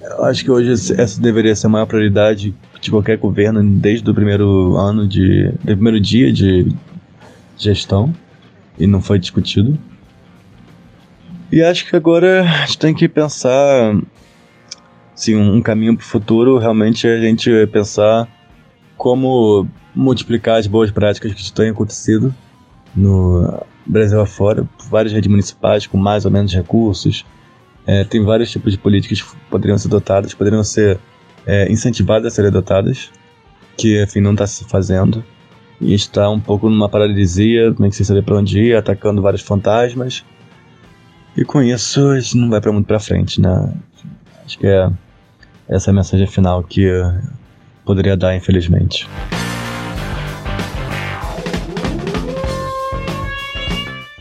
Eu 0.01 0.23
acho 0.25 0.43
que 0.43 0.51
hoje 0.51 0.71
essa 0.71 1.21
deveria 1.21 1.55
ser 1.55 1.67
a 1.67 1.69
maior 1.69 1.85
prioridade 1.85 2.55
de 2.85 2.91
qualquer 2.91 3.17
governo 3.17 3.63
desde 3.63 4.09
o 4.09 4.13
primeiro 4.13 4.77
ano 4.77 5.07
de. 5.07 5.49
do 5.49 5.75
primeiro 5.75 5.99
dia 5.99 6.31
de 6.31 6.71
gestão. 7.57 8.13
E 8.77 8.85
não 8.85 9.01
foi 9.01 9.17
discutido. 9.17 9.77
E 11.51 11.61
acho 11.61 11.87
que 11.89 11.95
agora 11.95 12.41
a 12.41 12.65
gente 12.65 12.77
tem 12.77 12.93
que 12.93 13.07
pensar 13.07 13.95
assim, 15.13 15.35
um 15.35 15.61
caminho 15.61 15.95
para 15.95 16.03
o 16.03 16.05
futuro, 16.05 16.57
realmente 16.57 17.07
a 17.07 17.19
gente 17.19 17.49
pensar 17.67 18.27
como 18.97 19.67
multiplicar 19.95 20.59
as 20.59 20.67
boas 20.67 20.91
práticas 20.91 21.33
que 21.33 21.53
têm 21.53 21.69
acontecido 21.69 22.35
no 22.93 23.61
Brasil 23.85 24.19
afora, 24.19 24.67
várias 24.89 25.13
redes 25.13 25.29
municipais 25.29 25.87
com 25.87 25.97
mais 25.97 26.25
ou 26.25 26.31
menos 26.31 26.53
recursos. 26.53 27.25
É, 27.87 28.03
tem 28.03 28.23
vários 28.23 28.51
tipos 28.51 28.73
de 28.73 28.77
políticas 28.77 29.21
que 29.21 29.37
poderiam 29.49 29.77
ser 29.77 29.87
dotadas, 29.87 30.33
poderiam 30.33 30.63
ser 30.63 30.99
é, 31.45 31.71
incentivadas 31.71 32.33
a 32.33 32.35
serem 32.35 32.49
adotadas, 32.49 33.11
que 33.77 34.01
enfim 34.01 34.21
não 34.21 34.31
está 34.31 34.47
se 34.47 34.63
fazendo. 34.65 35.23
E 35.79 35.93
está 35.93 36.29
um 36.29 36.39
pouco 36.39 36.69
numa 36.69 36.87
paralisia, 36.87 37.75
nem 37.77 37.91
sem 37.91 38.05
saber 38.05 38.23
para 38.23 38.37
onde 38.37 38.59
ir, 38.59 38.75
atacando 38.75 39.21
vários 39.21 39.41
fantasmas. 39.41 40.23
E 41.35 41.43
com 41.43 41.61
isso 41.61 42.15
gente 42.15 42.37
não 42.37 42.49
vai 42.49 42.61
para 42.61 42.71
muito 42.71 42.87
para 42.87 42.99
frente, 42.99 43.41
né? 43.41 43.73
Acho 44.45 44.57
que 44.57 44.67
é 44.67 44.89
essa 45.67 45.89
é 45.89 45.91
a 45.91 45.95
mensagem 45.95 46.27
final 46.27 46.63
que 46.63 46.83
eu 46.83 47.11
poderia 47.83 48.15
dar, 48.15 48.35
infelizmente. 48.35 49.07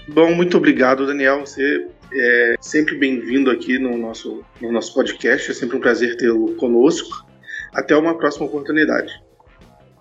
Bom, 0.08 0.34
muito 0.34 0.56
obrigado, 0.56 1.06
Daniel. 1.06 1.40
Você 1.40 1.86
é 2.16 2.54
sempre 2.60 2.96
bem-vindo 2.96 3.50
aqui 3.50 3.78
no 3.78 3.96
nosso, 3.98 4.44
no 4.60 4.70
nosso 4.70 4.94
podcast. 4.94 5.50
É 5.50 5.54
sempre 5.54 5.76
um 5.76 5.80
prazer 5.80 6.16
tê-lo 6.16 6.54
conosco. 6.54 7.26
Até 7.72 7.96
uma 7.96 8.16
próxima 8.16 8.46
oportunidade. 8.46 9.12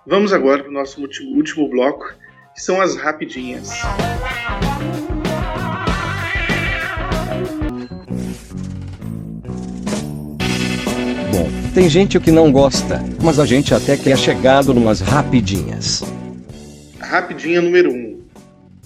Vamos 0.06 0.32
agora 0.32 0.62
para 0.62 0.70
o 0.70 0.74
nosso 0.74 1.02
último, 1.02 1.36
último 1.36 1.68
bloco, 1.70 2.14
que 2.54 2.62
são 2.62 2.80
as 2.80 2.96
rapidinhas. 2.96 3.70
Bom, 11.32 11.50
tem 11.74 11.90
gente 11.90 12.20
que 12.20 12.32
não 12.32 12.52
gosta, 12.52 13.00
mas 13.24 13.40
a 13.40 13.46
gente 13.46 13.74
até 13.74 13.98
que 13.98 14.12
é 14.12 14.16
chegado 14.16 14.74
numas 14.74 15.00
rapidinhas. 15.00 16.04
Rapidinha 17.00 17.62
número 17.62 17.92
1. 17.92 17.96
Um. 17.96 18.23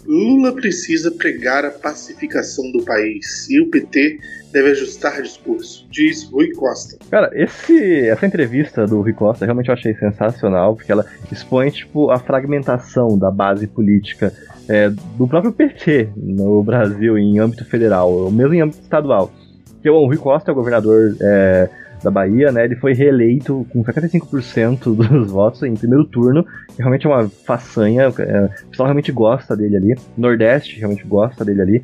Lula 0.07 0.53
precisa 0.53 1.11
pregar 1.11 1.65
a 1.65 1.71
pacificação 1.71 2.71
do 2.71 2.83
país 2.83 3.49
e 3.49 3.59
o 3.59 3.69
PT 3.69 4.19
deve 4.53 4.71
ajustar 4.71 5.21
discurso, 5.21 5.85
diz 5.91 6.23
Rui 6.23 6.51
Costa. 6.53 6.97
Cara, 7.11 7.29
esse, 7.33 8.07
essa 8.07 8.25
entrevista 8.25 8.85
do 8.85 9.01
Rui 9.01 9.11
Costa 9.11 9.43
realmente 9.43 9.67
eu 9.67 9.73
achei 9.73 9.93
sensacional, 9.95 10.75
porque 10.75 10.91
ela 10.91 11.05
expõe 11.29 11.69
tipo, 11.69 12.09
a 12.09 12.17
fragmentação 12.17 13.17
da 13.17 13.29
base 13.29 13.67
política 13.67 14.33
é, 14.69 14.89
do 14.89 15.27
próprio 15.27 15.51
PT 15.51 16.09
no 16.15 16.63
Brasil 16.63 17.17
em 17.17 17.39
âmbito 17.39 17.65
federal, 17.65 18.11
ou 18.11 18.31
mesmo 18.31 18.53
em 18.53 18.61
âmbito 18.61 18.81
estadual. 18.81 19.31
Que 19.81 19.89
o 19.89 20.05
Rui 20.05 20.17
Costa 20.17 20.51
é 20.51 20.53
o 20.53 20.55
governador 20.55 21.15
é, 21.21 21.69
da 22.03 22.11
Bahia, 22.11 22.51
né? 22.51 22.65
Ele 22.65 22.75
foi 22.75 22.93
reeleito 22.93 23.65
com 23.71 23.83
75% 23.83 24.95
dos 24.95 25.31
votos 25.31 25.63
em 25.63 25.73
primeiro 25.73 26.05
turno, 26.05 26.45
realmente 26.77 27.05
é 27.05 27.09
uma 27.09 27.29
façanha. 27.29 28.03
É, 28.03 28.09
o 28.09 28.69
pessoal 28.69 28.87
realmente 28.87 29.11
gosta 29.11 29.55
dele 29.55 29.77
ali. 29.77 29.95
Nordeste 30.17 30.79
realmente 30.79 31.05
gosta 31.05 31.43
dele 31.43 31.61
ali. 31.61 31.83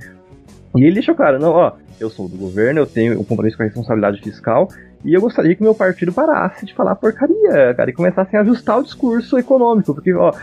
E 0.76 0.84
ele 0.84 0.95
deixou 0.95 1.16
claro, 1.16 1.39
não, 1.39 1.51
ó, 1.51 1.74
eu 1.99 2.09
sou 2.09 2.28
do 2.28 2.38
governo, 2.38 2.80
eu 2.80 2.86
tenho 2.86 3.20
um 3.20 3.24
compromisso 3.24 3.57
com 3.57 3.64
a 3.64 3.66
responsabilidade 3.66 4.22
fiscal, 4.22 4.68
e 5.05 5.14
eu 5.14 5.22
gostaria 5.22 5.53
que 5.55 5.61
meu 5.61 5.76
partido 5.76 6.14
parasse 6.14 6.66
de 6.66 6.74
falar 6.74 6.95
porcaria, 6.95 7.74
cara, 7.76 7.89
e 7.89 7.93
começassem 7.93 8.39
a 8.39 8.41
ajustar 8.41 8.80
o 8.80 8.84
discurso 8.84 9.38
econômico, 9.38 9.93
porque, 9.93 10.14
ó, 10.14 10.34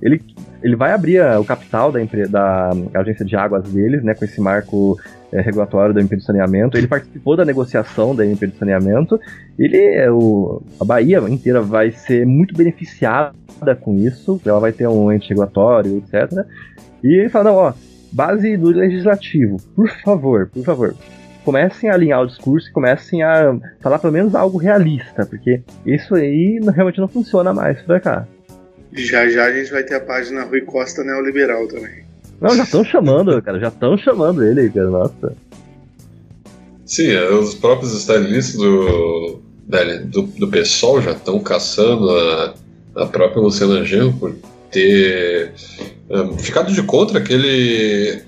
ele, 0.00 0.20
ele 0.62 0.76
vai 0.76 0.92
abrir 0.92 1.20
a, 1.20 1.40
o 1.40 1.44
capital 1.44 1.92
da, 1.92 2.00
da 2.28 3.00
agência 3.00 3.24
de 3.24 3.36
águas 3.36 3.64
deles, 3.70 4.02
né, 4.02 4.14
com 4.14 4.24
esse 4.24 4.40
marco 4.40 4.98
é, 5.32 5.40
regulatório 5.40 5.94
da 5.94 6.00
MP 6.00 6.16
de 6.16 6.24
saneamento. 6.24 6.76
Ele 6.76 6.86
participou 6.86 7.36
da 7.36 7.44
negociação 7.44 8.14
da 8.14 8.24
MP 8.24 8.46
de 8.46 8.56
saneamento. 8.56 9.18
Ele, 9.58 9.76
é 9.76 10.10
o, 10.10 10.62
a 10.80 10.84
Bahia 10.84 11.18
inteira 11.28 11.60
vai 11.60 11.90
ser 11.90 12.26
muito 12.26 12.54
beneficiada 12.54 13.34
com 13.80 13.96
isso. 13.96 14.40
Ela 14.44 14.60
vai 14.60 14.72
ter 14.72 14.86
um 14.86 15.10
ente 15.12 15.28
regulatório, 15.28 15.98
etc. 15.98 16.46
E 17.02 17.20
ele 17.20 17.28
fala, 17.28 17.50
não, 17.50 17.56
ó, 17.56 17.72
base 18.12 18.56
do 18.56 18.68
legislativo, 18.68 19.56
por 19.74 19.88
favor, 20.04 20.48
por 20.48 20.64
favor, 20.64 20.94
comecem 21.44 21.90
a 21.90 21.94
alinhar 21.94 22.22
o 22.22 22.26
discurso 22.26 22.68
e 22.68 22.72
comecem 22.72 23.22
a 23.22 23.58
falar 23.80 23.98
pelo 23.98 24.12
menos 24.12 24.34
algo 24.34 24.56
realista, 24.56 25.26
porque 25.26 25.62
isso 25.84 26.14
aí 26.14 26.60
realmente 26.72 27.00
não 27.00 27.08
funciona 27.08 27.52
mais 27.52 27.82
pra 27.82 28.00
cá. 28.00 28.26
Já 28.94 29.28
já 29.28 29.46
a 29.46 29.52
gente 29.52 29.70
vai 29.70 29.82
ter 29.82 29.96
a 29.96 30.00
página 30.00 30.44
Rui 30.44 30.60
Costa 30.60 31.02
Neoliberal 31.02 31.66
também. 31.66 32.04
Não, 32.40 32.54
já 32.56 32.62
estão 32.62 32.84
chamando, 32.84 33.40
cara, 33.42 33.58
já 33.58 33.68
estão 33.68 33.96
chamando 33.96 34.44
ele, 34.44 34.70
cara, 34.70 34.90
nossa. 34.90 35.36
Sim, 36.84 37.10
é, 37.10 37.30
os 37.30 37.54
próprios 37.54 37.92
stylistas 37.94 38.56
do, 38.56 39.40
do, 40.06 40.22
do 40.22 40.48
PSOL 40.48 41.00
já 41.00 41.12
estão 41.12 41.40
caçando 41.40 42.10
a, 42.10 42.54
a 42.96 43.06
própria 43.06 43.40
Luciana 43.40 43.84
Genro 43.84 44.12
por 44.12 44.34
ter 44.70 45.52
um, 46.10 46.36
ficado 46.36 46.72
de 46.72 46.82
contra 46.82 47.18
aquele 47.18 48.20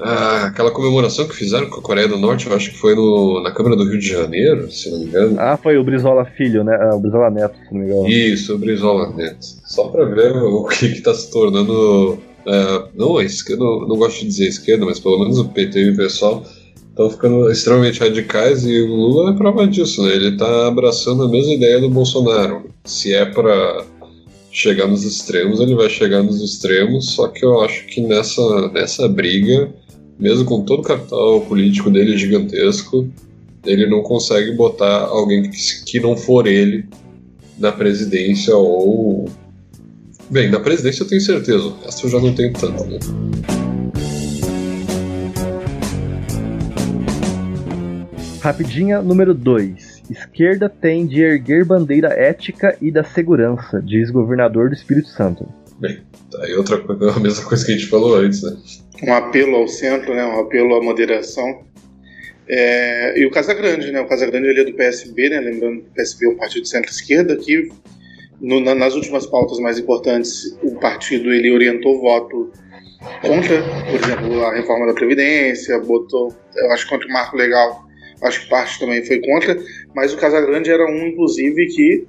ah, 0.00 0.46
aquela 0.46 0.70
comemoração 0.70 1.26
que 1.26 1.34
fizeram 1.34 1.68
com 1.68 1.80
a 1.80 1.82
Coreia 1.82 2.08
do 2.08 2.18
Norte, 2.18 2.46
eu 2.46 2.54
acho 2.54 2.70
que 2.70 2.78
foi 2.78 2.94
no, 2.94 3.42
na 3.42 3.50
Câmara 3.50 3.76
do 3.76 3.84
Rio 3.84 3.98
de 3.98 4.08
Janeiro, 4.08 4.70
se 4.70 4.90
não 4.90 5.00
me 5.00 5.06
engano. 5.06 5.36
Ah, 5.38 5.56
foi 5.56 5.76
o 5.76 5.84
Brizola 5.84 6.24
Filho, 6.24 6.62
né? 6.62 6.76
Ah, 6.80 6.94
o 6.94 7.00
Brizola 7.00 7.30
Neto, 7.30 7.56
se 7.56 7.72
não 7.72 7.80
me 7.80 7.86
engano. 7.86 8.08
Isso, 8.08 8.54
o 8.54 8.58
Brizola 8.58 9.12
Neto. 9.14 9.44
Só 9.64 9.88
pra 9.88 10.04
ver 10.04 10.36
o 10.36 10.64
que 10.64 10.86
está 10.86 11.12
se 11.14 11.30
tornando. 11.30 12.18
Uh, 12.46 12.88
não, 12.94 13.20
esquerda, 13.20 13.62
não, 13.62 13.80
não 13.80 13.96
gosto 13.96 14.20
de 14.20 14.26
dizer 14.26 14.48
esquerda, 14.48 14.86
mas 14.86 14.98
pelo 14.98 15.18
menos 15.18 15.38
o 15.38 15.48
PT 15.48 15.80
e 15.80 15.90
o 15.90 15.96
pessoal 15.96 16.42
estão 16.88 17.10
ficando 17.10 17.50
extremamente 17.50 18.00
radicais 18.00 18.64
e 18.64 18.80
o 18.80 18.94
Lula 18.94 19.32
é 19.32 19.36
prova 19.36 19.66
disso, 19.66 20.02
né? 20.02 20.14
Ele 20.14 20.28
está 20.30 20.68
abraçando 20.68 21.24
a 21.24 21.28
mesma 21.28 21.52
ideia 21.52 21.80
do 21.80 21.90
Bolsonaro. 21.90 22.70
Se 22.84 23.14
é 23.14 23.26
para 23.26 23.84
chegar 24.50 24.86
nos 24.86 25.04
extremos, 25.04 25.60
ele 25.60 25.74
vai 25.74 25.90
chegar 25.90 26.22
nos 26.22 26.42
extremos, 26.42 27.10
só 27.12 27.28
que 27.28 27.44
eu 27.44 27.60
acho 27.60 27.86
que 27.86 28.00
nessa, 28.00 28.68
nessa 28.72 29.06
briga 29.08 29.70
mesmo 30.18 30.44
com 30.44 30.64
todo 30.64 30.80
o 30.80 30.82
capital 30.82 31.40
político 31.42 31.90
dele 31.90 32.16
gigantesco, 32.16 33.08
ele 33.64 33.86
não 33.86 34.02
consegue 34.02 34.52
botar 34.52 35.04
alguém 35.06 35.50
que, 35.50 35.84
que 35.84 36.00
não 36.00 36.16
for 36.16 36.46
ele 36.46 36.84
na 37.58 37.72
presidência 37.72 38.56
ou. 38.56 39.28
Bem, 40.30 40.50
na 40.50 40.60
presidência 40.60 41.02
eu 41.02 41.08
tenho 41.08 41.20
certeza, 41.20 41.72
essa 41.86 42.04
eu 42.04 42.10
já 42.10 42.20
não 42.20 42.34
tenho 42.34 42.52
tanto, 42.52 42.84
né? 42.84 42.98
Rapidinha 48.40 49.02
número 49.02 49.34
2. 49.34 50.02
Esquerda 50.10 50.68
tem 50.68 51.06
de 51.06 51.20
erguer 51.20 51.64
bandeira 51.64 52.08
ética 52.08 52.76
e 52.80 52.90
da 52.90 53.04
segurança, 53.04 53.82
diz 53.82 54.10
governador 54.10 54.68
do 54.68 54.74
Espírito 54.74 55.08
Santo. 55.08 55.46
Bem, 55.78 56.00
tá 56.30 56.44
aí 56.44 56.54
outra 56.54 56.78
coisa, 56.78 57.12
a 57.16 57.20
mesma 57.20 57.44
coisa 57.44 57.64
que 57.64 57.72
a 57.72 57.76
gente 57.76 57.88
falou 57.88 58.16
antes, 58.16 58.42
né? 58.42 58.56
um 59.02 59.12
apelo 59.12 59.56
ao 59.56 59.68
centro, 59.68 60.14
né, 60.14 60.24
um 60.24 60.40
apelo 60.40 60.74
à 60.74 60.82
moderação. 60.82 61.64
É, 62.48 63.18
e 63.18 63.26
o 63.26 63.30
Casagrande, 63.30 63.92
né, 63.92 64.00
o 64.00 64.06
Casagrande 64.06 64.48
ele 64.48 64.60
é 64.60 64.64
do 64.64 64.72
PSB, 64.72 65.28
né, 65.28 65.40
lembrando 65.40 65.82
que 65.82 65.88
o 65.88 65.92
PSB 65.94 66.26
é 66.26 66.28
um 66.30 66.36
partido 66.36 66.62
de 66.62 66.68
centro-esquerda 66.68 67.36
que 67.36 67.68
no, 68.40 68.60
na, 68.60 68.74
nas 68.74 68.94
últimas 68.94 69.26
pautas 69.26 69.58
mais 69.58 69.78
importantes 69.78 70.56
o 70.62 70.72
partido 70.76 71.32
ele 71.32 71.50
orientou 71.50 72.00
voto 72.00 72.50
contra, 73.20 73.62
por 73.90 74.00
exemplo, 74.02 74.44
a 74.44 74.54
reforma 74.54 74.86
da 74.86 74.94
Previdência, 74.94 75.78
botou, 75.78 76.34
eu 76.56 76.72
acho 76.72 76.88
contra 76.88 77.06
o 77.06 77.12
marco 77.12 77.36
legal, 77.36 77.86
acho 78.22 78.42
que 78.42 78.48
parte 78.48 78.80
também 78.80 79.04
foi 79.04 79.20
contra, 79.20 79.56
mas 79.94 80.12
o 80.12 80.16
Casagrande 80.16 80.70
era 80.70 80.84
um, 80.86 81.06
inclusive, 81.08 81.66
que 81.66 82.06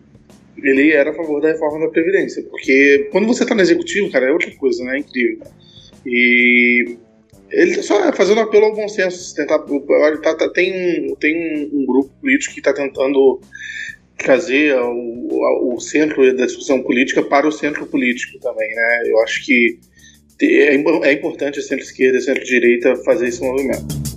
ele 0.63 0.91
era 0.91 1.11
a 1.11 1.13
favor 1.13 1.41
da 1.41 1.49
reforma 1.49 1.85
da 1.85 1.91
Previdência, 1.91 2.43
porque 2.43 3.09
quando 3.11 3.27
você 3.27 3.43
está 3.43 3.55
no 3.55 3.61
executivo, 3.61 4.11
cara, 4.11 4.27
é 4.27 4.31
outra 4.31 4.51
coisa, 4.51 4.83
né, 4.83 4.95
é 4.95 4.99
incrível. 4.99 5.45
E 6.05 6.97
ele 7.51 7.75
tá 7.75 7.83
só 7.83 8.13
fazendo 8.13 8.41
apelo 8.41 8.65
ao 8.65 8.75
bom 8.75 8.87
senso. 8.87 9.35
Tentar, 9.35 9.59
tá, 10.21 10.35
tá, 10.35 10.49
tem, 10.49 11.15
tem 11.19 11.69
um 11.73 11.85
grupo 11.85 12.11
político 12.21 12.53
que 12.53 12.59
está 12.59 12.73
tentando 12.73 13.41
trazer 14.17 14.75
o, 14.77 15.73
o, 15.75 15.79
centro 15.79 16.35
da 16.35 16.45
discussão 16.45 16.83
política 16.83 17.23
para 17.23 17.47
o 17.47 17.51
centro 17.51 17.85
político 17.85 18.37
também, 18.39 18.69
né? 18.75 19.03
Eu 19.05 19.19
acho 19.21 19.45
que 19.45 19.79
é, 20.41 20.75
é 20.75 21.13
importante 21.13 21.59
a 21.59 21.61
centro-esquerda 21.61 22.17
e 22.17 22.19
a 22.19 22.23
centro-direita 22.23 22.95
fazer 22.97 23.27
esse 23.27 23.41
movimento. 23.41 24.08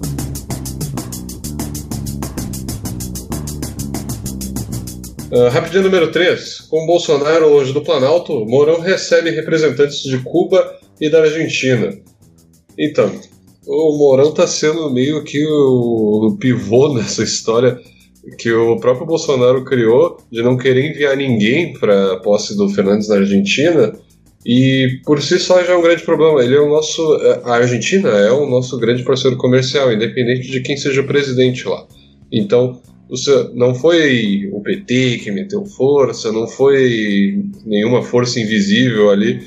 Uh, 5.32 5.48
rapidinho 5.48 5.84
número 5.84 6.12
3. 6.12 6.60
Com 6.68 6.84
Bolsonaro 6.84 7.48
longe 7.48 7.72
do 7.72 7.80
Planalto, 7.80 8.44
Mourão 8.44 8.80
recebe 8.80 9.30
representantes 9.30 10.02
de 10.02 10.18
Cuba 10.18 10.78
e 11.00 11.08
da 11.08 11.22
Argentina. 11.22 11.90
Então, 12.78 13.10
o 13.66 13.96
Mourão 13.96 14.28
está 14.28 14.46
sendo 14.46 14.90
meio 14.90 15.24
que 15.24 15.42
o 15.46 16.36
pivô 16.38 16.92
nessa 16.92 17.22
história 17.22 17.80
que 18.38 18.52
o 18.52 18.76
próprio 18.76 19.06
Bolsonaro 19.06 19.64
criou 19.64 20.18
de 20.30 20.42
não 20.42 20.58
querer 20.58 20.90
enviar 20.90 21.16
ninguém 21.16 21.72
para 21.72 22.12
a 22.12 22.16
posse 22.20 22.54
do 22.54 22.68
Fernandes 22.68 23.08
na 23.08 23.16
Argentina 23.16 23.92
E 24.44 25.00
por 25.04 25.20
si 25.22 25.38
só 25.38 25.64
já 25.64 25.72
é 25.72 25.76
um 25.76 25.82
grande 25.82 26.02
problema. 26.02 26.44
Ele 26.44 26.56
é 26.56 26.60
o 26.60 26.68
nosso. 26.68 27.02
A 27.44 27.54
Argentina 27.54 28.10
é 28.10 28.30
o 28.30 28.46
nosso 28.46 28.78
grande 28.78 29.02
parceiro 29.02 29.38
comercial, 29.38 29.90
independente 29.90 30.50
de 30.50 30.60
quem 30.60 30.76
seja 30.76 31.00
o 31.00 31.06
presidente 31.06 31.66
lá. 31.66 31.86
Então, 32.30 32.80
não 33.54 33.74
foi 33.74 34.48
o 34.52 34.60
PT 34.60 35.18
que 35.18 35.30
meteu 35.30 35.64
força, 35.64 36.32
não 36.32 36.46
foi 36.46 37.44
nenhuma 37.64 38.02
força 38.02 38.40
invisível 38.40 39.10
ali 39.10 39.40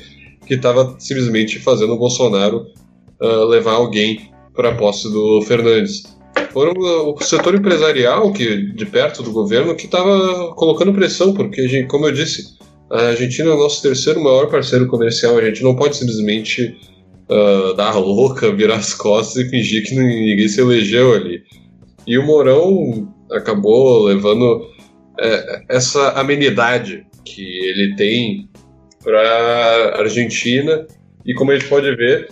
que 0.46 0.54
estava 0.54 0.94
simplesmente 0.98 1.58
fazendo 1.58 1.94
o 1.94 1.98
Bolsonaro 1.98 2.66
uh, 3.20 3.44
levar 3.46 3.72
alguém 3.72 4.30
para 4.54 4.70
a 4.70 4.74
posse 4.74 5.10
do 5.10 5.42
Fernandes. 5.42 6.04
Foram 6.52 6.72
o 6.72 7.22
setor 7.22 7.54
empresarial 7.54 8.32
que 8.32 8.72
de 8.72 8.86
perto 8.86 9.22
do 9.22 9.32
governo 9.32 9.74
que 9.74 9.86
estava 9.86 10.54
colocando 10.54 10.92
pressão, 10.92 11.34
porque, 11.34 11.84
como 11.84 12.06
eu 12.06 12.12
disse, 12.12 12.56
a 12.90 13.08
Argentina 13.08 13.50
é 13.50 13.52
o 13.52 13.58
nosso 13.58 13.82
terceiro 13.82 14.22
maior 14.22 14.48
parceiro 14.48 14.86
comercial. 14.86 15.36
A 15.36 15.44
gente 15.44 15.62
não 15.62 15.74
pode 15.74 15.96
simplesmente 15.96 16.76
uh, 17.28 17.74
dar 17.74 17.90
a 17.90 17.98
louca, 17.98 18.54
virar 18.54 18.76
as 18.76 18.94
costas 18.94 19.44
e 19.44 19.48
fingir 19.48 19.84
que 19.84 19.94
ninguém 19.94 20.48
se 20.48 20.60
elegeu 20.60 21.12
ali. 21.12 21.42
E 22.06 22.16
o 22.16 22.24
Mourão 22.24 23.12
acabou 23.32 24.04
levando 24.04 24.68
é, 25.18 25.62
essa 25.68 26.10
amenidade 26.10 27.06
que 27.24 27.42
ele 27.42 27.96
tem 27.96 28.48
para 29.02 29.98
Argentina. 29.98 30.86
E 31.24 31.34
como 31.34 31.50
a 31.50 31.58
gente 31.58 31.68
pode 31.68 31.94
ver, 31.96 32.28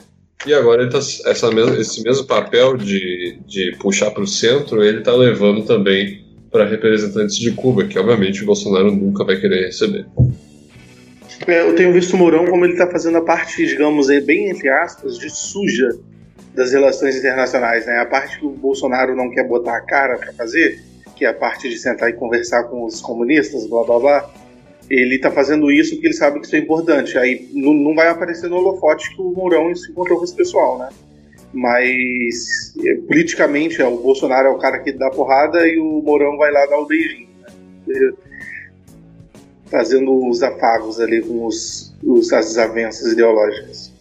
e 0.46 0.54
agora 0.54 0.82
ele 0.82 0.90
tá, 0.90 0.98
essa 0.98 1.48
esse 1.78 2.02
mesmo 2.02 2.26
papel 2.26 2.76
de, 2.76 3.38
de 3.46 3.76
puxar 3.78 4.10
para 4.10 4.22
o 4.22 4.26
centro, 4.26 4.82
ele 4.82 4.98
está 4.98 5.12
levando 5.12 5.64
também 5.64 6.24
para 6.50 6.66
representantes 6.66 7.36
de 7.36 7.50
Cuba, 7.50 7.84
que 7.84 7.98
obviamente 7.98 8.42
o 8.42 8.46
Bolsonaro 8.46 8.94
nunca 8.94 9.24
vai 9.24 9.40
querer 9.40 9.66
receber. 9.66 10.06
É, 11.48 11.68
eu 11.68 11.74
tenho 11.74 11.92
visto 11.92 12.14
o 12.14 12.16
Mourão 12.16 12.46
como 12.46 12.64
ele 12.64 12.74
está 12.74 12.88
fazendo 12.88 13.18
a 13.18 13.22
parte, 13.22 13.66
digamos, 13.66 14.06
bem 14.24 14.50
entre 14.50 14.68
aspas, 14.68 15.18
de 15.18 15.28
suja 15.28 15.88
das 16.54 16.72
relações 16.72 17.16
internacionais, 17.16 17.84
né? 17.84 17.98
A 17.98 18.06
parte 18.06 18.38
que 18.38 18.46
o 18.46 18.50
Bolsonaro 18.50 19.16
não 19.16 19.30
quer 19.30 19.46
botar 19.46 19.76
a 19.76 19.80
cara 19.80 20.16
para 20.16 20.32
fazer, 20.32 20.82
que 21.16 21.24
é 21.24 21.28
a 21.28 21.34
parte 21.34 21.68
de 21.68 21.76
sentar 21.78 22.08
e 22.08 22.12
conversar 22.12 22.64
com 22.64 22.84
os 22.84 23.00
comunistas, 23.00 23.66
blá 23.66 23.84
blá 23.84 23.98
blá. 23.98 24.30
Ele 24.88 25.16
está 25.16 25.30
fazendo 25.30 25.70
isso 25.72 25.94
porque 25.94 26.08
ele 26.08 26.14
sabe 26.14 26.38
que 26.38 26.46
isso 26.46 26.56
é 26.56 26.58
importante. 26.58 27.18
Aí 27.18 27.48
não, 27.52 27.94
vai 27.94 28.08
aparecer 28.08 28.48
no 28.48 28.56
holofote 28.56 29.14
que 29.14 29.20
o 29.20 29.32
Mourão 29.32 29.74
se 29.74 29.90
encontrou 29.90 30.18
com 30.18 30.24
esse 30.24 30.34
pessoal, 30.34 30.78
né? 30.78 30.90
Mas 31.52 32.74
é, 32.84 32.94
politicamente 33.06 33.80
é, 33.80 33.86
o 33.86 33.96
Bolsonaro 33.96 34.48
é 34.48 34.50
o 34.50 34.58
cara 34.58 34.78
que 34.78 34.92
dá 34.92 35.10
porrada 35.10 35.66
e 35.66 35.78
o 35.78 36.02
Mourão 36.02 36.36
vai 36.36 36.52
lá 36.52 36.66
dar 36.66 36.78
o 36.78 36.86
beijinho. 36.86 37.28
Né? 37.86 38.12
fazendo 39.74 40.28
os 40.28 40.40
afagos 40.40 41.00
ali 41.00 41.20
com 41.20 41.46
os, 41.46 41.92
os, 42.04 42.32
as 42.32 42.46
desavenças 42.46 43.12
ideológicas. 43.12 43.92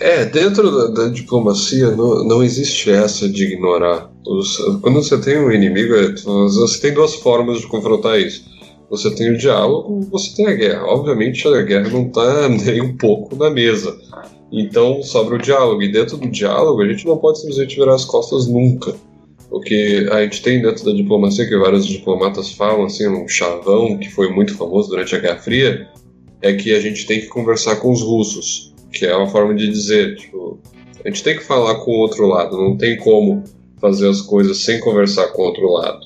É, 0.00 0.24
dentro 0.24 0.70
da, 0.70 1.02
da 1.02 1.08
diplomacia 1.08 1.90
não, 1.90 2.24
não, 2.24 2.42
existe 2.42 2.90
essa 2.90 3.28
de 3.28 3.44
ignorar. 3.44 4.10
Os, 4.26 4.56
quando 4.80 5.02
você 5.02 5.18
tem 5.20 5.38
um 5.38 5.50
inimigo, 5.50 5.94
é, 5.94 6.14
você 6.14 6.80
tem 6.80 6.94
duas 6.94 7.14
formas 7.16 7.60
de 7.60 7.66
confrontar 7.66 8.18
isso. 8.20 8.44
Você 8.90 9.10
tem 9.10 9.30
o 9.30 9.36
diálogo, 9.36 10.00
você 10.10 10.34
tem 10.36 10.46
a 10.46 10.54
guerra. 10.54 10.84
Obviamente 10.86 11.46
a 11.48 11.62
guerra 11.62 11.90
não 11.90 12.06
está 12.06 12.48
nem 12.48 12.80
um 12.80 12.96
pouco 12.96 13.34
na 13.36 13.50
mesa. 13.50 13.96
Então 14.52 15.02
sobra 15.02 15.34
o 15.34 15.42
diálogo. 15.42 15.82
E 15.82 15.90
dentro 15.90 16.16
do 16.16 16.28
diálogo 16.28 16.80
a 16.80 16.88
gente 16.88 17.04
não 17.04 17.18
pode 17.18 17.40
simplesmente 17.40 17.76
virar 17.76 17.94
as 17.94 18.04
costas 18.04 18.46
nunca. 18.46 18.94
O 19.50 19.60
que 19.60 20.06
a 20.12 20.22
gente 20.22 20.42
tem 20.42 20.62
dentro 20.62 20.84
da 20.84 20.92
diplomacia, 20.92 21.48
que 21.48 21.56
vários 21.56 21.86
diplomatas 21.86 22.52
falam, 22.52 22.84
assim, 22.84 23.08
um 23.08 23.26
chavão 23.26 23.98
que 23.98 24.10
foi 24.10 24.30
muito 24.30 24.54
famoso 24.54 24.90
durante 24.90 25.16
a 25.16 25.18
Guerra 25.18 25.38
Fria, 25.38 25.88
é 26.42 26.52
que 26.52 26.72
a 26.72 26.80
gente 26.80 27.06
tem 27.06 27.20
que 27.20 27.26
conversar 27.28 27.76
com 27.76 27.90
os 27.90 28.02
russos, 28.02 28.67
que 28.92 29.06
é 29.06 29.14
uma 29.14 29.28
forma 29.28 29.54
de 29.54 29.68
dizer, 29.68 30.16
tipo, 30.16 30.58
a 31.04 31.08
gente 31.08 31.22
tem 31.22 31.36
que 31.36 31.44
falar 31.44 31.76
com 31.76 31.90
o 31.90 31.98
outro 31.98 32.26
lado, 32.26 32.56
não 32.56 32.76
tem 32.76 32.96
como 32.96 33.44
fazer 33.80 34.08
as 34.08 34.20
coisas 34.20 34.58
sem 34.58 34.80
conversar 34.80 35.28
com 35.28 35.42
o 35.42 35.46
outro 35.46 35.70
lado. 35.72 36.00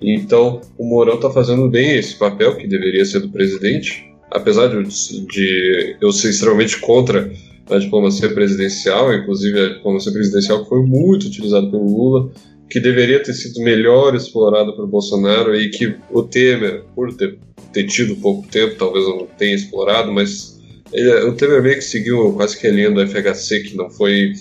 Então, 0.00 0.60
o 0.78 0.84
Mourão 0.84 1.16
está 1.16 1.30
fazendo 1.30 1.68
bem 1.68 1.96
esse 1.96 2.16
papel, 2.16 2.56
que 2.56 2.66
deveria 2.66 3.04
ser 3.04 3.20
do 3.20 3.28
presidente, 3.28 4.10
apesar 4.30 4.68
de, 4.68 5.26
de 5.26 5.96
eu 6.00 6.10
ser 6.10 6.30
extremamente 6.30 6.80
contra 6.80 7.30
a 7.68 7.78
diplomacia 7.78 8.28
presidencial, 8.32 9.12
inclusive 9.14 9.60
a 9.60 9.68
diplomacia 9.74 10.12
presidencial 10.12 10.64
foi 10.66 10.82
muito 10.82 11.26
utilizada 11.26 11.70
pelo 11.70 11.84
Lula, 11.84 12.32
que 12.68 12.80
deveria 12.80 13.22
ter 13.22 13.34
sido 13.34 13.62
melhor 13.62 14.14
explorado 14.14 14.74
pelo 14.74 14.86
Bolsonaro 14.86 15.54
e 15.54 15.70
que 15.70 15.94
o 16.10 16.22
Temer, 16.22 16.84
por 16.94 17.12
ter, 17.14 17.38
ter 17.72 17.84
tido 17.86 18.16
pouco 18.16 18.46
tempo, 18.48 18.76
talvez 18.76 19.04
não 19.06 19.26
tenha 19.26 19.54
explorado, 19.54 20.12
mas 20.12 20.59
ele, 20.92 21.24
o 21.24 21.62
meio 21.62 21.76
que 21.76 21.82
seguiu 21.82 22.36
a 22.40 22.70
linha 22.70 22.90
do 22.90 23.06
FHC, 23.06 23.60
que 23.60 23.76
não 23.76 23.90
foi. 23.90 24.32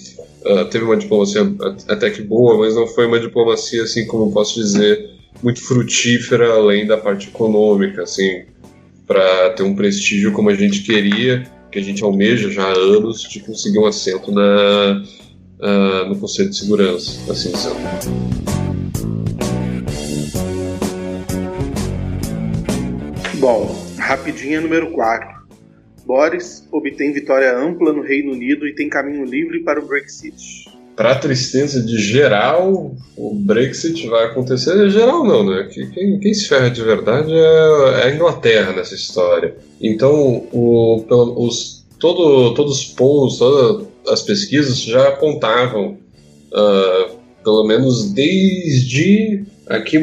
Uh, 0.45 0.66
teve 0.66 0.86
uma 0.86 0.95
diplomacia 0.95 1.41
até 1.88 2.10
que 2.10 2.22
boa, 2.22 2.58
mas 2.58 2.76
não 2.76 2.88
foi 2.88 3.06
uma 3.06 3.20
diplomacia, 3.20 3.84
assim, 3.84 4.08
como 4.08 4.32
posso 4.32 4.60
dizer, 4.60 5.10
muito 5.43 5.62
frutífera 5.62 6.54
além 6.54 6.88
da 6.88 6.97
parte 6.97 7.28
econômica, 7.28 8.04
assim, 8.04 8.43
para 9.06 9.50
ter 9.52 9.64
um 9.64 9.76
prestígio 9.76 10.32
como 10.32 10.50
a 10.50 10.56
gente 10.56 10.82
queria, 10.82 11.43
que 11.72 11.78
a 11.78 11.84
gente 11.84 12.04
almeja 12.04 12.50
já 12.50 12.64
há 12.64 12.72
anos, 12.72 13.22
de 13.24 13.41
conseguir 13.41 13.80
um 13.80 13.86
assento 13.86 14.32
na 14.32 15.04
uh, 15.60 16.10
no 16.10 16.18
Conselho 16.18 16.50
de 16.50 16.58
Segurança, 16.58 17.32
assim 17.32 17.52
sendo. 17.56 17.76
Bom, 23.39 23.76
rapidinha 23.97 24.62
número 24.62 24.91
4. 24.91 25.39
Boris 26.10 26.68
obtém 26.72 27.14
vitória 27.14 27.55
ampla 27.55 27.93
no 27.93 28.01
Reino 28.01 28.32
Unido 28.32 28.68
e 28.68 28.74
tem 28.74 28.89
caminho 28.89 29.24
livre 29.24 29.60
para 29.60 29.80
o 29.80 29.86
Brexit. 29.86 30.66
Para 30.95 31.14
tristeza 31.14 31.84
de 31.84 31.99
geral, 31.99 32.95
o 33.16 33.36
Brexit 33.36 34.07
vai 34.07 34.26
acontecer. 34.26 34.89
Geral 34.89 35.24
não, 35.24 35.47
né? 35.47 35.70
Quem, 35.72 36.20
quem 36.20 36.34
se 36.34 36.47
ferra 36.47 36.72
de 36.72 36.82
verdade 36.82 37.32
é, 37.32 38.01
é 38.01 38.03
a 38.05 38.16
Inglaterra 38.16 38.74
nessa 38.74 38.95
história. 38.95 39.55
Então, 39.80 40.47
o, 40.51 41.05
os, 41.45 41.86
todo, 41.99 42.55
todos 42.55 42.80
os 42.80 42.86
polls, 42.86 43.38
toda, 43.38 43.86
as 44.07 44.24
pesquisas 44.24 44.82
já 44.82 45.10
apontavam, 45.10 45.95
uh, 46.51 47.18
pelo 47.43 47.64
menos 47.66 48.12
desde 48.14 49.43
aqui 49.68 49.99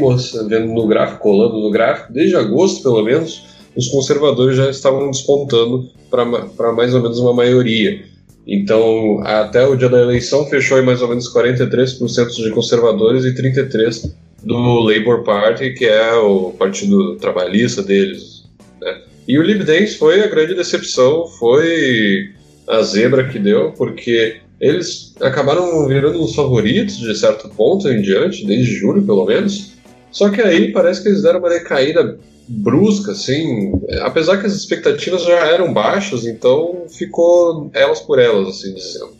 vendo 0.48 0.72
no 0.72 0.86
gráfico, 0.86 1.20
colando 1.20 1.60
no 1.60 1.70
gráfico, 1.72 2.12
desde 2.12 2.36
agosto 2.36 2.84
pelo 2.84 3.02
menos, 3.02 3.55
os 3.76 3.88
conservadores 3.88 4.56
já 4.56 4.70
estavam 4.70 5.10
despontando 5.10 5.88
para 6.10 6.72
mais 6.72 6.94
ou 6.94 7.02
menos 7.02 7.18
uma 7.18 7.34
maioria. 7.34 8.02
Então, 8.46 9.20
até 9.24 9.66
o 9.66 9.76
dia 9.76 9.88
da 9.88 10.00
eleição 10.00 10.46
fechou 10.46 10.78
em 10.78 10.84
mais 10.84 11.02
ou 11.02 11.08
menos 11.08 11.32
43% 11.32 11.98
de 12.42 12.50
conservadores 12.50 13.24
e 13.24 13.34
33% 13.34 14.12
do 14.42 14.80
Labour 14.80 15.24
Party, 15.24 15.74
que 15.74 15.84
é 15.84 16.14
o 16.14 16.52
partido 16.52 17.16
trabalhista 17.16 17.82
deles. 17.82 18.44
Né? 18.80 19.02
E 19.26 19.38
o 19.38 19.42
Lib 19.42 19.64
Dems 19.64 19.96
foi 19.96 20.22
a 20.22 20.28
grande 20.28 20.54
decepção, 20.54 21.26
foi 21.26 22.30
a 22.68 22.82
zebra 22.82 23.28
que 23.28 23.38
deu, 23.38 23.72
porque 23.72 24.36
eles 24.60 25.14
acabaram 25.20 25.86
virando 25.88 26.22
os 26.22 26.34
favoritos 26.34 26.98
de 26.98 27.14
certo 27.16 27.48
ponto 27.48 27.88
em 27.88 28.00
diante, 28.00 28.46
desde 28.46 28.76
julho 28.76 29.02
pelo 29.02 29.24
menos. 29.26 29.72
Só 30.12 30.30
que 30.30 30.40
aí 30.40 30.72
parece 30.72 31.02
que 31.02 31.08
eles 31.08 31.22
deram 31.22 31.40
uma 31.40 31.50
decaída 31.50 32.16
brusca, 32.48 33.12
assim, 33.12 33.72
apesar 34.02 34.38
que 34.38 34.46
as 34.46 34.54
expectativas 34.54 35.24
já 35.24 35.46
eram 35.46 35.72
baixas, 35.72 36.24
então 36.24 36.84
ficou 36.88 37.70
elas 37.72 38.00
por 38.00 38.18
elas, 38.18 38.48
assim 38.48 38.74
dizendo. 38.74 39.14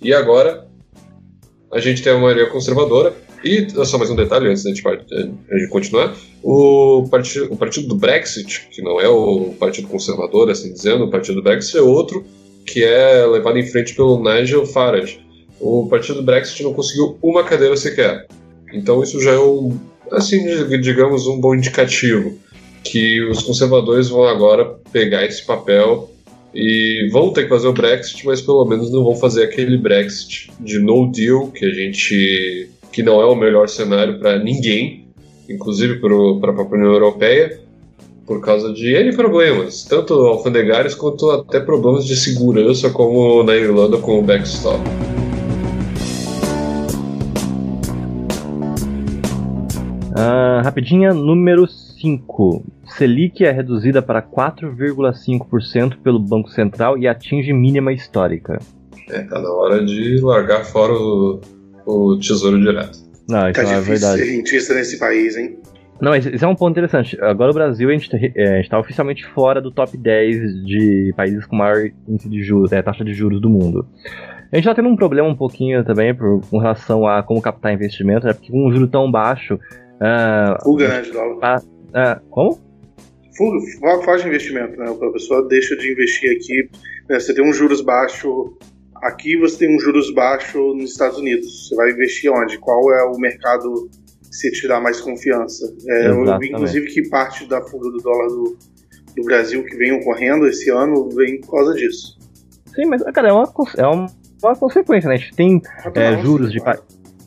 E 0.00 0.12
agora 0.12 0.66
a 1.72 1.80
gente 1.80 2.02
tem 2.02 2.12
a 2.12 2.18
maioria 2.18 2.46
conservadora, 2.46 3.14
e 3.44 3.68
só 3.84 3.98
mais 3.98 4.10
um 4.10 4.16
detalhe 4.16 4.48
antes 4.48 4.64
da 4.64 4.70
gente, 4.70 4.82
de 4.82 5.68
continuar: 5.68 6.16
o 6.42 7.06
partido, 7.10 7.52
o 7.52 7.56
partido 7.56 7.88
do 7.88 7.96
Brexit, 7.96 8.68
que 8.70 8.82
não 8.82 9.00
é 9.00 9.08
o 9.08 9.54
Partido 9.58 9.88
Conservador, 9.88 10.50
assim 10.50 10.72
dizendo, 10.72 11.04
o 11.04 11.10
Partido 11.10 11.36
do 11.36 11.42
Brexit 11.42 11.78
é 11.78 11.82
outro 11.82 12.24
que 12.68 12.84
é 12.84 13.24
levado 13.26 13.58
em 13.58 13.66
frente 13.66 13.94
pelo 13.94 14.22
Nigel 14.22 14.66
Farage. 14.66 15.20
O 15.58 15.88
partido 15.88 16.22
Brexit 16.22 16.62
não 16.62 16.74
conseguiu 16.74 17.18
uma 17.22 17.42
cadeira 17.42 17.76
sequer. 17.76 18.26
Então 18.72 19.02
isso 19.02 19.20
já 19.20 19.32
é 19.32 19.38
um, 19.38 19.76
assim, 20.12 20.44
digamos, 20.80 21.26
um 21.26 21.40
bom 21.40 21.54
indicativo 21.54 22.38
que 22.84 23.20
os 23.22 23.42
conservadores 23.42 24.08
vão 24.08 24.24
agora 24.24 24.64
pegar 24.92 25.24
esse 25.24 25.44
papel 25.44 26.10
e 26.54 27.08
vão 27.12 27.32
ter 27.32 27.44
que 27.44 27.48
fazer 27.48 27.68
o 27.68 27.72
Brexit, 27.72 28.24
mas 28.24 28.40
pelo 28.40 28.64
menos 28.64 28.90
não 28.90 29.04
vão 29.04 29.14
fazer 29.14 29.44
aquele 29.44 29.76
Brexit 29.76 30.50
de 30.60 30.78
no 30.78 31.10
deal 31.10 31.48
que 31.48 31.64
a 31.64 31.70
gente 31.70 32.70
que 32.90 33.02
não 33.02 33.20
é 33.20 33.26
o 33.26 33.34
melhor 33.34 33.68
cenário 33.68 34.18
para 34.18 34.38
ninguém, 34.38 35.06
inclusive 35.48 36.00
para 36.00 36.14
a 36.50 36.54
própria 36.54 36.78
União 36.78 36.92
Europeia 36.92 37.60
por 38.28 38.42
causa 38.42 38.74
de 38.74 38.94
N 38.94 39.16
problemas, 39.16 39.84
tanto 39.84 40.12
alfandegários 40.12 40.94
quanto 40.94 41.30
até 41.30 41.60
problemas 41.60 42.04
de 42.04 42.14
segurança, 42.14 42.90
como 42.90 43.42
na 43.42 43.56
Irlanda 43.56 43.96
com 43.96 44.18
o 44.18 44.22
backstop. 44.22 44.78
Uh, 50.10 50.62
rapidinha, 50.62 51.14
número 51.14 51.66
5. 52.00 52.64
Selic 52.96 53.44
é 53.44 53.50
reduzida 53.50 54.00
para 54.02 54.22
4,5% 54.22 55.98
pelo 56.02 56.18
Banco 56.18 56.48
Central 56.50 56.98
e 56.98 57.06
atinge 57.08 57.52
mínima 57.52 57.92
histórica. 57.92 58.58
É, 59.10 59.22
tá 59.22 59.40
na 59.40 59.50
hora 59.50 59.84
de 59.84 60.20
largar 60.20 60.64
fora 60.64 60.92
o, 60.92 61.40
o 61.86 62.18
tesouro 62.18 62.60
direto. 62.60 62.98
Não, 63.28 63.48
isso 63.50 63.60
Tá 63.60 63.62
não 63.62 63.72
é 63.72 63.80
difícil 63.80 63.82
verdade. 63.82 64.22
ser 64.22 64.36
rentista 64.36 64.74
nesse 64.74 64.98
país, 64.98 65.36
hein? 65.36 65.58
Não, 66.00 66.12
mas 66.12 66.24
isso 66.26 66.44
é 66.44 66.48
um 66.48 66.54
ponto 66.54 66.70
interessante. 66.70 67.18
Agora 67.20 67.50
o 67.50 67.54
Brasil, 67.54 67.88
a 67.88 67.92
gente 67.92 68.08
está 68.36 68.78
oficialmente 68.78 69.26
fora 69.34 69.60
do 69.60 69.70
top 69.72 69.96
10 69.96 70.64
de 70.64 71.12
países 71.16 71.44
com 71.44 71.56
maior 71.56 71.90
índice 72.06 72.28
de 72.28 72.42
juros, 72.42 72.70
é, 72.72 72.80
taxa 72.80 73.04
de 73.04 73.12
juros 73.12 73.40
do 73.40 73.50
mundo. 73.50 73.84
A 74.52 74.56
gente 74.56 74.64
está 74.64 74.74
tendo 74.74 74.88
um 74.88 74.96
problema 74.96 75.28
um 75.28 75.34
pouquinho 75.34 75.84
também 75.84 76.14
por, 76.14 76.40
com 76.48 76.58
relação 76.58 77.06
a 77.06 77.22
como 77.22 77.42
captar 77.42 77.72
investimento, 77.74 78.26
né? 78.26 78.32
Porque 78.32 78.50
com 78.50 78.66
um 78.68 78.72
juro 78.72 78.86
tão 78.86 79.10
baixo. 79.10 79.58
ah, 80.00 80.56
Fuga, 80.62 80.88
né, 80.88 81.02
de 81.02 81.10
dólar. 81.10 81.62
Ah, 81.94 82.20
como? 82.30 82.60
Foge 84.04 84.22
de 84.22 84.28
investimento, 84.28 84.76
né? 84.76 84.86
A 84.90 85.12
pessoa 85.12 85.46
deixa 85.46 85.76
de 85.76 85.92
investir 85.92 86.30
aqui. 86.32 86.70
né? 87.08 87.20
Você 87.20 87.32
tem 87.32 87.44
um 87.44 87.52
juros 87.52 87.80
baixo 87.80 88.56
aqui, 88.96 89.36
você 89.36 89.58
tem 89.58 89.76
um 89.76 89.78
juros 89.78 90.12
baixo 90.12 90.74
nos 90.74 90.90
Estados 90.90 91.18
Unidos. 91.18 91.68
Você 91.68 91.76
vai 91.76 91.90
investir 91.90 92.32
onde? 92.32 92.58
Qual 92.58 92.92
é 92.92 93.04
o 93.04 93.18
mercado 93.18 93.88
que 94.28 94.36
se 94.36 94.50
te 94.50 94.66
dá 94.66 94.80
mais 94.80 95.00
confiança? 95.00 95.72
É, 95.86 96.08
eu 96.08 96.38
vi, 96.38 96.48
inclusive, 96.48 96.88
que 96.88 97.08
parte 97.08 97.46
da 97.46 97.62
fuga 97.62 97.90
do 97.90 97.98
dólar 97.98 98.28
do, 98.28 98.58
do 99.16 99.22
Brasil 99.22 99.64
que 99.64 99.76
vem 99.76 99.92
ocorrendo 99.92 100.46
esse 100.46 100.68
ano 100.70 101.08
vem 101.10 101.40
por 101.40 101.52
causa 101.52 101.74
disso. 101.74 102.18
Sim, 102.74 102.86
mas, 102.86 103.02
cara, 103.12 103.28
é 103.28 103.32
uma, 103.32 103.52
é 103.76 103.86
uma, 103.86 104.06
uma 104.42 104.56
consequência, 104.56 105.08
né? 105.08 105.14
A 105.14 105.18
gente 105.18 105.34
tem 105.34 105.62
é, 105.94 106.18
juros 106.18 106.48
sim, 106.48 106.58
de. 106.58 106.64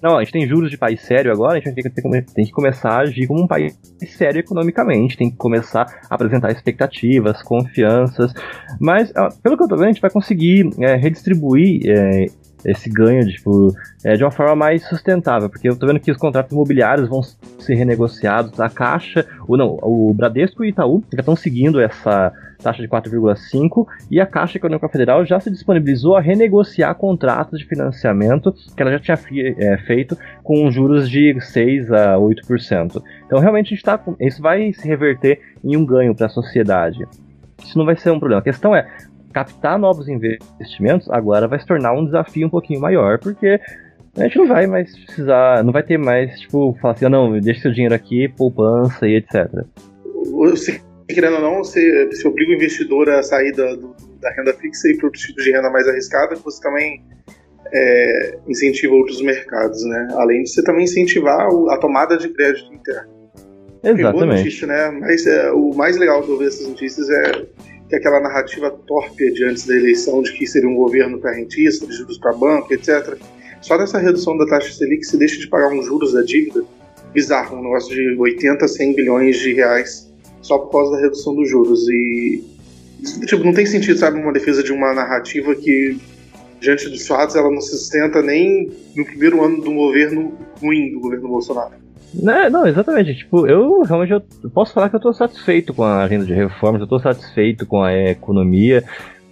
Não, 0.01 0.17
a 0.17 0.23
gente 0.23 0.33
tem 0.33 0.47
juros 0.47 0.71
de 0.71 0.77
país 0.77 1.01
sério 1.01 1.31
agora, 1.31 1.53
a 1.53 1.61
gente 1.61 1.73
tem 1.75 1.83
que, 1.83 1.89
ter- 1.89 2.25
tem 2.33 2.45
que 2.45 2.51
começar 2.51 2.89
a 2.91 2.99
agir 3.01 3.27
como 3.27 3.43
um 3.43 3.47
país 3.47 3.77
sério 4.17 4.39
economicamente, 4.39 5.15
tem 5.17 5.29
que 5.29 5.37
começar 5.37 5.85
a 6.09 6.15
apresentar 6.15 6.51
expectativas, 6.51 7.41
confianças. 7.43 8.33
Mas, 8.79 9.11
ah, 9.15 9.29
pelo 9.43 9.55
que 9.55 9.63
eu 9.63 9.67
tô 9.67 9.75
vendo, 9.75 9.85
a 9.85 9.91
gente 9.91 10.01
vai 10.01 10.09
conseguir 10.09 10.69
é, 10.79 10.95
redistribuir 10.95 11.81
é, 11.87 12.25
esse 12.65 12.89
ganho 12.89 13.27
tipo, 13.27 13.73
é, 14.03 14.15
de 14.15 14.23
uma 14.23 14.31
forma 14.31 14.55
mais 14.55 14.83
sustentável, 14.87 15.49
porque 15.49 15.69
eu 15.69 15.75
tô 15.75 15.85
vendo 15.87 15.99
que 15.99 16.11
os 16.11 16.17
contratos 16.17 16.51
imobiliários 16.51 17.07
vão 17.09 17.21
ser 17.23 17.75
renegociados, 17.75 18.59
a 18.59 18.69
Caixa, 18.69 19.25
ou 19.47 19.57
não, 19.57 19.77
o 19.81 20.13
Bradesco 20.13 20.63
e 20.63 20.67
o 20.67 20.69
Itaú 20.69 21.03
já 21.13 21.19
estão 21.19 21.35
seguindo 21.35 21.79
essa 21.79 22.31
taxa 22.61 22.81
de 22.81 22.87
4,5 22.87 23.87
e 24.09 24.19
a 24.19 24.25
Caixa 24.25 24.57
Econômica 24.57 24.87
Federal 24.89 25.25
já 25.25 25.39
se 25.39 25.49
disponibilizou 25.49 26.15
a 26.15 26.21
renegociar 26.21 26.93
contratos 26.95 27.59
de 27.59 27.65
financiamento 27.65 28.53
que 28.75 28.81
ela 28.81 28.91
já 28.91 28.99
tinha 28.99 29.17
é, 29.57 29.77
feito 29.79 30.17
com 30.43 30.69
juros 30.71 31.09
de 31.09 31.39
6 31.39 31.91
a 31.91 32.15
8%. 32.15 33.01
Então 33.25 33.39
realmente 33.39 33.73
a 33.73 33.97
tá, 33.97 34.03
isso 34.19 34.41
vai 34.41 34.71
se 34.73 34.87
reverter 34.87 35.41
em 35.63 35.75
um 35.75 35.85
ganho 35.85 36.15
para 36.15 36.27
a 36.27 36.29
sociedade. 36.29 37.05
Isso 37.63 37.77
não 37.77 37.85
vai 37.85 37.95
ser 37.95 38.11
um 38.11 38.19
problema. 38.19 38.41
A 38.41 38.43
questão 38.43 38.75
é 38.75 38.87
captar 39.31 39.79
novos 39.79 40.07
investimentos 40.07 41.09
agora 41.09 41.47
vai 41.47 41.59
se 41.59 41.65
tornar 41.65 41.93
um 41.93 42.05
desafio 42.05 42.47
um 42.47 42.49
pouquinho 42.49 42.81
maior, 42.81 43.17
porque 43.17 43.59
a 44.17 44.23
gente 44.23 44.37
não 44.37 44.47
vai 44.47 44.67
mais 44.67 44.97
precisar, 44.97 45.63
não 45.63 45.71
vai 45.71 45.83
ter 45.83 45.97
mais, 45.97 46.39
tipo, 46.39 46.77
falar 46.81 46.93
assim, 46.93 47.05
ah, 47.05 47.09
não, 47.09 47.39
deixa 47.39 47.61
seu 47.61 47.71
dinheiro 47.71 47.95
aqui, 47.95 48.27
poupança 48.27 49.07
e 49.07 49.15
etc. 49.15 49.49
Você, 50.33 50.81
querendo 51.13 51.35
ou 51.35 51.41
não, 51.41 51.57
você, 51.59 52.05
você 52.07 52.27
obriga 52.27 52.51
o 52.51 52.55
investidor 52.55 53.09
a 53.09 53.21
sair 53.23 53.51
da, 53.53 53.75
do- 53.75 53.95
da 54.19 54.31
renda 54.33 54.53
fixa 54.53 54.87
e 54.89 54.97
para 54.97 55.07
outros 55.07 55.23
tipos 55.23 55.43
de 55.43 55.51
renda 55.51 55.69
mais 55.69 55.87
arriscada, 55.87 56.35
você 56.35 56.61
também 56.61 57.01
é, 57.73 58.37
incentiva 58.47 58.93
outros 58.93 59.21
mercados, 59.21 59.83
né? 59.85 60.07
Além 60.13 60.43
de 60.43 60.49
você 60.49 60.63
também 60.63 60.83
incentivar 60.83 61.47
a 61.69 61.77
tomada 61.77 62.17
de 62.17 62.29
crédito 62.29 62.73
interno. 62.73 63.09
É 63.83 63.93
boa 63.93 63.99
Exatamente. 64.09 64.37
notícia, 64.43 64.67
né? 64.67 64.91
Mas 64.91 65.25
é, 65.25 65.51
o 65.51 65.73
mais 65.73 65.97
legal 65.97 66.21
de 66.21 66.29
eu 66.29 66.37
ver 66.37 66.47
essas 66.49 66.67
notícias 66.67 67.09
é 67.09 67.45
que 67.89 67.95
aquela 67.95 68.19
narrativa 68.19 68.69
torpe 68.87 69.31
de 69.33 69.43
antes 69.43 69.65
da 69.65 69.75
eleição 69.75 70.21
de 70.21 70.31
que 70.33 70.45
seria 70.45 70.69
um 70.69 70.75
governo 70.75 71.19
para 71.19 71.33
rentista, 71.33 71.85
de 71.87 71.93
juros 71.93 72.17
para 72.19 72.31
banco, 72.33 72.73
etc. 72.73 73.15
Só 73.61 73.77
nessa 73.77 73.97
redução 73.97 74.37
da 74.37 74.45
taxa 74.45 74.71
Selic 74.73 75.03
você 75.05 75.17
deixa 75.17 75.39
de 75.39 75.47
pagar 75.47 75.69
uns 75.69 75.85
juros 75.85 76.13
da 76.13 76.21
dívida 76.21 76.63
bizarro, 77.13 77.57
um 77.57 77.63
negócio 77.63 77.93
de 77.93 78.15
80, 78.17 78.67
100 78.67 78.95
bilhões 78.95 79.37
de 79.37 79.53
reais 79.53 80.10
só 80.41 80.57
por 80.57 80.71
causa 80.71 80.91
da 80.91 81.01
redução 81.01 81.35
dos 81.35 81.49
juros. 81.49 81.87
E, 81.89 82.43
tipo, 83.25 83.43
não 83.43 83.53
tem 83.53 83.65
sentido, 83.65 83.97
sabe, 83.97 84.19
uma 84.19 84.33
defesa 84.33 84.63
de 84.63 84.71
uma 84.71 84.93
narrativa 84.93 85.55
que, 85.55 85.97
diante 86.59 86.89
dos 86.89 87.07
fatos, 87.07 87.35
ela 87.35 87.49
não 87.49 87.61
se 87.61 87.77
sustenta 87.77 88.21
nem 88.21 88.71
no 88.95 89.05
primeiro 89.05 89.43
ano 89.43 89.61
do 89.61 89.73
governo 89.73 90.33
ruim 90.61 90.91
do 90.91 90.99
governo 90.99 91.27
Bolsonaro. 91.27 91.81
Né, 92.13 92.49
não, 92.49 92.67
exatamente. 92.67 93.15
Tipo, 93.15 93.47
eu 93.47 93.81
realmente 93.83 94.11
eu 94.11 94.49
posso 94.49 94.73
falar 94.73 94.89
que 94.89 94.95
eu 94.95 94.99
tô 94.99 95.13
satisfeito 95.13 95.73
com 95.73 95.83
a 95.83 96.03
agenda 96.03 96.25
de 96.25 96.33
reformas, 96.33 96.81
eu 96.81 96.87
tô 96.87 96.99
satisfeito 96.99 97.65
com 97.65 97.81
a 97.81 97.93
economia. 97.93 98.83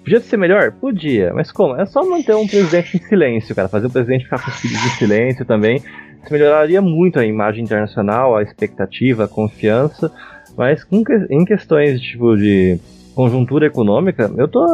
Podia 0.02 0.22
ser 0.22 0.38
melhor? 0.38 0.72
Podia, 0.72 1.34
mas 1.34 1.52
como? 1.52 1.76
É 1.76 1.86
só 1.86 2.04
manter 2.04 2.34
um 2.36 2.48
presidente 2.48 2.98
em 2.98 3.02
silêncio, 3.02 3.54
cara. 3.54 3.68
Fazer 3.68 3.88
o 3.88 3.92
presidente 3.92 4.24
ficar 4.24 4.42
com 4.42 4.50
os 4.50 4.58
filhos 4.58 4.84
em 4.86 4.90
silêncio 4.98 5.46
também. 5.46 5.84
Isso 6.24 6.32
melhoraria 6.32 6.82
muito 6.82 7.20
a 7.20 7.26
imagem 7.26 7.64
internacional, 7.64 8.36
a 8.36 8.42
expectativa, 8.42 9.26
a 9.26 9.28
confiança. 9.28 10.12
Mas 10.58 10.86
em 11.30 11.46
questões 11.46 12.02
tipo, 12.02 12.36
de 12.36 12.78
conjuntura 13.16 13.66
econômica, 13.68 14.32
eu 14.38 14.48
tô 14.48 14.66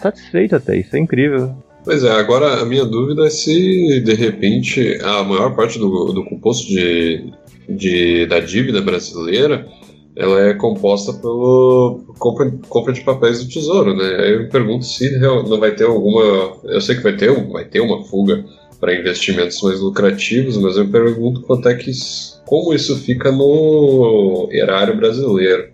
satisfeito 0.00 0.56
até. 0.56 0.76
Isso 0.76 0.94
é 0.96 0.98
incrível. 0.98 1.54
Pois 1.84 2.04
é, 2.04 2.10
agora 2.12 2.60
a 2.60 2.64
minha 2.64 2.84
dúvida 2.84 3.26
é 3.26 3.30
se 3.30 4.00
de 4.00 4.14
repente 4.14 4.98
a 5.02 5.24
maior 5.24 5.54
parte 5.56 5.78
do, 5.78 6.12
do 6.12 6.24
composto 6.24 6.68
de, 6.68 7.32
de- 7.68 8.26
da 8.26 8.38
dívida 8.38 8.80
brasileira 8.80 9.66
ela 10.14 10.40
é 10.42 10.54
composta 10.54 11.12
pelo 11.14 12.04
compra, 12.18 12.52
compra 12.68 12.92
de 12.92 13.00
papéis 13.00 13.42
do 13.42 13.50
tesouro, 13.50 13.96
né? 13.96 14.04
Aí 14.20 14.32
eu 14.34 14.40
me 14.42 14.48
pergunto 14.50 14.84
se 14.84 15.10
não 15.18 15.58
vai 15.58 15.74
ter 15.74 15.84
alguma. 15.84 16.52
Eu 16.64 16.80
sei 16.82 16.96
que 16.96 17.02
vai 17.02 17.16
ter, 17.16 17.32
vai 17.50 17.64
ter 17.64 17.80
uma 17.80 18.04
fuga 18.04 18.44
para 18.82 18.98
investimentos 18.98 19.62
mais 19.62 19.80
lucrativos, 19.80 20.60
mas 20.60 20.76
eu 20.76 20.88
pergunto 20.90 21.40
quanto 21.42 21.68
é 21.68 21.74
que 21.76 21.90
isso- 21.90 22.42
como 22.44 22.74
isso 22.74 22.98
fica 22.98 23.30
no 23.30 24.48
erário 24.50 24.96
brasileiro. 24.96 25.70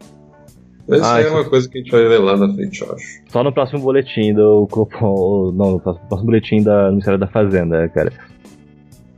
Mas 0.87 1.01
isso 1.01 1.09
Ah, 1.09 1.15
aí 1.17 1.23
é 1.25 1.27
isso- 1.27 1.35
uma 1.37 1.45
coisa 1.49 1.69
que 1.71 1.79
a 1.79 1.81
gente 1.81 1.91
vai 1.91 2.07
ver 2.07 2.19
lá 2.19 2.37
na 2.37 2.53
frente, 2.55 2.83
eu 2.83 2.93
acho. 2.93 3.05
Só 3.29 3.43
no 3.43 3.51
próximo 3.51 3.81
boletim 3.81 4.35
do 4.35 4.67
Copom. 4.71 5.51
Não, 5.53 5.71
no 5.73 5.81
próximo, 5.81 6.07
próximo 6.07 6.27
boletim 6.27 6.63
da, 6.63 6.85
do 6.87 6.91
Ministério 6.93 7.19
da 7.19 7.27
Fazenda, 7.29 7.89
cara. 7.89 8.13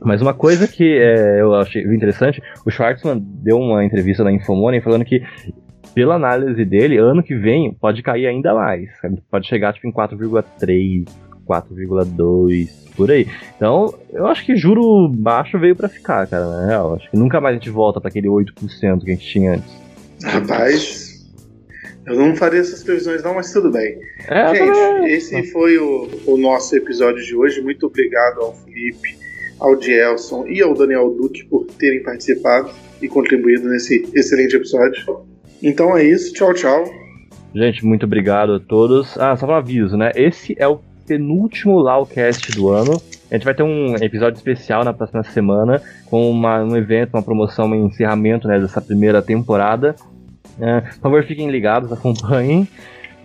Mas 0.03 0.21
uma 0.21 0.33
coisa 0.33 0.69
que 0.69 0.83
é, 0.97 1.41
eu 1.41 1.53
achei 1.53 1.83
interessante, 1.83 2.41
o 2.65 2.71
Schwartzman 2.71 3.19
deu 3.21 3.57
uma 3.57 3.83
entrevista 3.83 4.23
na 4.23 4.31
Infomoney 4.31 4.79
falando 4.81 5.03
que, 5.05 5.21
pela 5.93 6.15
análise 6.15 6.63
dele, 6.65 6.97
ano 6.97 7.21
que 7.21 7.35
vem 7.35 7.73
pode 7.73 8.01
cair 8.01 8.25
ainda 8.25 8.53
mais. 8.53 8.89
Pode 9.29 9.47
chegar 9.47 9.73
tipo, 9.73 9.85
em 9.87 9.91
4,3, 9.91 11.03
4,2, 11.51 12.69
por 12.95 13.09
aí. 13.11 13.27
Então, 13.55 13.93
eu 14.11 14.27
acho 14.27 14.45
que 14.45 14.55
juro 14.55 15.07
baixo 15.09 15.59
veio 15.59 15.75
pra 15.75 15.89
ficar, 15.89 16.27
cara, 16.27 16.45
na 16.45 16.67
real. 16.67 16.95
Acho 16.95 17.09
que 17.09 17.17
nunca 17.17 17.39
mais 17.41 17.55
a 17.55 17.59
gente 17.59 17.69
volta 17.69 17.99
pra 17.99 18.09
aquele 18.09 18.27
8% 18.27 19.03
que 19.03 19.11
a 19.11 19.13
gente 19.13 19.27
tinha 19.27 19.53
antes. 19.53 19.71
Rapaz, 20.23 21.25
eu 22.05 22.15
não 22.15 22.35
faria 22.35 22.59
essas 22.59 22.83
previsões 22.83 23.23
não, 23.23 23.35
mas 23.35 23.51
tudo 23.51 23.71
bem. 23.71 23.97
É, 24.27 24.55
Gente, 24.55 24.71
também- 24.71 25.13
esse 25.13 25.43
foi 25.51 25.77
o, 25.77 26.07
o 26.27 26.37
nosso 26.37 26.75
episódio 26.75 27.23
de 27.23 27.35
hoje. 27.35 27.61
Muito 27.61 27.87
obrigado 27.87 28.41
ao 28.41 28.53
Felipe, 28.55 29.17
ao 29.59 29.75
Dielson 29.75 30.45
e 30.47 30.61
ao 30.61 30.73
Daniel 30.73 31.09
Duque 31.11 31.43
por 31.45 31.65
terem 31.65 32.03
participado 32.03 32.69
e 33.01 33.07
contribuído 33.07 33.67
nesse 33.69 34.07
excelente 34.13 34.55
episódio. 34.55 35.21
Então 35.63 35.97
é 35.97 36.03
isso, 36.03 36.33
tchau, 36.33 36.53
tchau. 36.53 36.83
Gente, 37.53 37.85
muito 37.85 38.05
obrigado 38.05 38.53
a 38.53 38.59
todos. 38.59 39.17
Ah, 39.17 39.35
só 39.35 39.45
um 39.45 39.53
aviso, 39.53 39.97
né? 39.97 40.11
Esse 40.15 40.55
é 40.57 40.67
o 40.67 40.79
penúltimo 41.11 41.77
Lawcast 41.79 42.51
do 42.53 42.69
ano. 42.69 43.01
A 43.29 43.35
gente 43.35 43.43
vai 43.43 43.53
ter 43.53 43.63
um 43.63 43.95
episódio 43.95 44.37
especial 44.37 44.83
na 44.85 44.93
próxima 44.93 45.23
semana 45.23 45.81
com 46.05 46.29
uma- 46.29 46.63
um 46.63 46.75
evento, 46.77 47.13
uma 47.15 47.23
promoção, 47.23 47.65
um 47.67 47.87
encerramento 47.87 48.47
né, 48.47 48.57
dessa 48.59 48.81
primeira 48.81 49.21
temporada. 49.21 49.95
É, 50.59 50.81
por 50.81 50.93
favor, 50.93 51.23
fiquem 51.25 51.49
ligados, 51.49 51.91
acompanhem. 51.91 52.67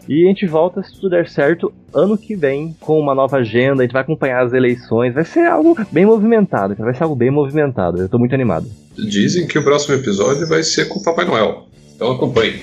E 0.09 0.25
a 0.25 0.29
gente 0.29 0.47
volta, 0.47 0.83
se 0.83 0.95
tudo 0.95 1.11
der 1.11 1.29
certo, 1.29 1.73
ano 1.93 2.17
que 2.17 2.37
vem 2.37 2.75
com 2.81 2.99
uma 2.99 3.15
nova 3.15 3.39
agenda. 3.39 3.83
A 3.83 3.87
gente 3.87 3.93
vai 3.93 4.03
acompanhar 4.03 4.45
as 4.45 4.53
eleições. 4.53 5.13
Vai 5.15 5.25
ser 5.25 5.47
algo 5.47 5.77
bem 5.91 6.07
movimentado. 6.07 6.75
Vai 6.77 6.95
ser 6.95 7.03
algo 7.05 7.17
bem 7.17 7.31
movimentado. 7.31 7.99
Eu 8.01 8.09
tô 8.09 8.17
muito 8.19 8.35
animado. 8.35 8.67
Dizem 8.97 9.47
que 9.49 9.59
o 9.59 9.65
próximo 9.65 9.95
episódio 9.97 10.47
vai 10.49 10.63
ser 10.63 10.87
com 10.87 11.01
o 11.01 11.03
Papai 11.03 11.25
Noel. 11.25 11.67
Então 11.95 12.13
acompanhe. 12.13 12.63